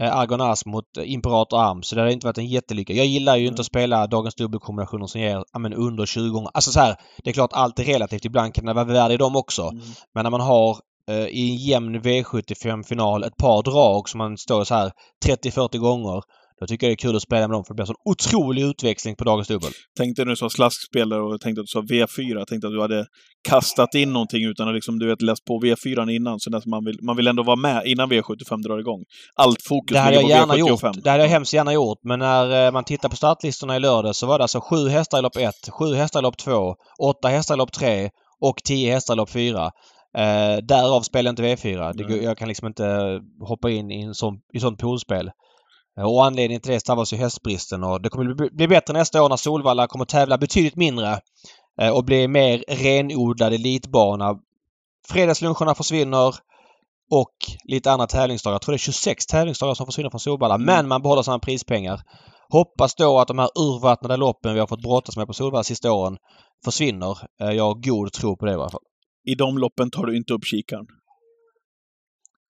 Eh, 0.00 0.16
Argonas 0.16 0.66
mot 0.66 0.96
eh, 0.98 1.12
Imperator 1.12 1.60
Arm. 1.60 1.82
Så 1.82 1.94
det 1.94 2.00
hade 2.00 2.12
inte 2.12 2.26
varit 2.26 2.38
en 2.38 2.46
jättelycka. 2.46 2.92
Jag 2.92 3.06
gillar 3.06 3.36
ju 3.36 3.42
Mm. 3.42 3.52
inte 3.52 3.60
att 3.60 3.66
spela 3.66 4.06
dagens 4.06 4.34
dubbelkombinationer 4.34 5.06
som 5.06 5.20
ger 5.20 5.44
ja, 5.52 5.58
men 5.58 5.74
under 5.74 6.06
20 6.06 6.30
gånger. 6.30 6.50
Alltså 6.54 6.70
så 6.72 6.80
här, 6.80 6.96
det 7.24 7.30
är 7.30 7.34
klart 7.34 7.52
allt 7.52 7.78
är 7.78 7.84
relativt. 7.84 8.24
Ibland 8.24 8.54
kan 8.54 8.64
det 8.64 8.72
vara 8.72 8.84
värde 8.84 9.14
i 9.14 9.16
dem 9.16 9.36
också. 9.36 9.62
Mm. 9.62 9.82
Men 10.14 10.22
när 10.22 10.30
man 10.30 10.40
har 10.40 10.76
eh, 11.10 11.26
i 11.26 11.50
en 11.50 11.56
jämn 11.56 12.00
V75-final 12.00 13.24
ett 13.24 13.36
par 13.36 13.62
drag 13.62 14.08
som 14.08 14.18
man 14.18 14.38
står 14.38 14.64
så 14.64 14.74
här 14.74 14.92
30-40 15.26 15.78
gånger. 15.78 16.22
Då 16.62 16.66
tycker 16.66 16.86
jag 16.86 16.90
det 16.90 16.94
är 16.94 17.06
kul 17.06 17.16
att 17.16 17.22
spela 17.22 17.48
med 17.48 17.50
dem 17.50 17.64
för 17.64 17.74
det 17.74 17.76
blir 17.76 17.82
en 17.82 17.86
sån 17.86 17.96
otrolig 18.04 18.62
utväxling 18.62 19.16
på 19.16 19.24
dagens 19.24 19.48
dubbel. 19.48 19.70
Tänkte 19.98 20.24
du 20.24 20.36
sa 20.36 20.50
slaskspelare 20.50 21.22
och 21.22 21.40
tänkte 21.40 21.60
att 21.60 21.66
du 21.66 21.70
sa 21.70 21.80
V4. 21.80 22.38
Jag 22.38 22.48
tänkte 22.48 22.66
att 22.66 22.72
du 22.72 22.80
hade 22.80 23.06
kastat 23.48 23.94
in 23.94 24.12
någonting 24.12 24.44
utan 24.44 24.68
att 24.68 24.74
liksom, 24.74 24.98
du 24.98 25.06
vet, 25.06 25.22
läst 25.22 25.44
på 25.44 25.60
V4 25.60 26.10
innan. 26.10 26.40
Så 26.40 26.50
nästan 26.50 26.70
man, 26.70 26.84
vill, 26.84 26.98
man 27.02 27.16
vill 27.16 27.26
ändå 27.26 27.42
vara 27.42 27.56
med 27.56 27.86
innan 27.86 28.12
V75 28.12 28.62
drar 28.62 28.78
igång. 28.78 29.04
Allt 29.34 29.62
fokus 29.68 29.94
Det 29.94 29.98
jag 29.98 30.10
ligger 30.10 30.28
gärna 30.28 30.52
på 30.52 30.58
gjort. 30.58 30.70
V75. 30.82 31.00
Det 31.04 31.10
hade 31.10 31.22
jag 31.22 31.30
hemskt 31.30 31.52
gärna 31.52 31.72
gjort. 31.72 31.98
Men 32.02 32.18
när 32.18 32.66
eh, 32.66 32.72
man 32.72 32.84
tittar 32.84 33.08
på 33.08 33.16
startlistorna 33.16 33.76
i 33.76 33.80
lördag 33.80 34.16
så 34.16 34.26
var 34.26 34.38
det 34.38 34.44
alltså 34.44 34.60
sju 34.60 34.88
hästar 34.88 35.18
i 35.18 35.22
lopp 35.22 35.36
1, 35.36 35.54
sju 35.70 35.94
hästar 35.94 36.20
i 36.20 36.22
lopp 36.22 36.36
2, 36.36 36.74
åtta 36.98 37.28
hästar 37.28 37.54
i 37.54 37.58
lopp 37.58 37.72
3 37.72 38.10
och 38.40 38.56
10 38.64 38.92
hästar 38.92 39.14
i 39.14 39.16
lopp 39.16 39.30
4. 39.30 39.70
Eh, 40.18 40.56
därav 40.62 41.00
spelar 41.00 41.28
jag 41.28 41.32
inte 41.32 41.68
V4. 41.68 41.92
Det, 41.94 42.16
jag 42.16 42.38
kan 42.38 42.48
liksom 42.48 42.66
inte 42.66 43.20
hoppa 43.40 43.70
in 43.70 43.90
i, 43.90 44.02
en 44.02 44.14
sån, 44.14 44.34
i 44.52 44.60
sånt 44.60 44.78
poolspel. 44.78 45.30
Eh, 45.98 46.04
Och 46.04 46.24
anledningen 46.24 46.60
till 46.60 46.72
det 46.72 46.80
stavas 46.80 47.12
ju 47.12 47.16
hästbristen 47.16 47.84
och 47.84 48.02
det 48.02 48.08
kommer 48.08 48.50
bli, 48.50 48.68
bättre 48.68 48.92
nästa 48.92 49.22
år 49.22 49.28
när 49.28 49.36
Solvalla 49.36 49.86
kommer 49.86 50.04
tävla 50.04 50.38
betydligt 50.38 50.76
mindre 50.76 51.20
eh, 51.80 51.90
och 51.96 52.04
bli 52.04 52.28
mer 52.28 52.64
renodlad 52.68 53.52
elitbana. 53.52 54.34
Fredagsluncherna 55.08 55.74
försvinner 55.74 56.34
och 57.10 57.34
lite 57.64 57.92
andra 57.92 58.06
tävlingsdagar. 58.06 58.54
Jag 58.54 58.62
tror 58.62 58.72
det 58.72 58.76
är 58.76 58.78
26 58.78 59.26
tävlingsdagar 59.26 59.74
som 59.74 59.86
försvinner 59.86 60.10
från 60.10 60.20
Solvalla. 60.20 60.54
Mm. 60.54 60.66
Men 60.66 60.88
man 60.88 61.02
behåller 61.02 61.22
samma 61.22 61.38
prispengar. 61.38 62.00
Hoppas 62.48 62.94
då 62.94 63.18
att 63.18 63.28
de 63.28 63.38
här 63.38 63.48
urvattnade 63.58 64.16
loppen 64.16 64.54
vi 64.54 64.60
har 64.60 64.66
fått 64.66 64.82
brottas 64.82 65.16
med 65.16 65.26
på 65.26 65.32
Solvalla 65.32 65.64
sista 65.64 65.92
åren 65.92 66.16
försvinner. 66.64 67.18
Eh, 67.42 67.50
Jag 67.50 67.64
har 67.64 67.74
god 67.74 68.12
tro 68.12 68.36
på 68.36 68.44
det 68.46 68.52
i 68.52 68.54
alla 68.54 68.70
fall. 68.70 68.80
I 69.30 69.34
de 69.34 69.58
loppen 69.58 69.90
tar 69.90 70.06
du 70.06 70.16
inte 70.16 70.32
upp 70.32 70.44
kikaren. 70.44 70.86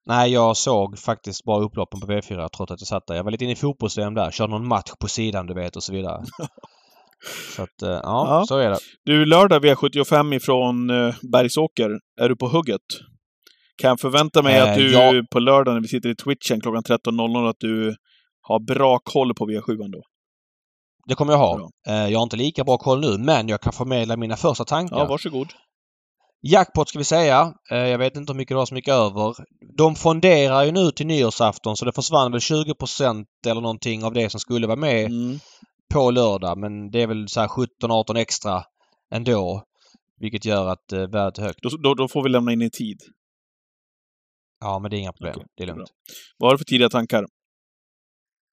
Nej, 0.06 0.32
jag 0.34 0.58
såg 0.58 1.00
faktiskt 1.00 1.44
bara 1.44 1.64
upploppen 1.64 2.00
på 2.00 2.08
V4 2.08 2.50
trots 2.58 2.72
att 2.72 2.82
jag 2.82 2.88
satt 2.88 3.08
där. 3.08 3.16
Jag 3.16 3.24
var 3.24 3.32
lite 3.32 3.44
inne 3.44 3.54
i 3.54 3.56
fotbolls 3.56 3.96
där. 3.96 4.32
Körde 4.32 4.52
någon 4.52 4.68
match 4.68 4.92
på 5.00 5.08
sidan 5.08 5.48
du 5.48 5.54
vet 5.54 5.76
och 5.76 5.84
så 5.84 5.94
vidare. 5.94 6.24
så 7.56 7.64
att, 7.64 7.82
eh, 7.82 7.90
ja, 7.90 8.00
Ja. 8.04 8.44
så 8.48 8.58
är 8.58 8.70
det. 8.70 8.78
Du, 9.06 9.26
lördag 9.26 9.66
V75 9.66 10.36
ifrån 10.36 10.90
eh, 10.90 11.16
Bergsåker. 11.32 11.90
Är 12.22 12.30
du 12.30 12.36
på 12.36 12.48
hugget? 12.48 12.82
Kan 13.82 13.90
jag 13.90 14.00
förvänta 14.00 14.42
mig 14.42 14.58
Eh, 14.58 14.72
att 14.72 14.78
du 14.78 14.92
ja. 14.92 15.24
på 15.32 15.40
lördag 15.40 15.74
när 15.74 15.82
vi 15.82 15.88
sitter 15.88 16.10
i 16.10 16.16
Twitchen 16.16 16.62
klockan 16.62 16.84
13.00 16.84 17.50
att 17.50 17.56
du 17.60 17.96
har 18.42 18.60
bra 18.60 19.00
koll 19.04 19.34
på 19.34 19.46
V7 19.46 19.78
då? 19.92 20.02
Det 21.08 21.16
kommer 21.16 21.34
jag 21.34 21.40
ha. 21.40 21.58
Bra. 21.58 21.70
Eh, 21.88 22.08
Jag 22.12 22.20
har 22.20 22.24
inte 22.24 22.38
lika 22.38 22.64
bra 22.64 22.78
koll 22.78 23.00
nu 23.02 23.18
men 23.18 23.48
jag 23.48 23.62
kan 23.62 23.74
förmedla 23.74 24.18
mina 24.18 24.36
första 24.38 24.66
tankar. 24.66 24.98
Ja, 24.98 25.06
varsågod. 25.06 25.48
Jackpot 26.43 26.89
ska 26.89 26.97
vi 26.99 27.04
säga. 27.06 27.54
Eh, 27.71 27.77
jag 27.77 27.97
vet 27.97 28.15
inte 28.15 28.34
hur 28.34 28.38
mycket 28.38 28.56
du 28.56 28.58
har 28.58 28.65
så 28.65 28.73
mycket 28.73 28.93
över. 28.93 29.36
De 29.77 29.95
fonderar 29.95 30.63
ju 30.63 30.71
nu 30.71 30.91
till 30.91 31.08
nyårsafton 31.08 31.77
så 31.77 31.86
det 31.86 31.93
försvann 31.93 32.32
väl 32.32 32.39
20% 32.41 33.25
eller 33.47 33.62
någonting 33.62 34.04
av 34.04 34.13
det 34.13 34.30
som 34.30 34.39
skulle 34.39 34.67
vara 34.67 34.75
med 34.80 35.06
Mm. 35.06 35.39
på 35.93 36.12
lördag. 36.12 36.58
Men 36.58 36.91
det 36.91 37.01
är 37.01 37.08
väl 37.08 37.27
så 37.30 37.39
här 37.41 37.47
17-18 37.47 38.17
extra 38.17 38.63
ändå. 39.13 39.63
Vilket 40.19 40.45
gör 40.45 40.67
att 40.67 40.91
eh, 40.91 40.99
värdet 41.08 41.38
är 41.38 41.41
högt. 41.43 41.60
Då, 41.62 41.69
då, 41.69 41.93
då 41.93 42.08
får 42.08 42.23
vi 42.23 42.30
lämna 42.30 42.51
in 42.54 42.62
i 42.62 42.69
tid. 42.69 42.97
Ja, 44.62 44.80
men 44.80 44.91
det 44.91 44.97
är 44.97 44.99
inga 44.99 45.13
problem. 45.13 45.34
Okej, 45.36 45.45
det 45.58 45.63
är 45.63 45.67
bra. 45.67 45.75
lugnt. 45.75 45.89
Vad 46.38 46.47
har 46.49 46.54
du 46.54 46.58
för 46.58 46.65
tidiga 46.65 46.89
tankar? 46.89 47.25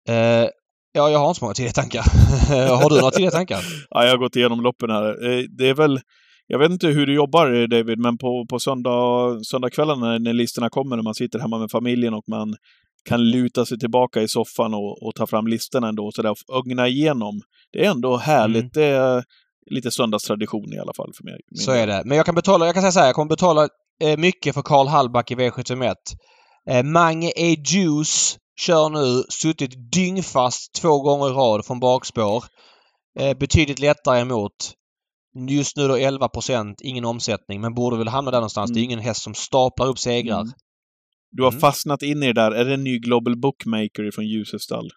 Eh, 0.09 0.15
ja, 0.93 1.11
jag 1.11 1.19
har 1.19 1.29
inte 1.29 1.39
så 1.39 1.45
många 1.45 1.55
tidiga 1.55 1.73
tankar. 1.73 2.03
har 2.83 2.91
du 2.91 2.97
några 2.97 3.11
tidiga 3.11 3.31
tankar? 3.31 3.61
Ja, 3.91 4.05
jag 4.05 4.11
har 4.11 4.19
gått 4.19 4.37
igenom 4.37 4.61
loppen 4.61 4.91
här. 4.91 5.31
Eh, 5.31 5.45
Det 5.59 5.69
är 5.69 5.75
väl... 5.75 6.01
Jag 6.51 6.59
vet 6.59 6.71
inte 6.71 6.87
hur 6.87 7.07
du 7.07 7.15
jobbar 7.15 7.67
David, 7.67 7.99
men 7.99 8.19
på, 8.19 8.47
på 8.51 8.59
söndag, 8.59 9.41
söndagskvällen 9.45 10.01
när, 10.01 10.19
när 10.19 10.33
listorna 10.33 10.71
kommer, 10.71 10.97
när 10.97 11.03
man 11.03 11.15
sitter 11.15 11.39
hemma 11.39 11.59
med 11.59 11.71
familjen 11.71 12.15
och 12.15 12.25
man 12.29 12.57
kan 13.09 13.31
luta 13.31 13.67
sig 13.67 13.79
tillbaka 13.79 14.23
i 14.23 14.29
soffan 14.29 14.75
och, 14.75 15.03
och 15.03 15.15
ta 15.15 15.27
fram 15.27 15.47
listorna 15.47 15.89
ändå 15.89 16.07
och 16.07 16.15
sådär 16.15 16.31
och 16.31 16.57
ögna 16.57 16.89
igenom. 16.89 17.41
Det 17.73 17.85
är 17.85 17.91
ändå 17.91 18.17
härligt. 18.17 18.61
Mm. 18.61 18.71
Det 18.75 18.85
är 18.85 19.25
lite 19.71 19.91
söndagstradition 19.91 20.73
i 20.73 20.79
alla 20.79 20.93
fall 20.97 21.11
för 21.17 21.25
mig. 21.25 21.41
Så 21.55 21.71
är 21.73 21.87
det. 21.87 22.03
Men 22.05 22.17
jag 22.17 22.27
kan 22.27 22.35
betala, 22.35 22.67
jag 22.67 22.75
kan 22.75 22.83
säga 22.83 22.93
så 22.93 23.01
här, 23.01 23.07
jag 23.07 23.15
kommer 23.15 23.29
betala 23.29 23.69
eh, 24.03 24.17
mycket 24.17 24.55
för 24.55 24.63
Karl 24.63 24.87
Hallback 24.87 25.31
i 25.31 25.35
V751. 25.35 25.95
Eh, 26.71 26.83
Mange 26.83 27.33
E. 27.37 27.57
Juice 27.73 28.39
kör 28.61 28.89
nu, 28.89 29.23
suttit 29.29 29.93
dyngfast 29.93 30.75
två 30.75 31.03
gånger 31.03 31.27
i 31.27 31.33
rad 31.33 31.67
från 31.67 31.81
bakspår. 31.81 32.45
Eh, 33.19 33.39
betydligt 33.39 33.79
lättare 33.79 34.21
emot. 34.21 34.75
Just 35.49 35.77
nu 35.77 35.89
då 35.89 35.97
11% 35.97 36.75
ingen 36.83 37.05
omsättning, 37.05 37.61
men 37.61 37.75
borde 37.75 37.97
väl 37.97 38.09
hamna 38.09 38.31
där 38.31 38.39
någonstans. 38.39 38.71
Mm. 38.71 38.75
Det 38.75 38.81
är 38.81 38.85
ingen 38.85 38.99
häst 38.99 39.23
som 39.23 39.35
staplar 39.35 39.87
upp 39.87 39.99
segrar. 39.99 40.41
Mm. 40.41 40.53
Du 41.31 41.43
har 41.43 41.51
Mm. 41.51 41.61
fastnat 41.61 42.03
in 42.03 42.23
i 42.23 42.27
det 42.27 42.33
där. 42.33 42.51
Är 42.51 42.65
det 42.65 42.75
en 42.75 42.85
ny 42.85 42.99
Global 42.99 43.37
Bookmaker 43.41 44.11
från 44.15 44.27
Ljusets 44.27 44.65
stall? 44.65 44.91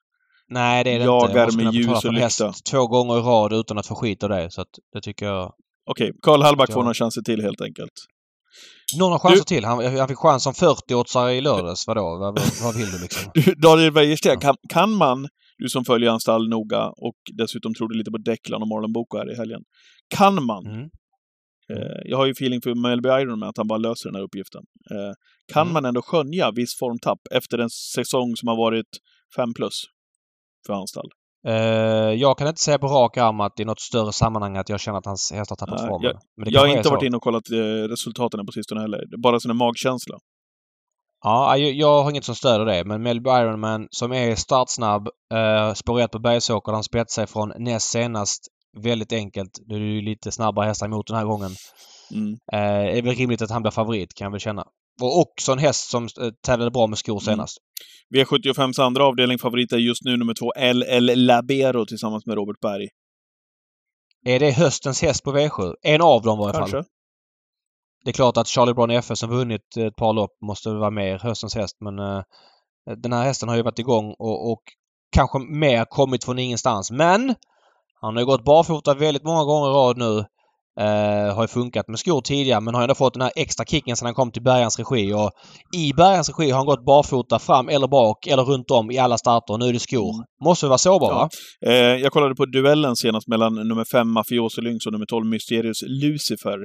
Nej, 0.49 0.83
det 0.83 0.89
är 0.91 0.99
det 0.99 1.05
Jagar 1.05 1.43
inte. 1.43 1.51
Ska 1.53 1.63
med 1.63 1.73
ljus 1.73 2.05
och 2.05 2.13
lykta. 2.13 2.53
två 2.71 2.87
gånger 2.87 3.17
i 3.17 3.21
rad 3.21 3.53
utan 3.53 3.77
att 3.77 3.87
få 3.87 3.95
skit 3.95 4.23
av 4.23 4.29
det. 4.29 4.51
Så 4.51 4.61
att 4.61 4.67
det 4.93 5.01
tycker 5.01 5.25
jag... 5.25 5.53
Okej, 5.89 6.11
Karl 6.21 6.41
Hallback 6.41 6.69
Ja. 6.69 6.73
får 6.73 6.81
några 6.81 6.93
chanser 6.93 7.21
till 7.21 7.41
helt 7.41 7.61
enkelt. 7.61 7.91
Några 8.99 9.19
chanser 9.19 9.43
till. 9.43 9.65
Han, 9.65 9.97
han 9.97 10.07
fick 10.07 10.17
chans 10.17 10.43
som 10.43 10.53
40-åtsare 10.53 11.29
i 11.31 11.41
lördags. 11.41 11.87
Vadå? 11.87 12.01
Vad, 12.01 12.39
vad, 12.63 12.75
vill 12.75 12.91
du 12.91 12.99
liksom? 13.01 13.31
Du, 13.33 13.53
Daniel 13.55 13.91
Wäjersten, 13.91 14.39
kan, 14.39 14.55
kan 14.69 14.91
man, 14.91 15.27
du 15.57 15.69
som 15.69 15.85
följer 15.85 16.09
hans 16.09 16.23
stall 16.23 16.49
noga 16.49 16.83
och 16.89 17.15
dessutom 17.37 17.73
trodde 17.73 17.97
lite 17.97 18.11
på 18.11 18.17
Declan 18.17 18.61
och 18.61 18.67
Marlon 18.67 18.93
Boko 18.93 19.17
här 19.17 19.33
i 19.33 19.35
helgen. 19.35 19.61
Kan 20.17 20.45
man, 20.45 20.65
Mm. 20.65 20.89
eh, 21.73 22.01
jag 22.05 22.17
har 22.17 22.25
ju 22.25 22.31
feeling 22.31 22.61
för 22.61 22.75
Melby 22.75 23.09
Iron 23.09 23.39
med 23.39 23.49
att 23.49 23.57
han 23.57 23.67
bara 23.67 23.77
löser 23.79 24.09
den 24.09 24.15
här 24.15 24.23
uppgiften. 24.23 24.61
Eh, 24.91 25.13
kan 25.53 25.61
Mm. 25.61 25.73
man 25.73 25.85
ändå 25.85 26.01
skönja 26.01 26.51
viss 26.51 26.77
formtapp 26.79 27.19
efter 27.31 27.57
en 27.57 27.69
säsong 27.69 28.35
som 28.35 28.47
har 28.47 28.55
varit 28.57 28.87
5 29.35 29.53
plus 29.53 29.73
för 30.67 30.73
hans 30.73 30.89
stall? 30.89 31.09
Eh, 31.47 31.53
jag 32.23 32.37
kan 32.37 32.47
inte 32.47 32.61
säga 32.61 32.79
på 32.79 32.87
rak 32.87 33.17
arm 33.17 33.39
att 33.41 33.53
det 33.55 33.63
är 33.63 33.67
något 33.67 33.79
större 33.81 34.11
sammanhang 34.13 34.57
att 34.57 34.69
jag 34.69 34.79
känner 34.79 34.97
att 34.99 35.05
hans 35.05 35.31
hästar 35.31 35.55
tappat 35.55 35.79
Nej, 35.79 35.87
formen. 35.89 36.15
Men 36.37 36.45
det 36.45 36.51
Jag 36.51 36.61
har 36.61 36.67
inte 36.77 36.89
varit 36.89 37.03
inne 37.03 37.17
och 37.17 37.23
kollat 37.23 37.49
eh, 37.51 37.57
resultaten 37.89 38.45
på 38.45 38.51
sistone 38.51 38.81
heller. 38.81 39.03
Bara 39.23 39.39
sån 39.39 39.51
här 39.51 39.55
magkänsla. 39.57 40.17
Ja, 41.23 41.57
jag, 41.57 41.71
jag 41.71 42.03
har 42.03 42.09
inget 42.11 42.23
som 42.25 42.35
stöder 42.35 42.65
det. 42.65 42.83
Men 42.85 43.03
Melby 43.03 43.29
Ironman 43.29 43.87
som 43.91 44.11
är 44.13 44.35
startsnabb, 44.35 45.07
eh, 45.33 45.73
spår 45.73 46.07
på 46.07 46.19
Bergsåker, 46.19 46.71
han 46.71 46.83
spetsar 46.83 47.21
sig 47.25 47.33
från 47.33 47.53
näst 47.57 47.89
senast. 47.91 48.47
Väldigt 48.77 49.13
enkelt. 49.13 49.59
Nu 49.65 49.75
är 49.75 49.79
det 49.79 49.85
ju 49.85 50.01
lite 50.01 50.31
snabbare 50.31 50.67
hästar 50.67 50.85
emot 50.85 51.07
den 51.07 51.17
här 51.17 51.25
gången. 51.25 51.51
Mm. 52.11 52.37
Eh, 52.53 52.97
är 52.97 53.01
väl 53.01 53.15
rimligt 53.15 53.41
att 53.41 53.49
han 53.51 53.61
blir 53.61 53.71
favorit 53.71 54.13
kan 54.13 54.25
jag 54.25 54.31
väl 54.31 54.39
känna. 54.39 54.65
Och 55.01 55.19
också 55.19 55.51
en 55.51 55.59
häst 55.59 55.89
som 55.89 56.03
eh, 56.03 56.29
tävlade 56.45 56.71
bra 56.71 56.87
med 56.87 56.97
skor 56.97 57.13
Mm. 57.13 57.21
senast. 57.21 57.57
V75s 58.15 58.81
andra 58.81 59.05
avdelning 59.05 59.39
favorit 59.39 59.71
är 59.71 59.77
just 59.77 60.03
nu 60.03 60.17
nummer 60.17 60.33
två, 60.33 60.51
LL 60.73 61.25
Labero 61.25 61.85
tillsammans 61.85 62.25
med 62.25 62.35
Robert 62.35 62.59
Berg. 62.61 62.87
Är 64.25 64.39
det 64.39 64.51
höstens 64.51 65.01
häst 65.01 65.23
på 65.23 65.31
V7? 65.31 65.73
En 65.81 66.01
av 66.01 66.21
dem 66.21 66.39
i 66.39 66.43
varje 66.43 66.59
fall. 66.59 66.83
Det 68.03 68.09
är 68.09 68.13
klart 68.13 68.37
att 68.37 68.47
Charlie 68.47 68.73
Brown 68.73 68.91
FS 68.91 69.19
som 69.19 69.29
vunnit 69.29 69.77
ett 69.77 69.95
par 69.95 70.13
lopp 70.13 70.31
måste 70.41 70.69
vara 70.69 70.91
mer 70.91 71.19
höstens 71.19 71.55
häst 71.55 71.77
men 71.79 71.99
eh, 71.99 72.23
den 72.97 73.13
här 73.13 73.23
hästen 73.23 73.49
har 73.49 73.55
ju 73.55 73.63
varit 73.63 73.79
igång 73.79 74.15
och, 74.19 74.51
och 74.51 74.61
kanske 75.11 75.39
mer 75.39 75.85
kommit 75.85 76.23
från 76.23 76.39
ingenstans. 76.39 76.91
Men 76.91 77.35
han 78.01 78.15
har 78.15 78.21
ju 78.21 78.25
gått 78.25 78.45
barfota 78.45 78.93
väldigt 78.93 79.23
många 79.23 79.43
gånger 79.43 79.69
i 79.69 79.73
rad 79.73 79.97
nu. 79.97 80.25
Eh, 80.79 81.35
har 81.35 81.43
ju 81.43 81.47
funkat 81.47 81.87
med 81.87 81.99
skor 81.99 82.21
tidigare 82.21 82.61
men 82.61 82.75
har 82.75 82.81
ändå 82.81 82.95
fått 82.95 83.13
den 83.13 83.21
här 83.21 83.31
extra 83.35 83.65
kicken 83.65 83.95
sedan 83.95 84.05
han 84.05 84.15
kom 84.15 84.31
till 84.31 84.41
Bergans 84.43 84.79
regi. 84.79 85.13
Och 85.13 85.31
I 85.77 85.93
Bergans 85.93 86.29
regi 86.29 86.51
har 86.51 86.57
han 86.57 86.65
gått 86.65 86.85
barfota 86.85 87.39
fram 87.39 87.69
eller 87.69 87.87
bak 87.87 88.27
eller 88.27 88.43
runt 88.43 88.71
om 88.71 88.91
i 88.91 88.97
alla 88.97 89.17
starter. 89.17 89.57
Nu 89.57 89.65
är 89.65 89.73
det 89.73 89.79
skor. 89.79 90.25
Måste 90.43 90.67
vara 90.67 90.77
sårbar 90.77 91.09
Ja. 91.09 91.15
va? 91.15 91.29
Eh, 91.71 91.73
jag 92.03 92.11
kollade 92.11 92.35
på 92.35 92.45
duellen 92.45 92.95
senast 92.95 93.27
mellan 93.27 93.55
nummer 93.67 93.85
5 93.91 94.11
Mafioso 94.11 94.61
Lynx 94.61 94.85
och 94.85 94.91
nummer 94.91 95.05
12 95.05 95.25
Mysterius 95.25 95.81
Lucifer. 95.87 96.57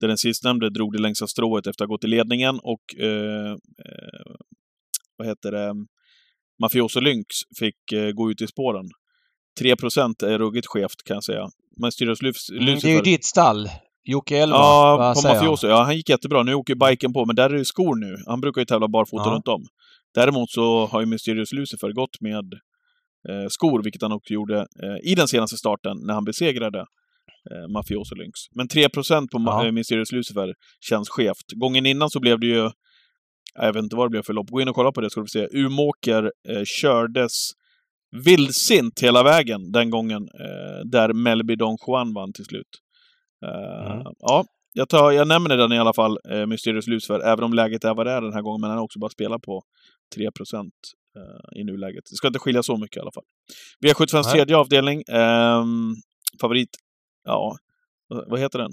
Där 0.00 0.08
den 0.08 0.18
sistnämnde 0.18 0.70
drog 0.70 0.92
det 0.92 0.98
längsta 1.02 1.26
strået 1.26 1.66
efter 1.66 1.84
att 1.84 1.88
ha 1.88 1.94
gått 1.94 2.04
i 2.04 2.06
ledningen 2.06 2.58
och 2.62 3.02
eh, 3.02 3.50
eh, 3.52 4.34
vad 5.18 5.28
heter 5.28 5.52
det? 5.52 5.72
Mafioso 6.62 7.00
Lynx 7.00 7.26
fick 7.58 7.92
eh, 7.92 8.10
gå 8.10 8.30
ut 8.30 8.42
i 8.42 8.46
spåren. 8.46 8.84
3% 9.60 10.24
är 10.26 10.38
ruggigt 10.38 10.66
skevt 10.66 11.02
kan 11.04 11.14
jag 11.14 11.24
säga. 11.24 11.48
Luf- 11.80 12.50
Mm, 12.52 12.64
Lucifer... 12.66 12.88
det 12.88 12.92
är 12.92 12.96
ju 12.96 13.00
ditt 13.00 13.24
stall. 13.24 13.68
Jocke 14.04 14.38
Elva. 14.38 14.56
Ja, 14.56 15.14
på? 15.22 15.28
Mafioso. 15.28 15.66
Ja, 15.66 15.82
han 15.82 15.96
gick 15.96 16.08
jättebra. 16.08 16.42
Nu 16.42 16.54
åker 16.54 16.74
biken 16.74 17.12
på, 17.12 17.26
men 17.26 17.36
där 17.36 17.50
är 17.50 17.58
det 17.58 17.64
skor 17.64 17.96
nu. 17.96 18.16
Han 18.26 18.40
brukar 18.40 18.60
ju 18.60 18.64
tävla 18.64 18.88
barfota 18.88 19.22
Ja. 19.28 19.34
runt 19.34 19.48
om. 19.48 19.62
Däremot 20.14 20.50
så 20.50 20.86
har 20.86 21.00
ju 21.00 21.06
Mysterious 21.06 21.52
Lucifer 21.52 21.92
gått 21.92 22.20
med 22.20 22.44
eh, 23.28 23.48
skor, 23.48 23.82
vilket 23.82 24.02
han 24.02 24.12
också 24.12 24.32
gjorde 24.34 24.58
eh, 24.58 25.10
i 25.10 25.14
den 25.14 25.28
senaste 25.28 25.56
starten 25.56 25.96
när 26.06 26.14
han 26.14 26.24
besegrade 26.24 26.78
eh, 27.50 27.68
Mafioso 27.72 28.14
Lynx. 28.14 28.32
Men 28.54 28.68
3% 28.68 29.28
på 29.32 29.42
Ja. 29.46 29.66
eh, 29.66 29.72
Mysterious 29.72 30.12
Lucifer 30.12 30.54
känns 30.88 31.08
skevt. 31.08 31.52
Gången 31.56 31.86
innan 31.86 32.10
så 32.10 32.20
blev 32.20 32.40
det 32.40 32.46
ju... 32.46 32.70
Jag 33.54 33.72
vet 33.72 33.82
inte 33.82 33.96
vad 33.96 34.06
det 34.06 34.10
blev 34.10 34.22
för 34.22 34.32
lopp. 34.32 34.50
Gå 34.50 34.60
in 34.60 34.68
och 34.68 34.74
kolla 34.74 34.92
på 34.92 35.00
det 35.00 35.14
får 35.14 35.20
du 35.20 35.28
se. 35.28 35.48
Umåker 35.52 36.32
eh, 36.48 36.62
kördes 36.64 37.50
vildsint 38.24 39.00
hela 39.02 39.22
vägen 39.22 39.72
den 39.72 39.90
gången, 39.90 40.22
eh, 40.40 40.84
där 40.84 41.12
Melby 41.12 41.56
Don 41.56 41.76
Juan 41.86 42.14
vann 42.14 42.32
till 42.32 42.44
slut. 42.44 42.68
Eh, 43.46 43.90
Mm. 43.92 44.12
Ja, 44.18 44.44
jag, 44.72 44.88
tar, 44.88 45.12
jag 45.12 45.28
nämner 45.28 45.56
den 45.56 45.72
i 45.72 45.78
alla 45.78 45.92
fall, 45.92 46.18
eh, 46.30 46.46
Mysterious 46.46 46.86
Lucifer, 46.86 47.20
även 47.20 47.44
om 47.44 47.52
läget 47.52 47.84
är 47.84 47.94
vad 47.94 48.06
det 48.06 48.12
är 48.12 48.22
den 48.22 48.32
här 48.32 48.42
gången, 48.42 48.60
men 48.60 48.70
han 48.70 48.76
har 48.78 48.84
också 48.84 48.98
bara 48.98 49.10
spelat 49.10 49.42
på 49.42 49.62
3 50.14 50.26
eh, 50.26 51.60
i 51.60 51.64
nuläget. 51.64 52.04
Det 52.10 52.16
ska 52.16 52.26
inte 52.26 52.38
skilja 52.38 52.62
så 52.62 52.76
mycket 52.76 52.96
i 52.96 53.00
alla 53.00 53.12
fall. 53.12 53.24
V75 53.84 54.22
Nej. 54.22 54.32
tredje 54.32 54.56
avdelning. 54.56 55.02
ehm, 55.08 55.94
favorit, 56.40 56.70
ja, 57.24 57.56
vad 58.08 58.40
heter 58.40 58.58
den? 58.58 58.72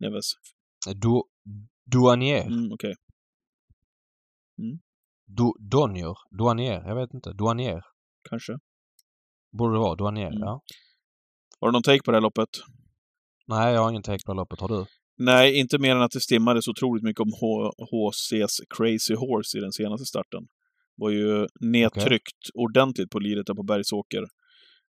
Neves. 0.00 0.32
Du, 0.94 1.22
douanier. 1.90 2.46
Mm, 2.46 2.72
Okej. 2.72 2.94
Du, 5.26 5.52
Donier. 5.70 6.14
Douanier. 6.38 6.82
Jag 6.86 6.94
vet 6.94 7.14
inte. 7.14 7.32
Douanier. 7.32 7.82
Kanske. 8.30 8.52
Borde 9.58 9.74
det 9.74 9.78
vara. 9.78 9.94
Douanier. 9.96 10.26
Mm. 10.30 10.40
Ja. 10.40 10.60
Har 11.60 11.68
du 11.68 11.72
någon 11.72 11.82
take 11.82 12.02
på 12.04 12.10
det 12.10 12.16
här 12.16 12.22
loppet? 12.22 12.48
Nej, 13.46 13.74
jag 13.74 13.82
har 13.82 13.90
ingen 13.90 14.02
take 14.02 14.24
på 14.26 14.34
loppet. 14.34 14.60
Har 14.60 14.68
du? 14.68 14.84
Nej, 15.18 15.58
inte 15.60 15.78
mer 15.78 15.96
än 15.96 16.02
att 16.02 16.10
det 16.10 16.20
stimmades 16.20 16.68
otroligt 16.68 17.04
mycket 17.04 17.20
om 17.20 17.32
H- 17.40 17.72
HC's 17.92 18.56
Crazy 18.76 19.14
Horse 19.14 19.58
i 19.58 19.60
den 19.60 19.72
senaste 19.72 20.04
starten. 20.06 20.42
var 20.98 21.10
ju 21.10 21.46
nedtryckt 21.60 22.40
ordentligt 22.54 23.10
på 23.10 23.18
liret 23.18 23.46
där 23.46 23.54
på 23.54 23.62
Bergsåker. 23.62 24.22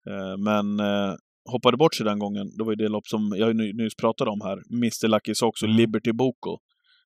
Eh, 0.09 0.37
men 0.37 0.79
eh, 0.79 1.13
hoppade 1.51 1.77
bort 1.77 1.95
sig 1.95 2.05
den 2.05 2.19
gången. 2.19 2.57
Det 2.57 2.63
var 2.63 2.71
ju 2.71 2.75
det 2.75 2.87
lopp 2.89 3.07
som 3.07 3.33
jag 3.37 3.55
ny- 3.55 3.73
nyss 3.73 3.95
pratade 3.95 4.31
om 4.31 4.41
här. 4.41 4.57
Mr 4.73 5.07
Lucky 5.07 5.35
Sox 5.35 5.61
och 5.61 5.67
Mm. 5.69 5.77
Liberty 5.77 6.11
Boko. 6.11 6.57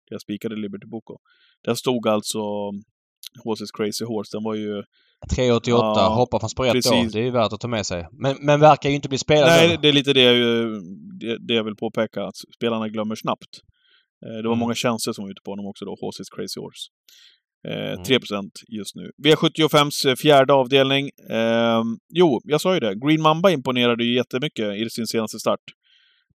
Jag 0.09 0.21
spikade 0.21 0.55
Liberty 0.55 0.87
Boko. 0.87 1.17
Där 1.63 1.73
stod 1.75 2.07
alltså 2.07 2.39
HC's 3.45 3.71
Crazy 3.78 4.06
Horse. 4.06 4.38
Den 4.38 4.43
var 4.43 4.56
ju... 4.56 4.84
388. 5.36 5.78
Ja, 5.86 6.13
Hoppa 6.15 6.39
från 6.39 6.50
spår 6.50 6.65
då. 6.65 6.71
precis. 6.71 7.13
Det 7.13 7.19
är 7.19 7.23
ju 7.23 7.32
värt 7.32 7.54
att 7.54 7.60
ta 7.60 7.67
med 7.67 7.86
sig. 7.86 8.08
Men, 8.12 8.36
men 8.39 8.60
verkar 8.60 8.89
ju 8.89 8.95
inte 8.95 9.10
bli 9.10 9.17
spelad 9.17 9.47
Nej, 9.50 9.78
det 9.82 9.88
är 9.88 9.93
lite 9.93 10.13
det, 10.13 10.21
jag- 10.21 10.82
det, 11.19 11.48
det 11.48 11.54
jag 11.54 11.63
vill 11.63 11.75
påpeka. 11.75 12.23
Att 12.23 12.35
spelarna 12.56 12.88
glömmer 12.90 13.15
snabbt. 13.15 13.48
Eh, 14.25 14.29
Det 14.38 14.48
var 14.48 14.54
Mm. 14.56 14.60
många 14.60 14.75
tjänster 14.75 15.12
som 15.13 15.23
var 15.23 15.31
ute 15.31 15.42
på 15.46 15.52
honom 15.52 15.65
också 15.65 15.85
då, 15.85 15.92
HC's 16.02 16.35
Crazy 16.35 16.60
Horse. 16.60 16.83
Eh, 17.67 17.92
Mm. 17.94 18.04
3% 18.04 18.52
just 18.67 18.96
nu. 18.96 19.12
V75s 19.23 20.15
fjärde 20.15 20.54
avdelning. 20.54 21.10
Eh, 21.29 21.83
jo, 22.13 22.40
jag 22.44 22.62
sa 22.62 22.73
ju 22.73 22.79
det. 22.79 22.96
Green 23.06 23.21
Mamba 23.21 23.52
imponerade 23.52 24.04
ju 24.04 24.15
jättemycket 24.15 24.75
i 24.75 24.90
sin 24.90 25.08
senaste 25.08 25.40
start. 25.40 25.60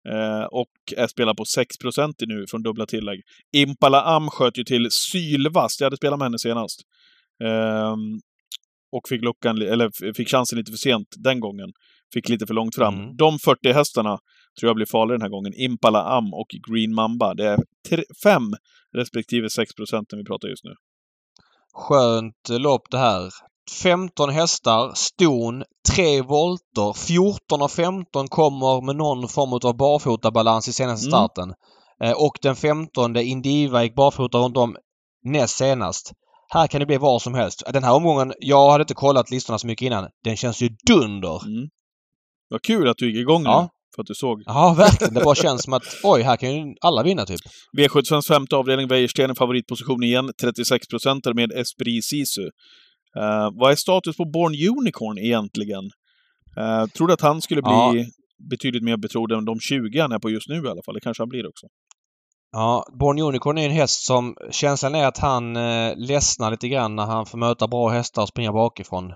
Eh, 0.10 0.44
och 0.44 0.72
är 0.98 1.08
spelad 1.08 1.38
på 1.38 1.44
6% 1.44 2.14
nu 2.28 2.46
från 2.50 2.64
dubbla 2.64 2.86
tillägg. 2.86 3.22
Impala 3.56 4.02
Am 4.02 4.30
sköt 4.30 4.58
ju 4.58 4.64
till 4.64 4.88
sylvast. 4.92 5.80
Jag 5.80 5.86
hade 5.86 5.98
spelat 5.98 6.20
med 6.20 6.26
henne 6.26 6.40
senast. 6.40 6.82
Eh, 7.44 7.96
och 8.92 9.08
fick, 9.10 9.22
luckan, 9.22 9.62
eller 9.62 10.14
fick 10.14 10.30
chansen 10.30 10.58
lite 10.58 10.72
för 10.72 10.78
sent 10.78 11.08
den 11.18 11.40
gången. 11.40 11.70
Fick 12.14 12.30
lite 12.30 12.48
för 12.48 12.54
långt 12.54 12.76
fram. 12.76 12.94
Mm. 12.94 13.16
De 13.18 13.40
40 13.40 13.72
hästarna 13.72 14.20
tror 14.60 14.70
jag 14.70 14.76
blir 14.76 14.86
farlig 14.86 15.14
den 15.14 15.22
här 15.22 15.30
gången. 15.30 15.54
Impala 15.56 16.04
Am 16.04 16.34
och 16.34 16.48
Green 16.70 16.94
Mamba. 16.94 17.34
Det 17.34 17.48
är 17.48 17.60
5 18.24 18.42
respektive 18.98 19.50
6 19.50 19.76
procenten 19.76 20.20
vi 20.20 20.26
pratar 20.26 20.48
just 20.48 20.64
nu. 20.64 20.74
Skönt 21.74 22.50
lopp 22.50 22.92
det 22.92 22.98
här. 22.98 23.30
15 23.84 24.30
hästar, 24.30 24.92
ston, 24.96 25.64
3 25.96 26.22
volter. 26.22 26.94
14 27.08 27.62
och 27.62 27.72
15 27.72 28.28
kommer 28.28 28.86
med 28.86 28.96
någon 28.96 29.28
form 29.28 29.54
av 29.54 29.78
barfotabalans 29.78 30.68
i 30.68 30.74
senaste 30.74 31.06
Mm. 31.08 31.12
starten. 31.12 31.54
Eh, 32.04 32.12
Och 32.12 32.38
den 32.42 32.56
15 32.56 33.16
Indiva 33.18 33.84
gick 33.84 33.96
barfota 33.96 34.38
runt 34.38 34.58
om 34.58 34.76
näst 35.24 35.58
senast. 35.58 36.12
Här 36.54 36.68
kan 36.68 36.80
det 36.80 36.86
bli 36.86 36.98
vad 36.98 37.22
som 37.22 37.34
helst. 37.34 37.64
Den 37.74 37.84
här 37.84 37.94
omgången, 37.94 38.34
jag 38.40 38.72
hade 38.72 38.82
inte 38.82 38.94
kollat 38.94 39.32
listorna 39.32 39.60
så 39.60 39.68
mycket 39.68 39.86
innan. 39.86 40.08
Den 40.24 40.38
känns 40.38 40.62
ju 40.62 40.70
dunder. 40.88 41.46
Mm. 41.48 41.70
Vad 42.50 42.62
kul 42.62 42.90
att 42.90 42.98
du 42.98 43.08
gick 43.12 43.22
igång 43.22 43.44
Ja. 43.44 43.62
nu, 43.62 43.68
för 43.96 44.02
att 44.02 44.08
du 44.08 44.16
såg. 44.16 44.44
Ja, 44.46 44.74
verkligen. 44.78 45.14
Det 45.14 45.22
bara 45.24 45.36
känns 45.36 45.64
som 45.64 45.74
att 45.74 45.84
oj, 46.04 46.22
här 46.22 46.38
kan 46.38 46.54
ju 46.56 46.76
alla 46.82 47.04
vinna 47.04 47.26
typ. 47.26 47.40
V75s 47.78 48.28
femte 48.28 48.56
avdelning, 48.56 48.88
Wäjersten 48.88 49.36
favoritposition 49.36 50.04
igen, 50.04 50.32
36 50.42 50.88
procenter 50.88 51.34
med 51.34 51.52
Esprit 51.52 52.06
Sisu. 52.06 52.50
Eh, 53.18 53.50
vad 53.54 53.72
är 53.72 53.76
status 53.76 54.18
på 54.18 54.26
Born 54.26 54.54
Unicorn 54.80 55.18
egentligen? 55.18 55.84
Uh, 56.58 56.86
tror 56.88 57.08
du 57.08 57.14
att 57.14 57.22
han 57.22 57.42
skulle 57.42 57.62
bli 57.62 57.72
Ja. 57.72 57.94
betydligt 58.50 58.84
mer 58.84 58.98
betrodd 58.98 59.32
än 59.32 59.46
de 59.46 59.60
20 59.60 60.00
han 60.00 60.12
är 60.12 60.20
på 60.20 60.30
just 60.30 60.50
nu 60.50 60.56
i 60.56 60.68
alla 60.70 60.82
fall? 60.86 60.94
Det 60.94 61.02
kanske 61.02 61.22
han 61.24 61.30
blir 61.30 61.48
också. 61.48 61.68
Ja, 62.52 62.86
Born 63.00 63.20
Unicorn 63.20 63.58
är 63.58 63.66
en 63.66 63.72
häst 63.72 64.06
som 64.06 64.36
känslan 64.52 64.96
är 64.96 65.08
att 65.08 65.18
han 65.18 65.56
eh, 65.56 65.94
ledsnar 65.96 66.52
lite 66.52 66.68
grann 66.68 66.96
när 66.96 67.06
han 67.06 67.26
får 67.26 67.38
möta 67.38 67.68
bra 67.68 67.90
hästar 67.90 68.22
och 68.22 68.28
springa 68.28 68.52
bakifrån. 68.52 69.14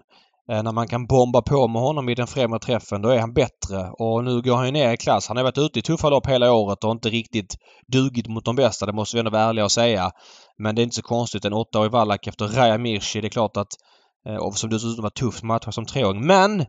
Eh, 0.52 0.64
när 0.64 0.72
man 0.72 0.88
kan 0.88 1.06
bomba 1.06 1.42
på 1.42 1.68
med 1.68 1.82
honom 1.82 2.10
i 2.10 2.16
den 2.16 2.28
främre 2.28 2.60
träffen 2.60 3.02
då 3.02 3.10
är 3.10 3.20
han 3.20 3.34
bättre. 3.34 3.90
Och 3.92 4.24
nu 4.24 4.42
går 4.42 4.56
han 4.56 4.66
ju 4.66 4.72
ner 4.72 4.94
i 4.94 4.98
klass. 4.98 5.28
Han 5.28 5.38
har 5.38 5.44
varit 5.44 5.58
ute 5.58 5.80
i 5.80 5.82
tuffa 5.82 6.10
lopp 6.10 6.28
hela 6.28 6.54
året 6.54 6.84
och 6.84 6.92
inte 6.92 7.10
riktigt 7.10 7.56
dugit 7.92 8.28
mot 8.28 8.46
de 8.46 8.56
bästa. 8.56 8.86
Det 8.86 8.94
måste 8.94 9.16
vi 9.16 9.20
ändå 9.20 9.32
vara 9.32 9.42
ärliga 9.42 9.66
och 9.66 9.72
säga. 9.72 10.12
Men 10.58 10.76
det 10.76 10.82
är 10.82 10.84
inte 10.84 10.96
så 10.96 11.02
konstigt. 11.02 11.46
En 11.46 11.54
åttaårig 11.54 11.92
vallack 11.92 12.28
efter 12.28 12.48
Raja 12.48 12.78
Mirchi. 12.78 13.22
Det 13.22 13.28
är 13.28 13.30
klart 13.30 13.58
att 13.58 13.72
eh, 14.28 14.36
och 14.36 14.58
som 14.58 14.70
dessutom 14.70 15.04
var 15.04 15.10
tufft 15.10 15.44
match 15.44 15.68
som 15.70 15.86
treåring. 15.86 16.28
Men 16.28 16.66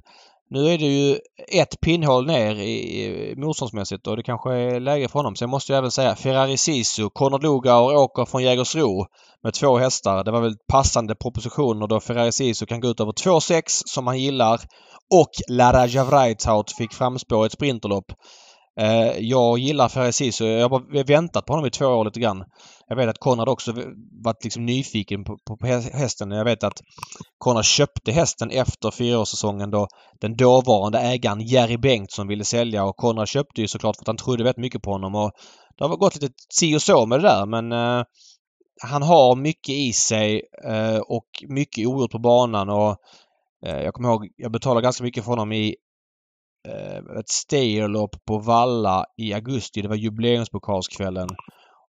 nu 0.51 0.69
är 0.73 0.79
det 0.79 0.85
ju 0.85 1.19
ett 1.49 1.81
pinnhål 1.81 2.27
ner 2.27 2.55
i, 2.55 3.05
i 3.05 3.35
motståndsmässigt 3.37 4.07
och 4.07 4.17
det 4.17 4.23
kanske 4.23 4.53
är 4.55 4.81
läge 4.81 5.09
för 5.09 5.19
honom. 5.19 5.37
Sen 5.37 5.51
måste 5.51 5.73
jag 5.73 5.79
även 5.79 5.91
säga 5.91 6.17
Ferrari 6.17 6.57
Sisu, 6.57 7.09
Konrad 7.13 7.43
Lugauer 7.43 7.97
åker 7.97 8.25
från 8.25 8.43
Jägersro 8.43 9.07
med 9.43 9.55
två 9.55 9.79
hästar. 9.79 10.25
Det 10.25 10.31
var 10.31 10.41
väl 10.41 10.57
passande 10.69 11.15
propositioner 11.15 11.87
då 11.87 12.01
Ferrari 12.01 12.33
Sisu 12.33 12.67
kan 12.67 12.81
gå 12.81 12.89
ut 12.89 13.01
över 13.01 13.13
2,6 13.13 13.63
som 13.67 14.07
han 14.07 14.21
gillar 14.21 14.61
och 15.15 15.31
Lara 15.49 15.87
Javrajtaut 15.87 16.73
fick 16.73 16.93
framspå 16.93 17.45
ett 17.45 17.53
sprinterlopp. 17.53 18.13
Eh, 18.81 19.19
jag 19.19 19.59
gillar 19.59 19.89
Ferrari 19.89 20.13
Sisu. 20.13 20.45
Jag 20.45 20.69
har 20.69 21.05
väntat 21.05 21.47
på 21.47 21.53
honom 21.53 21.67
i 21.67 21.71
två 21.71 21.87
år 21.87 22.05
lite 22.05 22.21
grann. 22.21 22.45
Jag 22.89 22.97
vet 22.97 23.09
att 23.09 23.19
Konrad 23.19 23.49
också 23.49 23.73
varit 24.25 24.45
liksom 24.45 24.67
nyfiken 24.67 25.25
på, 25.25 25.39
på, 25.47 25.57
på 25.57 25.67
hästen. 25.67 26.31
Jag 26.31 26.45
vet 26.45 26.65
att 26.65 26.81
Konrad 27.39 27.65
köpte 27.65 28.13
hästen 28.13 28.51
efter 28.51 28.91
fyraårssäsongen 28.91 29.71
då 29.71 29.89
den 30.21 30.37
dåvarande 30.37 30.99
ägaren 30.99 31.41
Jerry 31.41 31.77
Bengtsson 31.77 32.29
ville 32.29 32.45
sälja 32.45 32.85
och 32.85 32.97
Konrad 32.97 33.29
köpte 33.29 33.61
ju 33.61 33.69
såklart 33.69 33.97
för 33.97 34.03
att 34.03 34.07
han 34.07 34.17
trodde 34.17 34.45
väldigt 34.45 34.63
mycket 34.63 34.83
på 34.83 34.91
honom. 34.91 35.15
Och 35.15 35.33
det 35.79 35.85
har 35.85 35.97
gått 35.97 36.23
lite 36.23 36.35
si 36.49 36.77
och 36.77 36.83
så 36.83 37.07
med 37.07 37.21
det 37.21 37.29
där 37.29 37.47
men 37.47 37.73
eh, 37.73 38.05
han 38.83 39.03
har 39.03 39.37
mycket 39.37 39.75
i 39.75 39.93
sig 39.93 40.43
eh, 40.65 40.99
och 40.99 41.27
mycket 41.49 41.87
ogjort 41.87 42.11
på 42.11 42.19
banan 42.19 42.69
och 42.69 42.97
eh, 43.67 43.81
jag 43.83 43.95
kommer 43.95 44.09
ihåg 44.09 44.29
jag 44.37 44.53
betalade 44.53 44.83
ganska 44.83 45.05
mycket 45.05 45.25
för 45.25 45.31
honom 45.31 45.53
i 45.53 45.77
ett 47.21 47.29
stayerlopp 47.29 48.25
på 48.29 48.39
Valla 48.39 49.05
i 49.19 49.33
augusti. 49.35 49.83
Det 49.83 49.89
var 49.89 49.97
jubileumspokalskvällen. 49.97 51.29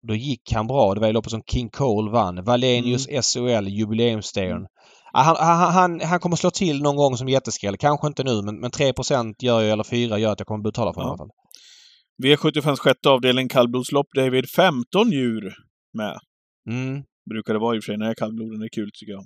Då 0.08 0.14
gick 0.14 0.52
han 0.52 0.66
bra. 0.66 0.94
Det 0.94 1.00
var 1.00 1.08
i 1.08 1.12
loppet 1.12 1.30
som 1.30 1.42
King 1.42 1.68
Cole 1.70 2.10
vann. 2.10 2.44
Valenius 2.44 3.08
SOL 3.22 3.68
jubileumsstayern. 3.68 4.66
Ja, 5.12 5.20
Han, 5.20 5.36
han, 5.36 5.72
han, 5.72 6.00
han 6.00 6.20
kommer 6.20 6.36
slå 6.36 6.50
till 6.50 6.82
någon 6.82 6.96
gång 6.96 7.16
som 7.16 7.28
jätteskräll. 7.28 7.76
Kanske 7.76 8.06
inte 8.06 8.24
nu 8.24 8.42
men, 8.42 8.60
men 8.60 8.70
3 8.70 8.92
gör 9.38 9.60
ju, 9.60 9.68
eller 9.70 9.84
4 9.84 10.18
gör 10.18 10.32
att 10.32 10.40
jag 10.40 10.46
kommer 10.46 10.62
betala 10.62 10.92
för 10.94 11.00
honom 11.00 11.16
Ja. 11.18 12.28
i 12.28 12.32
alla 12.32 12.38
fall. 12.38 12.62
V75s 12.62 12.76
sjätte 12.76 13.08
avdelning, 13.08 13.48
kallblodslopp, 13.48 14.06
David. 14.16 14.44
15 14.56 15.10
djur 15.10 15.54
med. 15.94 16.18
Mm. 16.70 17.02
Brukar 17.30 17.52
det 17.54 17.60
vara 17.60 17.76
i 17.76 17.78
och 17.78 17.84
för 17.84 17.92
sig 17.92 17.98
när 17.98 18.14
kallbloden. 18.14 18.60
Det 18.60 18.66
är 18.66 18.74
kul 18.80 18.90
tycker 18.94 19.12
jag. 19.12 19.24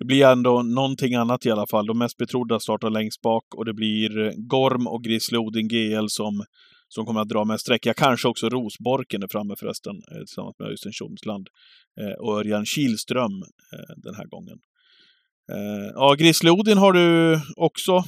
Det 0.00 0.06
blir 0.06 0.26
ändå 0.26 0.62
någonting 0.62 1.14
annat 1.14 1.46
i 1.46 1.50
alla 1.50 1.66
fall. 1.66 1.86
De 1.86 1.98
mest 1.98 2.16
betrodda 2.16 2.60
startar 2.60 2.90
längst 2.90 3.20
bak 3.20 3.54
och 3.54 3.64
det 3.64 3.74
blir 3.74 4.18
eh, 4.18 4.32
Gorm 4.36 4.86
och 4.86 5.04
Grizzly 5.04 5.38
Odin 5.38 5.68
GL 5.68 6.06
som, 6.08 6.44
som 6.88 7.06
kommer 7.06 7.20
att 7.20 7.28
dra 7.28 7.44
med 7.44 7.60
streck. 7.60 7.86
Ja, 7.86 7.92
kanske 7.96 8.28
också 8.28 8.48
Rosborken 8.48 9.22
är 9.22 9.28
framme 9.28 9.54
förresten, 9.58 9.96
eh, 9.96 10.18
tillsammans 10.18 10.58
med 10.58 10.68
Öystein 10.68 10.92
Tjomsland 10.92 11.48
eh, 12.00 12.24
och 12.24 12.38
Örjan 12.38 12.66
Kihlström 12.66 13.42
den 13.96 14.14
här 14.14 14.26
gången. 14.26 14.58
Ja, 15.94 16.14
Grizzly 16.18 16.50
Odin 16.50 16.78
har 16.78 16.92
du 16.92 17.40
också 17.56 18.04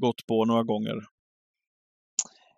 gått 0.00 0.26
på 0.26 0.44
några 0.44 0.62
gånger. 0.62 0.94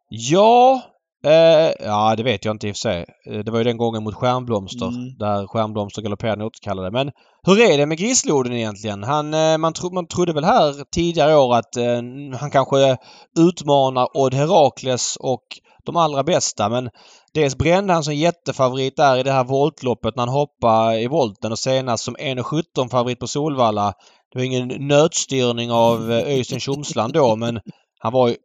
Ja, 0.09 0.92
eh, 1.25 1.73
ja 1.87 2.15
det 2.17 2.23
vet 2.23 2.45
jag 2.45 2.55
inte 2.55 2.69
i 2.69 2.73
och 2.73 2.77
för 2.77 2.81
sig. 2.81 3.05
Eh, 3.27 3.39
Det 3.39 3.51
var 3.51 3.59
ju 3.59 3.65
den 3.65 3.77
gången 3.77 4.03
mot 4.05 4.15
Stjärnblomster 4.15 4.89
Mm. 4.89 5.19
där 5.19 5.47
Stjärnblomster 5.47 6.03
galopperade 6.03 6.45
återkallade. 6.45 6.91
Men 6.91 7.11
hur 7.47 7.61
är 7.61 7.79
det 7.79 7.87
med 7.87 7.99
Grisloden 7.99 8.53
egentligen? 8.53 9.03
Han, 9.03 9.35
eh, 9.35 9.59
man, 9.59 9.73
tro, 9.73 9.93
man 9.95 10.07
trodde 10.07 10.33
väl 10.33 10.45
här 10.45 10.85
tidigare 10.95 11.37
år 11.37 11.55
att 11.57 11.77
eh, 11.77 12.03
han 12.41 12.51
kanske 12.51 12.97
utmanar 13.39 14.09
Odd 14.17 14.35
Herakles 14.35 15.17
och 15.21 15.43
de 15.85 15.97
allra 15.97 16.23
bästa 16.25 16.69
men 16.69 16.91
dels 17.35 17.57
brände 17.59 17.93
han 17.93 18.05
som 18.05 18.15
jättefavorit 18.15 18.97
där 18.97 19.17
i 19.17 19.23
det 19.23 19.33
här 19.33 19.45
voltloppet 19.45 20.17
när 20.17 20.23
han 20.27 20.35
hoppade 20.35 21.01
i 21.01 21.07
volten 21.07 21.53
och 21.53 21.59
senast 21.59 22.05
som 22.05 22.17
1,17 22.17 22.89
favorit 22.91 23.19
på 23.21 23.27
Solvalla. 23.27 23.93
Det 24.33 24.39
var 24.39 24.45
ingen 24.45 24.69
nötstyrning 24.69 25.71
av 25.73 26.13
eh, 26.13 26.19
Öystein 26.37 26.61
Tjomsland 26.61 27.13
då 27.13 27.37
men 27.37 27.61
han 27.99 28.13
var 28.13 28.29
ju... 28.29 28.37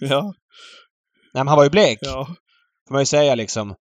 Ja, 0.00 0.32
Nej, 1.34 1.44
men 1.44 1.48
han 1.48 1.56
var 1.56 1.64
ju 1.64 1.70
blek. 1.70 1.98
ja. 2.00 2.26
Får 2.88 2.94
man 2.94 3.02
ju 3.02 3.06
säga 3.06 3.34
liksom. 3.34 3.74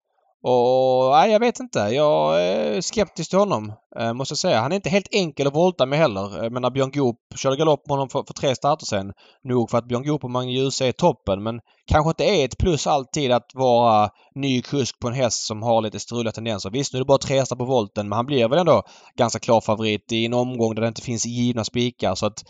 Och 0.46 1.10
nej, 1.10 1.32
jag 1.32 1.40
vet 1.40 1.60
inte. 1.60 1.78
Jag 1.78 2.42
är 2.42 2.80
skeptisk 2.80 3.30
till 3.30 3.38
honom. 3.38 3.72
Eh, 3.98 4.12
måste 4.12 4.32
jag 4.32 4.38
säga. 4.38 4.60
Han 4.60 4.72
är 4.72 4.76
inte 4.76 4.88
helt 4.90 5.08
enkel 5.14 5.46
att 5.46 5.54
volta 5.54 5.86
med 5.86 5.98
heller. 5.98 6.42
Jag 6.42 6.52
menar 6.52 6.70
Björn 6.70 6.90
Goop 6.90 7.16
körde 7.36 7.56
galopp 7.56 7.86
med 7.86 7.92
honom 7.92 8.08
för, 8.08 8.24
för 8.26 8.34
tre 8.34 8.54
starter 8.54 8.86
sen. 8.86 9.12
Nog 9.44 9.70
för 9.70 9.78
att 9.78 9.88
Björn 9.88 10.02
Goop 10.02 10.24
och 10.24 10.30
Magne 10.30 10.52
Djuse 10.52 10.86
är 10.86 10.92
toppen 10.92 11.42
men 11.42 11.60
kanske 11.86 12.10
inte 12.10 12.24
är 12.24 12.44
ett 12.44 12.58
plus 12.58 12.86
alltid 12.86 13.32
att 13.32 13.50
vara 13.54 14.10
ny 14.34 14.62
kusk 14.62 15.00
på 15.00 15.08
en 15.08 15.14
häst 15.14 15.46
som 15.46 15.62
har 15.62 15.82
lite 15.82 16.00
struliga 16.00 16.32
tendenser. 16.32 16.70
Visst, 16.70 16.92
nu 16.92 16.96
är 16.96 17.00
det 17.00 17.06
bara 17.06 17.18
tre 17.18 17.38
hästar 17.38 17.56
på 17.56 17.64
volten 17.64 18.08
men 18.08 18.16
han 18.16 18.26
blir 18.26 18.48
väl 18.48 18.58
ändå 18.58 18.82
ganska 19.18 19.38
klar 19.38 19.60
favorit 19.60 20.12
i 20.12 20.24
en 20.24 20.34
omgång 20.34 20.74
där 20.74 20.82
det 20.82 20.88
inte 20.88 21.02
finns 21.02 21.26
givna 21.26 21.64
spikar 21.64 22.14
så 22.14 22.26
att 22.26 22.42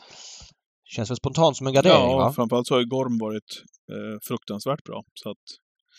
Känns 0.87 1.11
väl 1.11 1.17
spontant 1.17 1.57
som 1.57 1.67
en 1.67 1.73
gardering 1.73 2.11
ja, 2.11 2.17
va? 2.17 2.33
framförallt 2.33 2.67
så 2.67 2.75
har 2.75 2.81
ju 2.81 2.87
Gorm 2.87 3.19
varit 3.19 3.63
eh, 3.93 4.19
fruktansvärt 4.23 4.85
bra. 4.85 5.03
Så 5.15 5.31
att, 5.31 5.39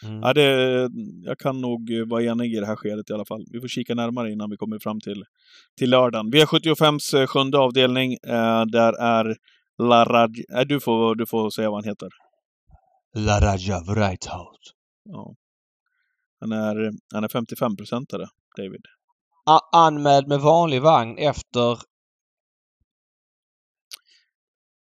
Mm. 0.03 0.21
ja, 0.21 0.33
det, 0.33 0.89
jag 1.23 1.39
kan 1.39 1.61
nog 1.61 1.91
eh, 1.91 2.05
vara 2.05 2.23
enig 2.23 2.53
i 2.53 2.59
det 2.59 2.65
här 2.65 2.75
skedet 2.75 3.09
i 3.09 3.13
alla 3.13 3.25
fall. 3.25 3.45
Vi 3.51 3.61
får 3.61 3.67
kika 3.67 3.95
närmare 3.95 4.31
innan 4.31 4.49
vi 4.49 4.57
kommer 4.57 4.79
fram 4.79 4.99
till, 5.01 5.23
till 5.77 5.89
lördagen. 5.89 6.31
V75s 6.33 7.15
eh, 7.19 7.27
sjunde 7.27 7.57
avdelning, 7.57 8.13
eh, 8.13 8.65
där 8.65 8.93
är 8.93 9.37
Laraj... 9.77 10.29
Nej, 10.49 10.65
du 10.65 10.79
får, 10.79 11.15
du 11.15 11.25
får 11.25 11.49
säga 11.49 11.69
vad 11.69 11.83
han 11.83 11.89
heter. 11.89 12.09
Laraja 13.15 13.79
Vreithout. 13.87 14.59
Ja. 15.03 15.35
Han 16.39 16.51
är, 16.51 16.91
han 17.13 17.23
är 17.23 17.27
55-procentare, 17.27 18.25
David. 18.57 18.81
A- 19.45 19.69
anmäld 19.77 20.27
med 20.27 20.39
vanlig 20.39 20.81
vagn 20.81 21.17
efter 21.17 21.77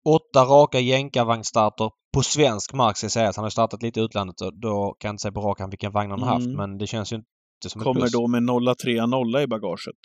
åtta 0.06 0.44
raka 0.46 0.80
jänkarvagnstarter 0.80 1.92
på 2.14 2.24
svensk 2.24 2.74
mark 2.74 2.98
ska 2.98 3.06
jag 3.06 3.12
säga. 3.12 3.32
Han 3.36 3.44
har 3.46 3.50
startat 3.50 3.84
lite 3.84 4.00
i 4.00 4.04
utlandet 4.04 4.42
och 4.42 4.60
då 4.60 4.96
kan 5.00 5.08
jag 5.10 5.14
inte 5.14 5.22
säga 5.22 5.32
på 5.32 5.42
rak 5.42 5.62
arm 5.62 5.70
vilken 5.70 5.92
vagn 5.92 6.12
han 6.12 6.22
har 6.22 6.28
haft 6.34 6.46
Mm. 6.46 6.58
men 6.58 6.78
det 6.78 6.88
känns 6.88 7.12
ju 7.14 7.16
inte 7.16 7.26
som 7.70 7.82
ett 7.82 7.86
Kommer 7.86 8.00
plus. 8.02 8.12
då 8.12 8.28
med 8.28 8.44
0-3-0 8.44 9.42
i 9.44 9.48
bagaget. 9.48 9.96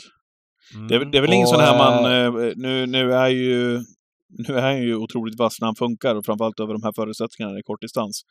Mm. 0.75 0.89
Det, 0.89 0.95
är, 0.95 1.05
det 1.05 1.19
är 1.19 1.23
väl 1.23 1.33
ingen 1.33 1.45
Och, 1.45 1.49
sån 1.49 1.61
här 1.61 1.79
man... 1.79 2.05
eh, 2.13 2.47
Eh, 2.47 2.53
nu, 2.57 2.87
nu 2.87 3.13
är 3.13 3.29
ju... 3.29 3.81
Nu 4.49 4.55
är 4.59 4.63
han 4.63 4.83
ju 4.83 4.97
otroligt 4.97 5.39
vass 5.39 5.61
när 5.61 5.67
han 5.67 5.75
funkar 5.75 6.15
och 6.15 6.25
framförallt 6.25 6.61
över 6.61 6.73
de 6.73 6.83
här 6.83 6.93
förutsättningarna 6.97 7.59
i 7.59 7.63
kortdistans. 7.63 8.23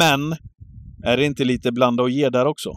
Men 0.00 0.36
är 1.04 1.16
det 1.16 1.24
inte 1.24 1.44
lite 1.44 1.72
blanda 1.72 2.02
och 2.02 2.10
ge 2.10 2.28
där 2.30 2.46
också? 2.46 2.70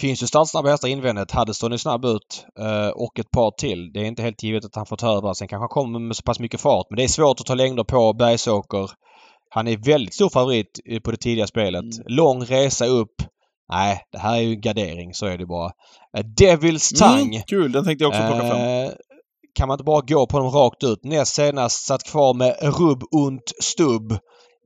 Finns 0.00 0.22
ju 0.22 0.26
startsnabba 0.26 0.70
hästar 0.70 0.88
invändigt. 0.88 1.30
Haddeston 1.30 1.72
är 1.72 1.76
snabb 1.76 2.04
ut 2.04 2.46
eh, 2.60 2.88
och 2.88 3.18
ett 3.18 3.30
par 3.30 3.50
till. 3.50 3.92
Det 3.92 4.00
är 4.00 4.04
inte 4.04 4.22
helt 4.22 4.42
givet 4.42 4.64
att 4.64 4.76
han 4.76 4.86
får 4.86 4.96
ta 4.96 5.16
över. 5.16 5.34
Sen 5.34 5.48
kanske 5.48 5.62
han 5.62 5.68
kommer 5.68 5.98
med 5.98 6.16
så 6.16 6.22
pass 6.22 6.40
mycket 6.40 6.60
fart. 6.60 6.86
Men 6.90 6.96
det 6.96 7.04
är 7.04 7.08
svårt 7.08 7.40
att 7.40 7.46
ta 7.46 7.54
längder 7.54 7.84
på 7.84 8.12
Bergsåker. 8.12 8.90
Han 9.50 9.68
är 9.68 9.76
väldigt 9.76 10.14
stor 10.14 10.28
favorit 10.28 10.80
eh, 10.90 11.00
på 11.00 11.10
det 11.10 11.16
tidiga 11.16 11.46
spelet. 11.46 11.82
Mm. 11.82 12.06
Lång 12.06 12.44
resa 12.44 12.86
upp. 12.86 13.14
Nej, 13.72 14.02
det 14.12 14.18
här 14.18 14.36
är 14.36 14.40
ju 14.40 14.52
en 14.52 14.60
gardering. 14.60 15.14
Så 15.14 15.26
är 15.26 15.38
det 15.38 15.46
bara. 15.46 15.70
Eh, 16.18 16.24
Devils 16.36 16.88
Tang. 16.88 17.34
Mm, 17.34 17.42
kul, 17.42 17.72
den 17.72 17.84
tänkte 17.84 18.04
jag 18.04 18.08
också 18.08 18.26
plocka 18.26 18.48
fram. 18.48 18.60
Eh, 18.60 18.90
kan 19.54 19.68
man 19.68 19.74
inte 19.74 19.84
bara 19.84 20.00
gå 20.00 20.26
på 20.26 20.38
dem 20.38 20.50
rakt 20.50 20.84
ut? 20.84 21.04
Näst 21.04 21.34
senast 21.34 21.86
satt 21.86 22.04
kvar 22.04 22.34
med 22.34 22.56
rubb 22.62 23.02
und 23.10 23.40
stubb 23.62 24.18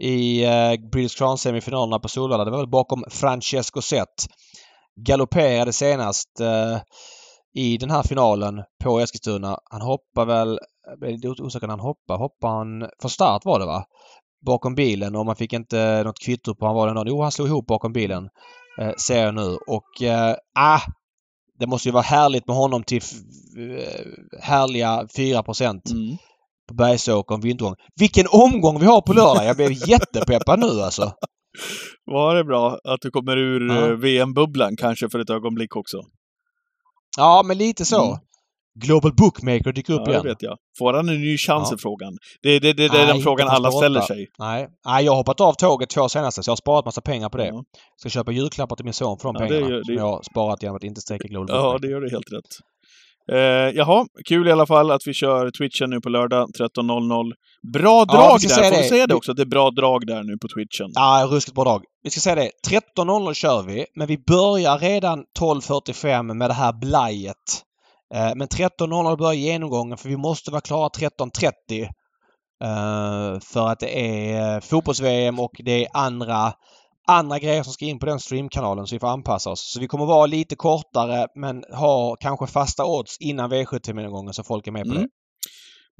i 0.03 0.45
eh, 0.45 0.91
British 0.93 1.19
Crown-semifinalerna 1.19 1.99
på 1.99 2.09
Solvalla. 2.09 2.45
Det 2.45 2.51
var 2.51 2.59
väl 2.59 2.69
bakom 2.69 3.05
Francesco 3.11 3.83
Zet. 3.83 4.27
Galopperade 4.97 5.73
senast 5.73 6.41
eh, 6.41 6.81
i 7.55 7.77
den 7.77 7.91
här 7.91 8.03
finalen 8.03 8.63
på 8.85 9.01
Eskilstuna. 9.01 9.59
Han 9.71 9.81
hoppar 9.83 10.27
väl... 10.27 10.59
Jag 11.01 11.09
är 11.11 11.13
lite 11.13 11.43
osäker 11.43 11.69
han 11.69 11.81
hoppar. 11.81 12.19
Hoppar 12.19 12.49
han... 12.49 12.89
För 13.03 13.09
start 13.09 13.45
var 13.45 13.59
det 13.59 13.67
va? 13.67 13.85
Bakom 14.47 14.75
bilen 14.75 15.17
och 15.17 15.27
man 15.27 15.37
fick 15.37 15.53
inte 15.53 16.03
något 16.05 16.19
kvitto 16.19 16.55
på 16.55 16.67
han 16.67 16.75
var 16.75 16.87
den 16.87 16.97
dagen. 16.97 17.07
Jo, 17.09 17.23
han 17.23 17.33
slog 17.33 17.49
ihop 17.49 17.67
bakom 17.67 17.93
bilen. 17.93 18.29
Eh, 18.79 18.93
ser 18.95 19.25
jag 19.25 19.35
nu. 19.35 19.59
Och... 19.67 20.03
Eh, 20.03 20.37
ah! 20.59 20.81
Det 21.59 21.67
måste 21.67 21.89
ju 21.89 21.93
vara 21.93 22.03
härligt 22.03 22.47
med 22.47 22.57
honom 22.57 22.83
till 22.85 23.03
eh, 23.59 24.41
härliga 24.41 25.07
4 25.17 25.43
Mm. 25.91 26.17
på 26.69 26.75
Bergsåkern 26.75 27.41
vintergång. 27.41 27.75
Vilken 28.01 28.27
omgång 28.31 28.81
vi 28.81 28.87
har 28.87 29.01
på 29.01 29.13
lördag! 29.13 29.45
Jag 29.45 29.57
blev 29.57 29.73
jättepeppad 29.89 30.59
nu 30.59 30.83
alltså. 30.83 31.13
Var 32.05 32.35
det 32.35 32.45
bra 32.45 32.79
att 32.85 33.01
du 33.01 33.11
kommer 33.11 33.37
ur 33.37 33.69
Ja. 33.69 33.87
eh, 33.87 33.93
VM-bubblan 33.93 34.77
kanske 34.77 35.09
för 35.09 35.19
ett 35.19 35.31
ögonblick 35.31 35.77
också? 35.77 36.01
Ja, 37.17 37.43
men 37.47 37.59
lite 37.59 37.85
så. 37.85 38.05
Mm. 38.05 38.19
Global 38.85 39.15
Bookmaker 39.15 39.73
dyker 39.73 39.93
upp 39.93 39.99
Ja, 40.01 40.05
det 40.07 40.11
igen. 40.13 40.25
vet 40.25 40.43
jag. 40.43 40.57
Får 40.79 40.93
han 40.93 41.09
en 41.09 41.21
ny 41.21 41.37
chans 41.39 41.69
Ja. 41.71 41.75
är 41.75 41.79
frågan. 41.79 42.13
Det, 42.43 42.59
det, 42.59 42.73
det, 42.73 42.73
det 42.73 42.85
är 42.85 42.89
Nej, 42.93 43.07
den 43.07 43.17
inte 43.17 43.23
frågan 43.25 43.49
alla 43.49 43.71
ställer 43.71 44.01
sig. 44.01 44.29
Nej. 44.39 44.69
Nej, 44.87 45.05
jag 45.05 45.13
har 45.13 45.17
hoppat 45.17 45.41
av 45.41 45.53
tåget 45.55 45.91
två 45.91 46.09
senaste 46.09 46.43
så 46.43 46.49
jag 46.49 46.53
har 46.53 46.57
sparat 46.57 46.85
massa 46.85 47.01
pengar 47.01 47.29
på 47.29 47.39
det. 47.39 47.47
Ja. 47.47 47.65
Ska 47.97 48.09
köpa 48.09 48.33
julklappar 48.33 48.77
till 48.77 48.85
min 48.85 48.95
son 48.95 49.19
för 49.19 49.33
de 49.33 49.37
Ja, 49.37 49.43
det 49.43 49.49
pengarna. 49.49 49.71
gör- 49.71 49.79
det- 49.79 49.85
Som 49.85 49.95
jag 49.95 50.03
har 50.05 50.23
sparat 50.23 50.63
genom 50.63 50.77
att 50.77 50.85
inte 50.85 51.01
strejka 51.01 51.29
Global 51.29 51.47
Ja, 51.57 51.63
Bookmaker. 51.63 51.79
det 51.87 51.93
gör 51.93 52.01
du 52.01 52.11
helt 52.11 52.33
rätt. 52.33 52.51
Eh, 53.33 53.39
jaha, 53.75 54.07
kul 54.29 54.49
i 54.49 54.53
alla 54.53 54.67
fall 54.67 54.91
att 54.91 55.07
vi 55.07 55.15
kör 55.15 55.51
Twitchen 55.51 55.91
nu 55.91 56.01
på 56.01 56.09
lördag 56.09 56.49
13.00. 56.59 57.33
Bra 57.73 58.05
Ja, 58.09 58.15
drag 58.15 58.41
ska 58.41 58.61
där! 58.61 58.69
Får 58.71 58.77
vi 58.77 58.83
det. 58.83 58.89
säga 58.89 59.07
det 59.07 59.15
också? 59.15 59.33
Det 59.35 59.43
är 59.43 59.47
bra 59.47 59.71
drag 59.71 60.07
där 60.07 60.23
nu 60.23 60.37
på 60.39 60.49
Twitchen. 60.49 60.91
Ja, 60.95 61.29
ruskigt 61.31 61.55
bra 61.55 61.65
dag. 61.65 61.83
Vi 62.03 62.11
ska 62.11 62.21
säga 62.21 62.35
det. 62.35 62.51
13.00 62.69 63.35
kör 63.35 63.63
vi, 63.63 63.87
men 63.97 64.07
vi 64.07 64.19
börjar 64.19 64.79
redan 64.79 65.25
12.45 65.41 66.35
med 66.35 66.51
det 66.51 66.55
här 66.55 66.73
blajet. 66.73 67.37
Eh, 68.15 68.33
Men 68.37 68.49
13.00 68.49 69.17
börjar 69.19 69.33
genomgången 69.33 69.99
för 69.99 70.09
vi 70.09 70.17
måste 70.17 70.51
vara 70.51 70.61
klara 70.61 70.89
13.30. 70.89 71.83
eh, 72.65 73.41
För 73.41 73.69
att 73.69 73.79
det 73.81 73.99
är 74.33 74.61
fotbolls-VM 74.61 75.41
och 75.41 75.51
det 75.65 75.85
är 75.85 75.89
andra, 75.95 76.53
andra 77.09 77.39
grejer 77.39 77.63
som 77.63 77.73
ska 77.73 77.85
in 77.85 77.99
på 77.99 78.07
den 78.07 78.21
streamkanalen 78.21 78.87
så 78.87 78.95
vi 78.95 79.01
får 79.01 79.09
anpassa 79.09 79.51
oss. 79.51 79.73
Så 79.73 79.81
vi 79.81 79.89
kommer 79.89 80.07
vara 80.07 80.27
lite 80.27 80.57
kortare 80.57 81.27
men 81.35 81.65
ha 81.75 82.17
kanske 82.21 82.47
fasta 82.47 82.85
odds 82.85 83.17
innan 83.21 83.53
V75-genomgången 83.53 84.33
så 84.35 84.43
folk 84.45 84.67
är 84.67 84.73
med 84.73 84.85
på 84.85 84.91
Mm. 84.91 85.03
det. 85.03 85.09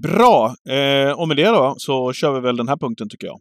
Bra! 0.09 0.55
Eh, 0.69 1.13
och 1.21 1.29
med 1.29 1.37
det 1.37 1.49
då 1.49 1.75
så 1.79 2.13
kör 2.13 2.33
vi 2.33 2.41
väl 2.41 2.57
den 2.57 2.69
här 2.69 2.77
punkten 2.77 3.09
tycker 3.09 3.27
jag. 3.27 3.39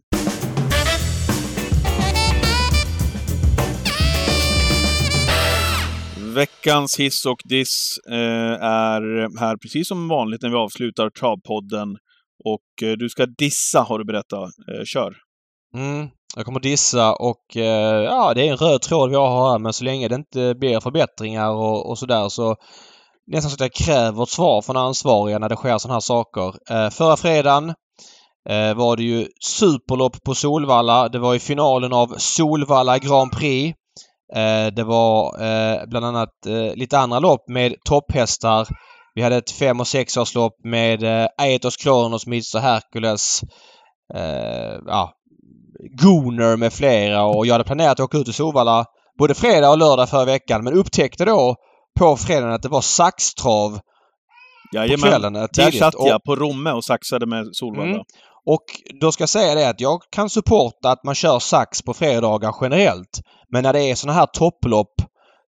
Veckans 6.34 7.00
hiss 7.00 7.26
och 7.26 7.40
diss 7.44 7.98
eh, 8.10 8.62
är 8.62 9.38
här 9.38 9.56
precis 9.56 9.88
som 9.88 10.08
vanligt 10.08 10.42
när 10.42 10.48
vi 10.50 10.56
avslutar 10.56 11.10
Travpodden. 11.10 11.96
Och 12.44 12.82
eh, 12.88 12.92
du 12.92 13.08
ska 13.08 13.26
dissa 13.26 13.80
har 13.80 13.98
du 13.98 14.04
berättat. 14.04 14.50
Eh, 14.72 14.84
kör! 14.84 15.16
Mm. 15.74 16.08
Jag 16.36 16.44
kommer 16.44 16.60
dissa 16.60 17.14
och 17.14 17.56
eh, 17.56 18.02
ja, 18.02 18.34
det 18.34 18.48
är 18.48 18.50
en 18.50 18.56
röd 18.56 18.82
tråd 18.82 19.10
vi 19.10 19.16
har 19.16 19.50
här 19.50 19.58
men 19.58 19.72
så 19.72 19.84
länge 19.84 20.08
det 20.08 20.14
inte 20.14 20.54
blir 20.54 20.80
förbättringar 20.80 21.50
och, 21.50 21.90
och 21.90 21.98
sådär 21.98 22.28
så 22.28 22.56
nästan 23.26 23.50
så 23.50 23.54
att 23.54 23.60
jag 23.60 23.72
kräver 23.72 24.22
ett 24.22 24.28
svar 24.28 24.62
från 24.62 24.76
ansvariga 24.76 25.38
när 25.38 25.48
det 25.48 25.56
sker 25.56 25.78
sådana 25.78 25.94
här 25.94 26.00
saker. 26.00 26.54
Eh, 26.70 26.90
förra 26.90 27.16
fredagen 27.16 27.74
eh, 28.48 28.74
var 28.74 28.96
det 28.96 29.02
ju 29.02 29.28
superlopp 29.40 30.22
på 30.24 30.34
Solvalla. 30.34 31.08
Det 31.08 31.18
var 31.18 31.34
i 31.34 31.38
finalen 31.38 31.92
av 31.92 32.14
Solvalla 32.18 32.98
Grand 32.98 33.32
Prix. 33.32 33.78
Eh, 34.34 34.66
det 34.66 34.84
var 34.84 35.42
eh, 35.42 35.86
bland 35.86 36.06
annat 36.06 36.46
eh, 36.46 36.74
lite 36.74 36.98
andra 36.98 37.18
lopp 37.18 37.48
med 37.48 37.74
topphästar. 37.84 38.68
Vi 39.14 39.22
hade 39.22 39.36
ett 39.36 39.50
fem 39.50 39.80
och 39.80 39.88
sexårslopp 39.88 40.54
med 40.64 41.02
eh, 41.02 41.28
Aetos 41.38 41.76
Kronos, 41.76 42.26
Mr 42.26 42.58
Hercules. 42.58 43.40
Eh, 44.14 44.78
ja, 44.86 45.12
Gooner 45.90 46.56
med 46.56 46.72
flera 46.72 47.24
och 47.24 47.46
jag 47.46 47.54
hade 47.54 47.64
planerat 47.64 47.92
att 47.92 48.00
åka 48.00 48.18
ut 48.18 48.24
till 48.24 48.34
Solvalla 48.34 48.84
både 49.18 49.34
fredag 49.34 49.70
och 49.70 49.78
lördag 49.78 50.08
förra 50.08 50.24
veckan 50.24 50.64
men 50.64 50.72
upptäckte 50.72 51.24
då 51.24 51.56
på 51.98 52.16
fredagen 52.16 52.52
att 52.52 52.62
det 52.62 52.68
var 52.68 52.80
saxtrav 52.80 53.70
på 53.70 53.80
Jajamän, 54.76 55.10
kvällen. 55.10 55.36
eh, 55.36 55.46
där 55.52 55.70
satt 55.70 55.94
Och- 55.94 56.08
jag 56.08 56.24
på 56.24 56.36
Romme 56.36 56.70
och 56.72 56.84
saxade 56.84 57.26
med 57.26 57.46
Solvalla. 57.52 57.90
Mm. 57.90 58.02
Och 58.46 58.62
då 59.00 59.12
ska 59.12 59.22
jag 59.22 59.28
säga 59.28 59.54
det 59.54 59.68
att 59.68 59.80
jag 59.80 60.00
kan 60.10 60.30
supporta 60.30 60.90
att 60.90 61.04
man 61.04 61.14
kör 61.14 61.38
sax 61.38 61.82
på 61.82 61.94
fredagar 61.94 62.54
generellt. 62.60 63.20
Men 63.52 63.62
när 63.62 63.72
det 63.72 63.80
är 63.82 63.94
såna 63.94 64.12
här 64.12 64.26
topplopp 64.26 64.94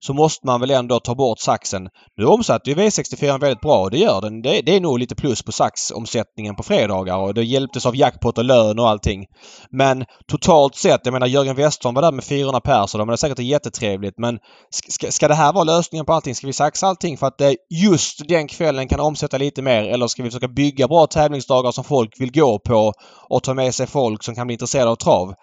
så 0.05 0.13
måste 0.13 0.47
man 0.47 0.59
väl 0.59 0.71
ändå 0.71 0.99
ta 0.99 1.15
bort 1.15 1.39
saxen. 1.39 1.89
Nu 2.17 2.25
omsatte 2.25 2.69
ju 2.69 2.75
V64 2.75 3.39
väldigt 3.39 3.61
bra 3.61 3.81
och 3.81 3.91
det 3.91 3.97
gör 3.97 4.21
den. 4.21 4.41
Det, 4.41 4.61
det 4.61 4.75
är 4.75 4.79
nog 4.79 4.99
lite 4.99 5.15
plus 5.15 5.43
på 5.43 5.51
saxomsättningen 5.51 6.55
på 6.55 6.63
fredagar 6.63 7.17
och 7.17 7.33
det 7.33 7.43
hjälptes 7.43 7.85
av 7.85 7.95
jackpot 7.95 8.37
och 8.37 8.43
lön 8.43 8.79
och 8.79 8.89
allting. 8.89 9.25
Men 9.71 10.05
totalt 10.27 10.75
sett, 10.75 11.01
jag 11.03 11.11
menar 11.13 11.27
Jörgen 11.27 11.55
Westholm 11.55 11.95
var 11.95 12.01
där 12.01 12.11
med 12.11 12.23
400 12.23 12.61
pers 12.61 12.93
och 12.93 12.99
de 12.99 13.07
hade 13.07 13.17
säkert 13.17 13.39
jättetrevligt 13.39 14.17
men 14.17 14.39
ska, 14.69 15.11
ska 15.11 15.27
det 15.27 15.35
här 15.35 15.53
vara 15.53 15.63
lösningen 15.63 16.05
på 16.05 16.13
allting? 16.13 16.35
Ska 16.35 16.47
vi 16.47 16.53
saxa 16.53 16.87
allting 16.87 17.17
för 17.17 17.27
att 17.27 17.37
det 17.37 17.55
just 17.69 18.27
den 18.27 18.47
kvällen 18.47 18.87
kan 18.87 18.99
omsätta 18.99 19.37
lite 19.37 19.61
mer 19.61 19.83
eller 19.83 20.07
ska 20.07 20.23
vi 20.23 20.29
försöka 20.29 20.47
bygga 20.47 20.87
bra 20.87 21.07
tävlingsdagar 21.07 21.71
som 21.71 21.83
folk 21.83 22.21
vill 22.21 22.31
gå 22.31 22.59
på 22.59 22.93
och 23.29 23.43
ta 23.43 23.53
med 23.53 23.75
sig 23.75 23.87
folk 23.87 24.23
som 24.23 24.35
kan 24.35 24.47
bli 24.47 24.53
intresserade 24.53 24.91
av 24.91 24.95
trav? 24.95 25.33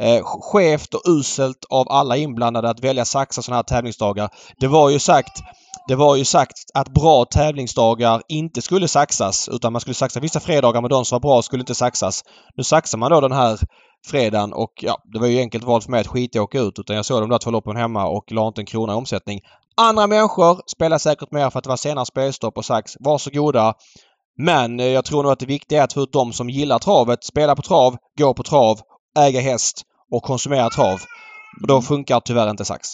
Eh, 0.00 0.24
skevt 0.24 0.94
och 0.94 1.02
uselt 1.08 1.64
av 1.70 1.86
alla 1.90 2.16
inblandade 2.16 2.70
att 2.70 2.80
välja 2.80 3.04
saxa 3.04 3.42
sådana 3.42 3.56
här 3.56 3.62
tävlingsdagar. 3.62 4.28
Det 4.60 4.66
var 4.66 4.90
ju 4.90 4.98
sagt 4.98 5.42
det 5.88 5.96
var 5.96 6.16
ju 6.16 6.24
sagt 6.24 6.58
att 6.74 6.88
bra 6.88 7.24
tävlingsdagar 7.24 8.22
inte 8.28 8.62
skulle 8.62 8.88
saxas 8.88 9.48
utan 9.48 9.72
man 9.72 9.80
skulle 9.80 9.94
saxa 9.94 10.20
vissa 10.20 10.40
fredagar 10.40 10.80
men 10.80 10.90
de 10.90 11.04
som 11.04 11.16
var 11.16 11.20
bra 11.20 11.42
skulle 11.42 11.60
inte 11.60 11.74
saxas. 11.74 12.24
Nu 12.56 12.64
saxar 12.64 12.98
man 12.98 13.10
då 13.10 13.20
den 13.20 13.32
här 13.32 13.58
fredagen 14.06 14.52
och 14.52 14.72
ja, 14.80 14.96
det 15.12 15.18
var 15.18 15.26
ju 15.26 15.38
enkelt 15.38 15.64
val 15.64 15.82
för 15.82 15.90
mig 15.90 16.00
att 16.00 16.06
skita 16.06 16.38
i 16.38 16.40
att 16.40 16.44
åka 16.44 16.60
ut 16.60 16.78
utan 16.78 16.96
jag 16.96 17.04
såg 17.04 17.20
de 17.20 17.30
där 17.30 17.38
två 17.38 17.50
loppen 17.50 17.76
hemma 17.76 18.06
och 18.06 18.32
la 18.32 18.48
inte 18.48 18.60
en 18.60 18.66
krona 18.66 18.92
i 18.92 18.96
omsättning. 18.96 19.40
Andra 19.76 20.06
människor 20.06 20.60
spelar 20.66 20.98
säkert 20.98 21.32
mer 21.32 21.50
för 21.50 21.58
att 21.58 21.64
det 21.64 21.70
var 21.70 21.76
senare 21.76 22.06
spelstopp 22.06 22.58
och 22.58 22.64
sax. 22.64 22.96
Varsågoda! 23.00 23.74
Men 24.38 24.80
eh, 24.80 24.86
jag 24.86 25.04
tror 25.04 25.22
nog 25.22 25.32
att 25.32 25.40
det 25.40 25.46
viktiga 25.46 25.80
är 25.80 25.84
att 25.84 25.92
få 25.92 26.00
ut 26.00 26.12
de 26.12 26.32
som 26.32 26.50
gillar 26.50 26.78
travet, 26.78 27.24
spela 27.24 27.56
på 27.56 27.62
trav, 27.62 27.96
gå 28.18 28.34
på 28.34 28.42
trav, 28.42 28.80
äga 29.18 29.40
häst 29.40 29.84
och 30.10 30.22
konsumera 30.22 30.68
trav. 30.70 30.98
Och 31.62 31.66
då 31.68 31.82
funkar 31.82 32.20
tyvärr 32.20 32.50
inte 32.50 32.64
sax. 32.64 32.88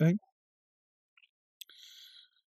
Nej. 0.00 0.16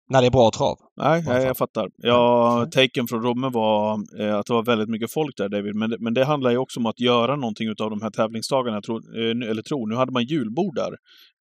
När 0.10 0.22
det 0.22 0.28
är 0.28 0.32
bra 0.32 0.52
trav. 0.58 0.78
Nej, 0.98 1.24
Varför? 1.28 1.46
jag, 1.48 1.58
fattar. 1.58 1.90
Ja, 1.98 2.58
Nej. 2.74 2.88
taken 2.88 3.08
från 3.08 3.22
Romme 3.24 3.50
var 3.50 4.00
eh, 4.22 4.36
att 4.36 4.46
det 4.46 4.54
var 4.54 4.64
väldigt 4.64 4.90
mycket 4.90 5.12
folk 5.14 5.38
där, 5.38 5.50
David. 5.50 5.76
Men, 5.76 5.90
det- 5.90 5.98
men 6.00 6.14
det 6.14 6.26
handlar 6.26 6.52
ju 6.52 6.58
också 6.58 6.80
om 6.80 6.86
att 6.86 7.00
göra 7.00 7.36
någonting 7.36 7.68
utav 7.70 7.90
de 7.90 8.02
här 8.02 8.10
tävlingsdagarna. 8.10 8.82
Tror, 8.82 9.20
eh, 9.20 9.50
eller 9.50 9.62
tror, 9.62 9.90
nu 9.90 9.96
hade 9.96 10.12
man 10.12 10.24
julbord 10.26 10.76
där. 10.76 10.92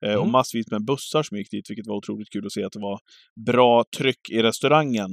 Eh, 0.06 0.14
Och 0.14 0.20
Mm. 0.22 0.32
massvis 0.32 0.70
med 0.70 0.84
bussar 0.84 1.22
som 1.22 1.36
gick 1.38 1.50
dit, 1.50 1.70
vilket 1.70 1.86
var 1.86 1.96
otroligt 1.96 2.30
kul 2.32 2.46
att 2.46 2.52
se 2.52 2.64
att 2.64 2.72
det 2.72 2.80
var 2.80 2.98
bra 3.46 3.84
tryck 3.98 4.30
i 4.32 4.42
restaurangen. 4.42 5.10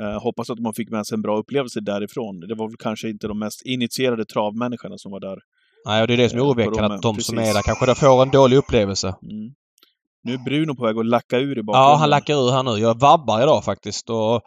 Eh, 0.00 0.22
hoppas 0.22 0.50
att 0.50 0.58
man 0.58 0.74
fick 0.74 0.90
med 0.90 1.06
sig 1.06 1.14
en 1.16 1.22
bra 1.22 1.38
upplevelse 1.38 1.80
därifrån. 1.80 2.40
Det 2.40 2.54
var 2.54 2.68
väl 2.68 2.76
kanske 2.78 3.08
inte 3.10 3.28
de 3.28 3.38
mest 3.38 3.62
initierade 3.66 4.24
travmänniskorna 4.24 4.98
som 4.98 5.12
var 5.12 5.20
där. 5.20 5.38
Nej, 5.86 6.00
och 6.02 6.08
det 6.08 6.14
är 6.14 6.16
det 6.16 6.28
som 6.28 6.38
är 6.38 6.42
Eh, 6.42 6.46
oroväckande 6.48 6.94
att 6.94 7.02
de 7.02 7.20
som 7.20 7.36
precis. 7.36 7.50
är 7.50 7.54
där 7.54 7.62
kanske 7.62 7.94
får 7.94 8.22
en 8.22 8.30
dålig 8.30 8.56
upplevelse. 8.56 9.08
Mm. 9.08 9.54
Nu 10.22 10.34
är 10.34 10.38
Bruno 10.38 10.74
på 10.74 10.84
väg 10.84 10.98
att 10.98 11.06
lacka 11.06 11.36
ur 11.38 11.58
i 11.58 11.62
bakgrunden. 11.62 11.90
Ja, 11.90 11.96
han 11.96 12.10
lackar 12.10 12.34
ur 12.34 12.50
här 12.52 12.62
nu. 12.62 12.70
Jag 12.70 13.00
vabbar 13.00 13.42
idag 13.42 13.64
faktiskt 13.64 14.10
och 14.10 14.42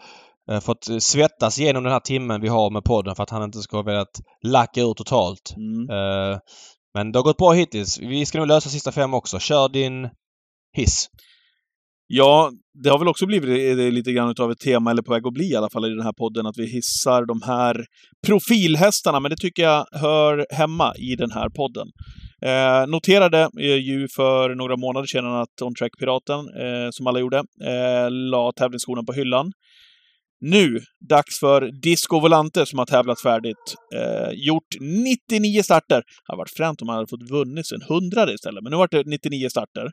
eh, 0.51 0.59
fått 0.59 0.87
svettas 0.99 1.59
igenom 1.59 1.83
den 1.83 1.93
här 1.93 1.99
timmen 1.99 2.41
vi 2.41 2.47
har 2.47 2.69
med 2.69 2.83
podden 2.83 3.15
för 3.15 3.23
att 3.23 3.29
han 3.29 3.43
inte 3.43 3.59
ska 3.59 3.77
ha 3.77 3.83
velat 3.83 4.19
lacka 4.43 4.81
ur 4.81 4.93
totalt. 4.93 5.53
Mm. 5.57 5.89
Eh, 5.89 6.39
Men 6.93 7.11
det 7.11 7.19
har 7.19 7.23
gått 7.23 7.37
bra 7.37 7.51
hittills. 7.51 7.99
Vi 7.99 8.25
ska 8.25 8.37
nog 8.37 8.47
lösa 8.47 8.69
sista 8.69 8.91
fem 8.91 9.13
också. 9.13 9.39
Kör 9.39 9.69
din 9.69 10.09
hiss. 10.77 11.07
Ja, 12.15 12.51
det 12.83 12.89
har 12.89 12.99
väl 12.99 13.07
också 13.07 13.25
blivit 13.25 13.93
lite 13.93 14.11
grann 14.11 14.35
av 14.39 14.51
ett 14.51 14.59
tema, 14.59 14.91
eller 14.91 15.01
på 15.01 15.11
väg 15.13 15.27
att 15.27 15.33
bli 15.33 15.51
i 15.51 15.55
alla 15.55 15.69
fall, 15.69 15.85
i 15.85 15.89
den 15.89 16.05
här 16.05 16.13
podden, 16.13 16.45
att 16.45 16.57
vi 16.57 16.65
hissar 16.65 17.25
de 17.25 17.41
här 17.41 17.85
profilhästarna, 18.27 19.19
men 19.19 19.31
det 19.31 19.37
tycker 19.37 19.63
jag 19.63 19.85
hör 19.91 20.45
hemma 20.49 20.93
i 20.95 21.15
den 21.15 21.31
här 21.31 21.49
podden. 21.49 21.87
Eh, 22.45 22.87
noterade 22.87 23.49
eh, 23.59 23.75
ju 23.75 24.07
för 24.07 24.55
några 24.55 24.77
månader 24.77 25.07
sedan 25.07 25.35
att 25.35 25.61
On 25.61 25.75
Track 25.75 25.91
Piraten, 25.99 26.39
eh, 26.39 26.87
som 26.91 27.07
alla 27.07 27.19
gjorde, 27.19 27.37
eh, 27.37 28.11
la 28.11 28.51
tävlingsskorna 28.51 29.03
på 29.03 29.13
hyllan. 29.13 29.51
Nu, 30.45 30.79
dags 31.09 31.39
för 31.39 31.71
Disco 31.81 32.19
Volante 32.19 32.65
som 32.65 32.79
har 32.79 32.85
tävlat 32.85 33.21
färdigt. 33.21 33.75
Eh, 33.95 34.29
gjort 34.33 34.67
99 35.29 35.63
starter. 35.63 35.95
Det 35.95 36.03
hade 36.23 36.37
varit 36.37 36.57
fränt 36.57 36.81
om 36.81 36.89
han 36.89 36.97
hade 36.97 37.07
fått 37.07 37.29
vunnit 37.29 37.71
en 37.71 37.81
hundrade 37.81 38.33
istället, 38.33 38.63
men 38.63 38.71
nu 38.71 38.77
var 38.77 38.87
det 38.91 39.03
99 39.05 39.49
starter. 39.49 39.91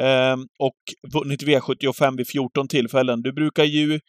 Eh, 0.00 0.36
och 0.58 0.78
vunnit 1.12 1.42
V75 1.42 2.16
vid 2.16 2.28
14 2.28 2.68
tillfällen. 2.68 3.22
Du 3.22 3.32
brukar 3.32 3.64
ju 3.64 4.00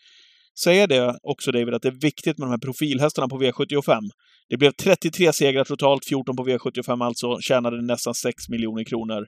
säga 0.64 0.88
det 0.88 1.20
också 1.24 1.52
David, 1.52 1.74
att 1.74 1.82
det 1.82 1.88
är 1.88 2.02
viktigt 2.02 2.38
med 2.38 2.48
de 2.48 2.52
här 2.52 2.58
profilhästarna 2.58 3.28
på 3.28 3.40
V75. 3.40 4.02
Det 4.50 4.58
blev 4.58 4.72
33 4.72 5.34
segrar 5.34 5.64
totalt, 5.64 6.06
14 6.06 6.36
på 6.36 6.44
V75 6.46 7.06
alltså, 7.06 7.38
tjänade 7.42 7.82
nästan 7.82 8.14
6 8.14 8.50
miljoner 8.50 8.84
kronor. 8.84 9.26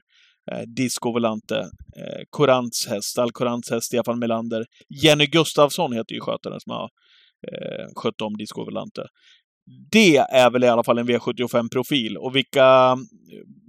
Eh, 0.50 0.62
Disco 0.76 1.12
Volante, 1.12 1.58
eh, 1.96 2.22
Corants 2.30 2.86
häst, 2.86 3.18
Alcorants 3.18 3.70
häst, 3.70 3.86
Stefan 3.86 4.18
Melander. 4.18 4.64
Jenny 5.02 5.26
Gustafsson 5.26 5.92
heter 5.92 6.14
ju 6.14 6.20
skötaren 6.20 6.60
som 6.60 6.72
har 6.72 6.88
eh, 7.52 7.86
skött 7.94 8.20
om 8.20 8.36
Disco 8.36 8.64
Volante. 8.64 9.02
Det 9.90 10.16
är 10.16 10.50
väl 10.50 10.64
i 10.64 10.68
alla 10.68 10.84
fall 10.84 10.98
en 10.98 11.08
V75-profil. 11.08 12.16
Och 12.16 12.36
vilka... 12.36 12.96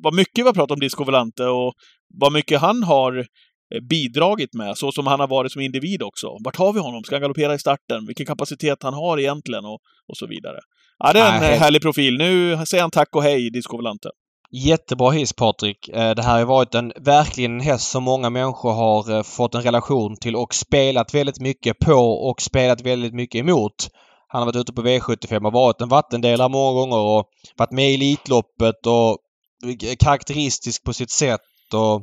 Vad 0.04 0.14
mycket 0.14 0.38
vi 0.38 0.42
har 0.42 0.54
pratat 0.54 0.72
om 0.72 0.80
Disco 0.80 1.04
Volante 1.04 1.46
och 1.46 1.74
vad 2.20 2.34
mycket 2.34 2.62
han 2.62 2.84
har 2.84 3.18
eh, 3.76 3.82
bidragit 3.90 4.54
med, 4.54 4.78
så 4.78 4.92
som 4.92 5.08
han 5.08 5.20
har 5.20 5.28
varit 5.28 5.52
som 5.52 5.62
individ 5.62 6.02
också. 6.02 6.28
Vart 6.44 6.56
har 6.56 6.74
vi 6.74 6.80
honom? 6.80 7.04
Ska 7.04 7.16
han 7.16 7.22
galoppera 7.22 7.54
i 7.54 7.60
starten? 7.60 8.06
Vilken 8.08 8.26
kapacitet 8.26 8.84
han 8.84 8.94
har 8.94 9.20
egentligen 9.20 9.66
och, 9.66 9.80
och 10.08 10.18
så 10.18 10.28
vidare. 10.28 10.60
Ja, 11.00 11.14
det 11.14 11.20
är 11.20 11.36
en 11.36 11.42
Nej. 11.42 11.58
härlig 11.58 11.82
profil. 11.82 12.18
Nu 12.18 12.58
säger 12.66 12.82
han 12.82 12.92
tack 12.92 13.16
och 13.16 13.24
hej, 13.24 13.50
Disco 13.50 13.78
Volante. 13.78 14.10
Jättebra 14.56 15.12
hiss 15.12 15.34
Patrik. 15.34 15.90
Eh, 15.90 16.16
det 16.16 16.24
här 16.24 16.40
har 16.40 16.46
varit 16.46 16.76
en 16.76 16.94
verkligen 16.96 17.54
en 17.54 17.60
häst 17.60 17.92
som 17.92 18.04
många 18.04 18.30
människor 18.30 18.72
har 18.72 19.12
eh, 19.12 19.24
fått 19.24 19.56
en 19.56 19.62
relation 19.62 20.18
till 20.18 20.36
och 20.36 20.54
spelat 20.54 21.14
väldigt 21.14 21.40
mycket 21.40 21.80
på 21.80 22.30
och 22.30 22.42
spelat 22.42 22.82
väldigt 22.82 23.14
mycket 23.14 23.40
emot. 23.40 23.90
Han 24.28 24.42
har 24.42 24.46
varit 24.46 24.56
ute 24.56 24.74
på 24.74 24.82
V75 24.82 25.46
och 25.46 25.54
varit 25.54 25.82
en 25.82 25.90
vattendelare 25.90 26.50
många 26.50 26.80
gånger 26.80 26.98
och 26.98 27.26
varit 27.58 27.72
med 27.72 27.92
i 27.92 27.94
Elitloppet 27.94 28.88
och 28.88 29.18
karaktäristisk 30.00 30.84
på 30.84 30.94
sitt 30.94 31.12
sätt 31.12 31.42
och 31.74 31.96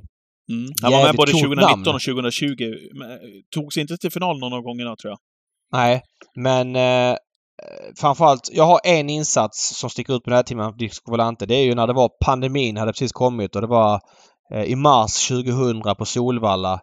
mm. 0.50 0.72
Han 0.82 0.92
var 0.92 1.04
med 1.04 1.16
både 1.16 1.32
2019 1.32 1.70
namn. 1.70 1.88
och 1.88 2.00
2020. 2.00 2.74
Togs 3.54 3.76
inte 3.76 3.96
till 3.96 4.10
final 4.10 4.38
någon 4.38 4.52
av 4.52 4.62
gångerna 4.62 4.96
tror 4.96 5.10
jag. 5.10 5.18
Nej, 5.72 6.02
men 6.34 6.76
eh, 6.76 7.16
framförallt, 7.96 8.50
jag 8.52 8.64
har 8.64 8.80
en 8.84 9.10
insats 9.10 9.76
som 9.76 9.90
sticker 9.90 10.16
ut 10.16 10.24
på 10.24 10.30
den 10.30 10.36
här 10.36 10.42
timmen 10.42 10.66
av 10.66 10.76
Disco 10.76 11.10
Volante. 11.10 11.46
Det 11.46 11.54
är 11.54 11.64
ju 11.64 11.74
när 11.74 11.86
det 11.86 11.92
var 11.92 12.10
pandemin 12.24 12.76
hade 12.76 12.92
precis 12.92 13.12
kommit 13.12 13.56
och 13.56 13.60
det 13.60 13.68
var 13.68 14.00
eh, 14.52 14.62
i 14.64 14.76
mars 14.76 15.28
2000 15.28 15.82
på 15.98 16.04
Solvalla. 16.04 16.80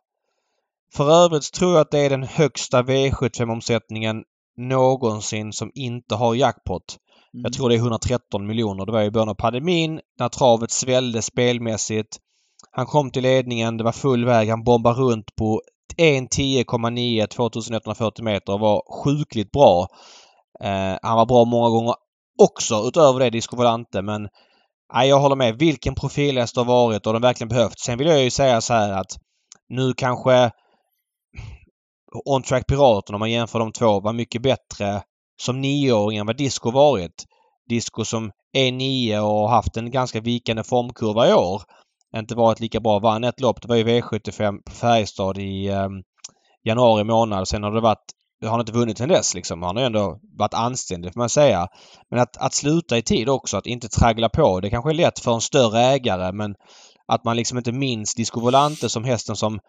För 0.94 1.12
övrigt 1.12 1.54
tror 1.54 1.72
jag 1.72 1.82
att 1.82 1.92
det 1.92 2.00
är 2.00 2.10
den 2.10 2.24
högsta 2.24 2.82
V75-omsättningen 2.82 4.24
någonsin 4.58 5.54
som 5.54 5.72
inte 5.74 6.16
har 6.16 6.36
jackpot. 6.36 6.98
Mm. 7.34 7.44
Jag 7.44 7.54
tror 7.54 7.70
det 7.70 7.76
är 7.76 7.80
113 7.80 8.48
miljoner. 8.48 8.86
Det 8.86 8.92
var 8.92 9.02
i 9.02 9.12
början 9.12 9.30
av 9.30 9.34
pandemin 9.34 10.00
när 10.20 10.30
travet 10.30 10.72
svällde 10.72 11.22
spelmässigt. 11.22 12.18
Han 12.72 12.86
kom 12.86 13.12
till 13.12 13.24
ledningen, 13.24 13.78
det 13.78 13.84
var 13.84 13.92
full 13.92 14.26
väg, 14.26 14.50
han 14.50 14.64
bombade 14.64 15.02
runt 15.02 15.36
på 15.36 15.62
1.10,9 15.98 17.28
2140 17.28 18.24
meter 18.24 18.54
och 18.54 18.60
var 18.60 19.04
sjukligt 19.04 19.52
bra. 19.52 19.88
Eh, 20.64 20.98
han 21.02 21.18
var 21.18 21.26
bra 21.26 21.46
många 21.46 21.70
gånger 21.70 21.96
också 22.44 22.76
utöver 22.88 23.20
det 23.20 23.30
Disco 23.30 23.56
Volante 23.56 24.02
men 24.02 24.28
nej, 24.94 25.10
jag 25.10 25.20
håller 25.20 25.36
med. 25.36 25.60
Vilken 25.60 25.96
profilhäst 25.96 26.56
det 26.56 26.62
har 26.62 26.66
varit 26.66 27.08
och 27.08 27.14
den 27.14 27.22
verkligen 27.22 27.50
behövt. 27.50 27.80
Sen 27.80 27.98
vill 27.98 28.08
jag 28.08 28.24
ju 28.24 28.30
säga 28.30 28.62
så 28.62 28.74
här 28.74 28.92
att 28.94 29.18
nu 29.70 29.94
kanske 29.94 30.52
On 32.26 32.44
Track 32.44 32.68
Piraten 32.68 33.16
om 33.16 33.20
man 33.20 33.32
jämför 33.32 33.60
de 33.60 33.72
två 33.72 34.00
var 34.00 34.14
mycket 34.14 34.42
bättre 34.42 35.02
som 35.42 35.62
nioåring 35.62 36.18
än 36.18 36.26
vad 36.26 36.38
Disco 36.38 36.72
varit. 36.72 37.26
Disco 37.70 38.06
som 38.06 38.32
är 38.54 38.72
nio 38.72 39.20
och 39.20 39.28
har 39.28 39.48
haft 39.48 39.78
en 39.78 39.92
ganska 39.92 40.22
vikande 40.22 40.64
formkurva 40.64 41.30
i 41.30 41.34
år. 41.34 41.62
Inte 42.16 42.36
varit 42.36 42.60
lika 42.60 42.80
bra. 42.80 43.00
Vann 43.00 43.24
ett 43.24 43.42
lopp. 43.42 43.62
Det 43.62 43.68
var 43.68 43.76
ju 43.76 43.84
V75 43.84 44.58
på 44.66 44.72
Färjestad 44.72 45.38
i 45.38 45.68
eh, 45.68 45.88
januari 46.64 47.04
månad. 47.04 47.48
Sen 47.48 47.64
har 47.64 47.72
det 47.72 47.82
varit 47.82 48.14
har 48.42 48.52
han 48.52 48.60
inte 48.60 48.72
vunnit 48.72 48.98
sen 48.98 49.10
dess 49.10 49.34
liksom. 49.34 49.64
Han 49.64 49.78
har 49.78 49.84
ändå 49.84 50.20
varit 50.38 50.54
anständig 50.54 51.14
får 51.14 51.20
man 51.20 51.30
säga. 51.30 51.68
Men 52.12 52.20
att, 52.20 52.38
att 52.38 52.54
sluta 52.54 52.98
i 52.98 53.02
tid 53.02 53.30
också, 53.30 53.58
att 53.58 53.66
inte 53.66 53.88
traggla 53.88 54.30
på. 54.30 54.60
Det 54.60 54.70
kanske 54.70 54.92
är 54.92 54.94
lätt 54.94 55.20
för 55.20 55.34
en 55.34 55.42
större 55.42 55.80
ägare 55.80 56.32
men 56.32 56.56
att 57.08 57.24
man 57.24 57.36
liksom 57.36 57.58
inte 57.58 57.72
minns 57.72 58.16
Disco 58.16 58.40
Volante 58.40 58.90
som 58.90 59.04
hästen 59.04 59.36
som 59.36 59.60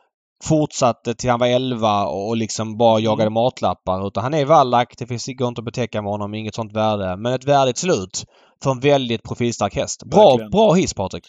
fortsatte 0.45 1.15
till 1.15 1.31
han 1.31 1.41
var 1.41 1.47
11 1.47 2.07
och 2.07 2.37
liksom 2.37 2.77
bara 2.77 3.01
jagade 3.01 3.23
mm. 3.23 3.33
matlappar. 3.33 4.07
Utan 4.07 4.23
han 4.23 4.35
är 4.35 4.45
vallack. 4.45 4.95
Det 4.99 5.07
finns 5.07 5.27
går 5.27 5.49
inte 5.49 5.61
att 5.61 5.65
betäcka 5.65 6.03
med 6.03 6.11
honom. 6.11 6.35
Inget 6.35 6.55
sånt 6.55 6.77
värde. 6.77 7.17
Men 7.17 7.33
ett 7.33 7.45
värdigt 7.45 7.79
slut 7.79 8.25
för 8.63 8.71
en 8.71 8.81
väldigt 8.81 9.23
profilstark 9.23 9.75
häst. 9.75 10.03
Bra, 10.05 10.49
bra 10.53 10.73
hiss 10.73 10.95
Patrik! 10.95 11.25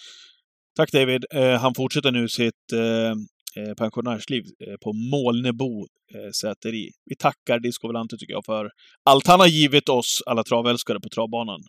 Tack 0.77 0.91
David! 0.91 1.25
Eh, 1.35 1.53
han 1.53 1.75
fortsätter 1.75 2.11
nu 2.11 2.27
sitt 2.27 2.73
eh, 2.73 3.15
Eh, 3.55 3.73
pensionärsliv 3.73 4.43
eh, 4.67 4.77
på 4.83 4.93
Molnebo 4.93 5.87
eh, 6.15 6.31
säteri. 6.41 6.89
Vi 7.05 7.15
tackar 7.15 7.59
Disco 7.59 7.87
Volante 7.87 8.17
tycker 8.17 8.33
jag 8.33 8.45
för 8.45 8.69
allt 9.05 9.27
han 9.27 9.39
har 9.39 9.47
givit 9.47 9.89
oss 9.89 10.23
alla 10.25 10.43
travälskare 10.43 10.99
på 10.99 11.09
travbanan 11.09 11.59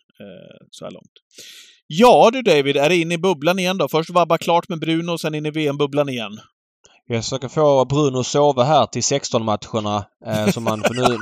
så 0.71 0.85
här 0.85 0.91
långt. 0.91 1.11
Ja 1.87 2.29
du 2.33 2.41
David, 2.41 2.77
är 2.77 2.89
det 2.89 2.95
in 2.95 3.11
i 3.11 3.17
bubblan 3.17 3.59
igen 3.59 3.77
då? 3.77 3.87
Först 3.87 4.09
vabba 4.09 4.37
klart 4.37 4.69
med 4.69 4.79
Bruno, 4.79 5.17
sen 5.17 5.35
in 5.35 5.45
i 5.45 5.51
VM-bubblan 5.51 6.09
igen. 6.09 6.39
Jag 7.07 7.23
försöker 7.23 7.47
få 7.47 7.85
Bruno 7.85 8.19
att 8.19 8.25
sova 8.25 8.63
här 8.63 8.85
till 8.85 9.01
16-matcherna. 9.01 10.05
Eh, 10.25 10.47
så 10.47 10.61
man, 10.61 10.81
för 10.81 10.93
nu, 10.93 11.01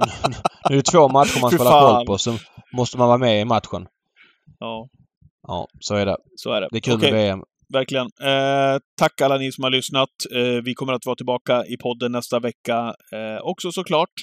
nu 0.69 0.75
är 0.75 0.75
det 0.75 0.81
två 0.81 1.09
matcher 1.09 1.41
man 1.41 1.57
hålla 1.57 1.95
koll 1.95 2.05
på, 2.05 2.17
så 2.17 2.37
måste 2.73 2.97
man 2.97 3.07
vara 3.07 3.17
med 3.17 3.41
i 3.41 3.45
matchen. 3.45 3.87
Ja. 4.59 4.89
Ja, 5.47 5.67
så 5.79 5.95
är 5.95 6.05
det. 6.05 6.17
Så 6.35 6.51
är 6.51 6.61
det. 6.61 6.67
Det 6.71 6.77
är 6.77 6.81
kul 6.81 6.93
okay. 6.93 7.11
med 7.11 7.21
VM 7.21 7.43
verkligen. 7.73 8.05
Eh, 8.21 8.79
tack 8.97 9.21
alla 9.21 9.37
ni 9.37 9.51
som 9.51 9.63
har 9.63 9.71
lyssnat. 9.71 10.09
Eh, 10.35 10.63
vi 10.63 10.73
kommer 10.73 10.93
att 10.93 11.05
vara 11.05 11.15
tillbaka 11.15 11.65
i 11.65 11.77
podden 11.77 12.11
nästa 12.11 12.39
vecka 12.39 12.95
eh, 13.13 13.41
också 13.43 13.71
såklart. 13.71 14.13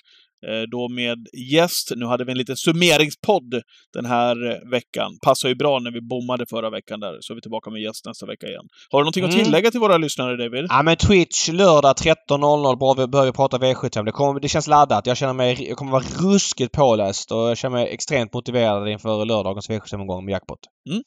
Eh, 0.49 0.63
då 0.71 0.89
med 0.89 1.27
gäst. 1.53 1.93
Nu 1.97 2.07
hade 2.07 2.25
vi 2.25 2.33
en 2.33 2.39
liten 2.39 2.57
summeringspodd 2.57 3.55
den 3.93 4.07
här 4.07 4.37
veckan. 4.71 5.11
Passar 5.25 5.49
ju 5.49 5.55
bra 5.55 5.79
när 5.79 5.91
vi 5.91 6.01
bommade 6.01 6.47
förra 6.51 6.71
veckan 6.71 7.01
där, 7.01 7.17
så 7.21 7.33
är 7.33 7.35
vi 7.35 7.41
tillbaka 7.41 7.71
med 7.71 7.83
gäst 7.83 8.07
nästa 8.07 8.27
vecka 8.27 8.47
igen. 8.47 8.69
Har 8.91 8.99
du 8.99 9.03
någonting 9.05 9.25
mm. 9.25 9.37
att 9.37 9.45
tillägga 9.45 9.71
till 9.71 9.81
våra 9.81 9.97
lyssnare, 9.97 10.37
David? 10.37 10.67
Ja, 10.69 10.83
men 10.83 10.97
Twitch 10.97 11.49
lördag 11.49 11.97
13.00. 11.97 12.79
Bra, 12.79 12.95
vi 12.95 13.07
börjar 13.07 13.33
prata 13.33 13.59
V75. 13.59 14.05
Det, 14.05 14.13
kommer, 14.13 14.41
det 14.41 14.49
känns 14.49 14.67
laddat. 14.67 15.07
Jag 15.07 15.17
känner 15.17 15.35
mig... 15.35 15.69
Jag 15.69 15.77
kommer 15.77 15.93
vara 15.93 16.05
ruskigt 16.23 16.73
påläst 16.73 17.33
och 17.33 17.39
jag 17.39 17.59
känner 17.59 17.77
mig 17.77 17.89
extremt 17.89 18.35
motiverad 18.35 18.89
inför 18.89 19.25
lördagens 19.25 19.71
V75-omgång 19.71 20.25
med 20.25 20.33
jackpot. 20.33 20.59
Mm. 20.91 21.03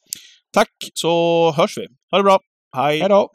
Tack, 0.52 0.70
så 0.94 1.52
hörs 1.56 1.78
vi. 1.78 1.86
Ha 2.10 2.18
det 2.18 2.24
bra. 2.24 2.38
Hej. 2.76 3.00
Hej 3.00 3.08
då. 3.08 3.30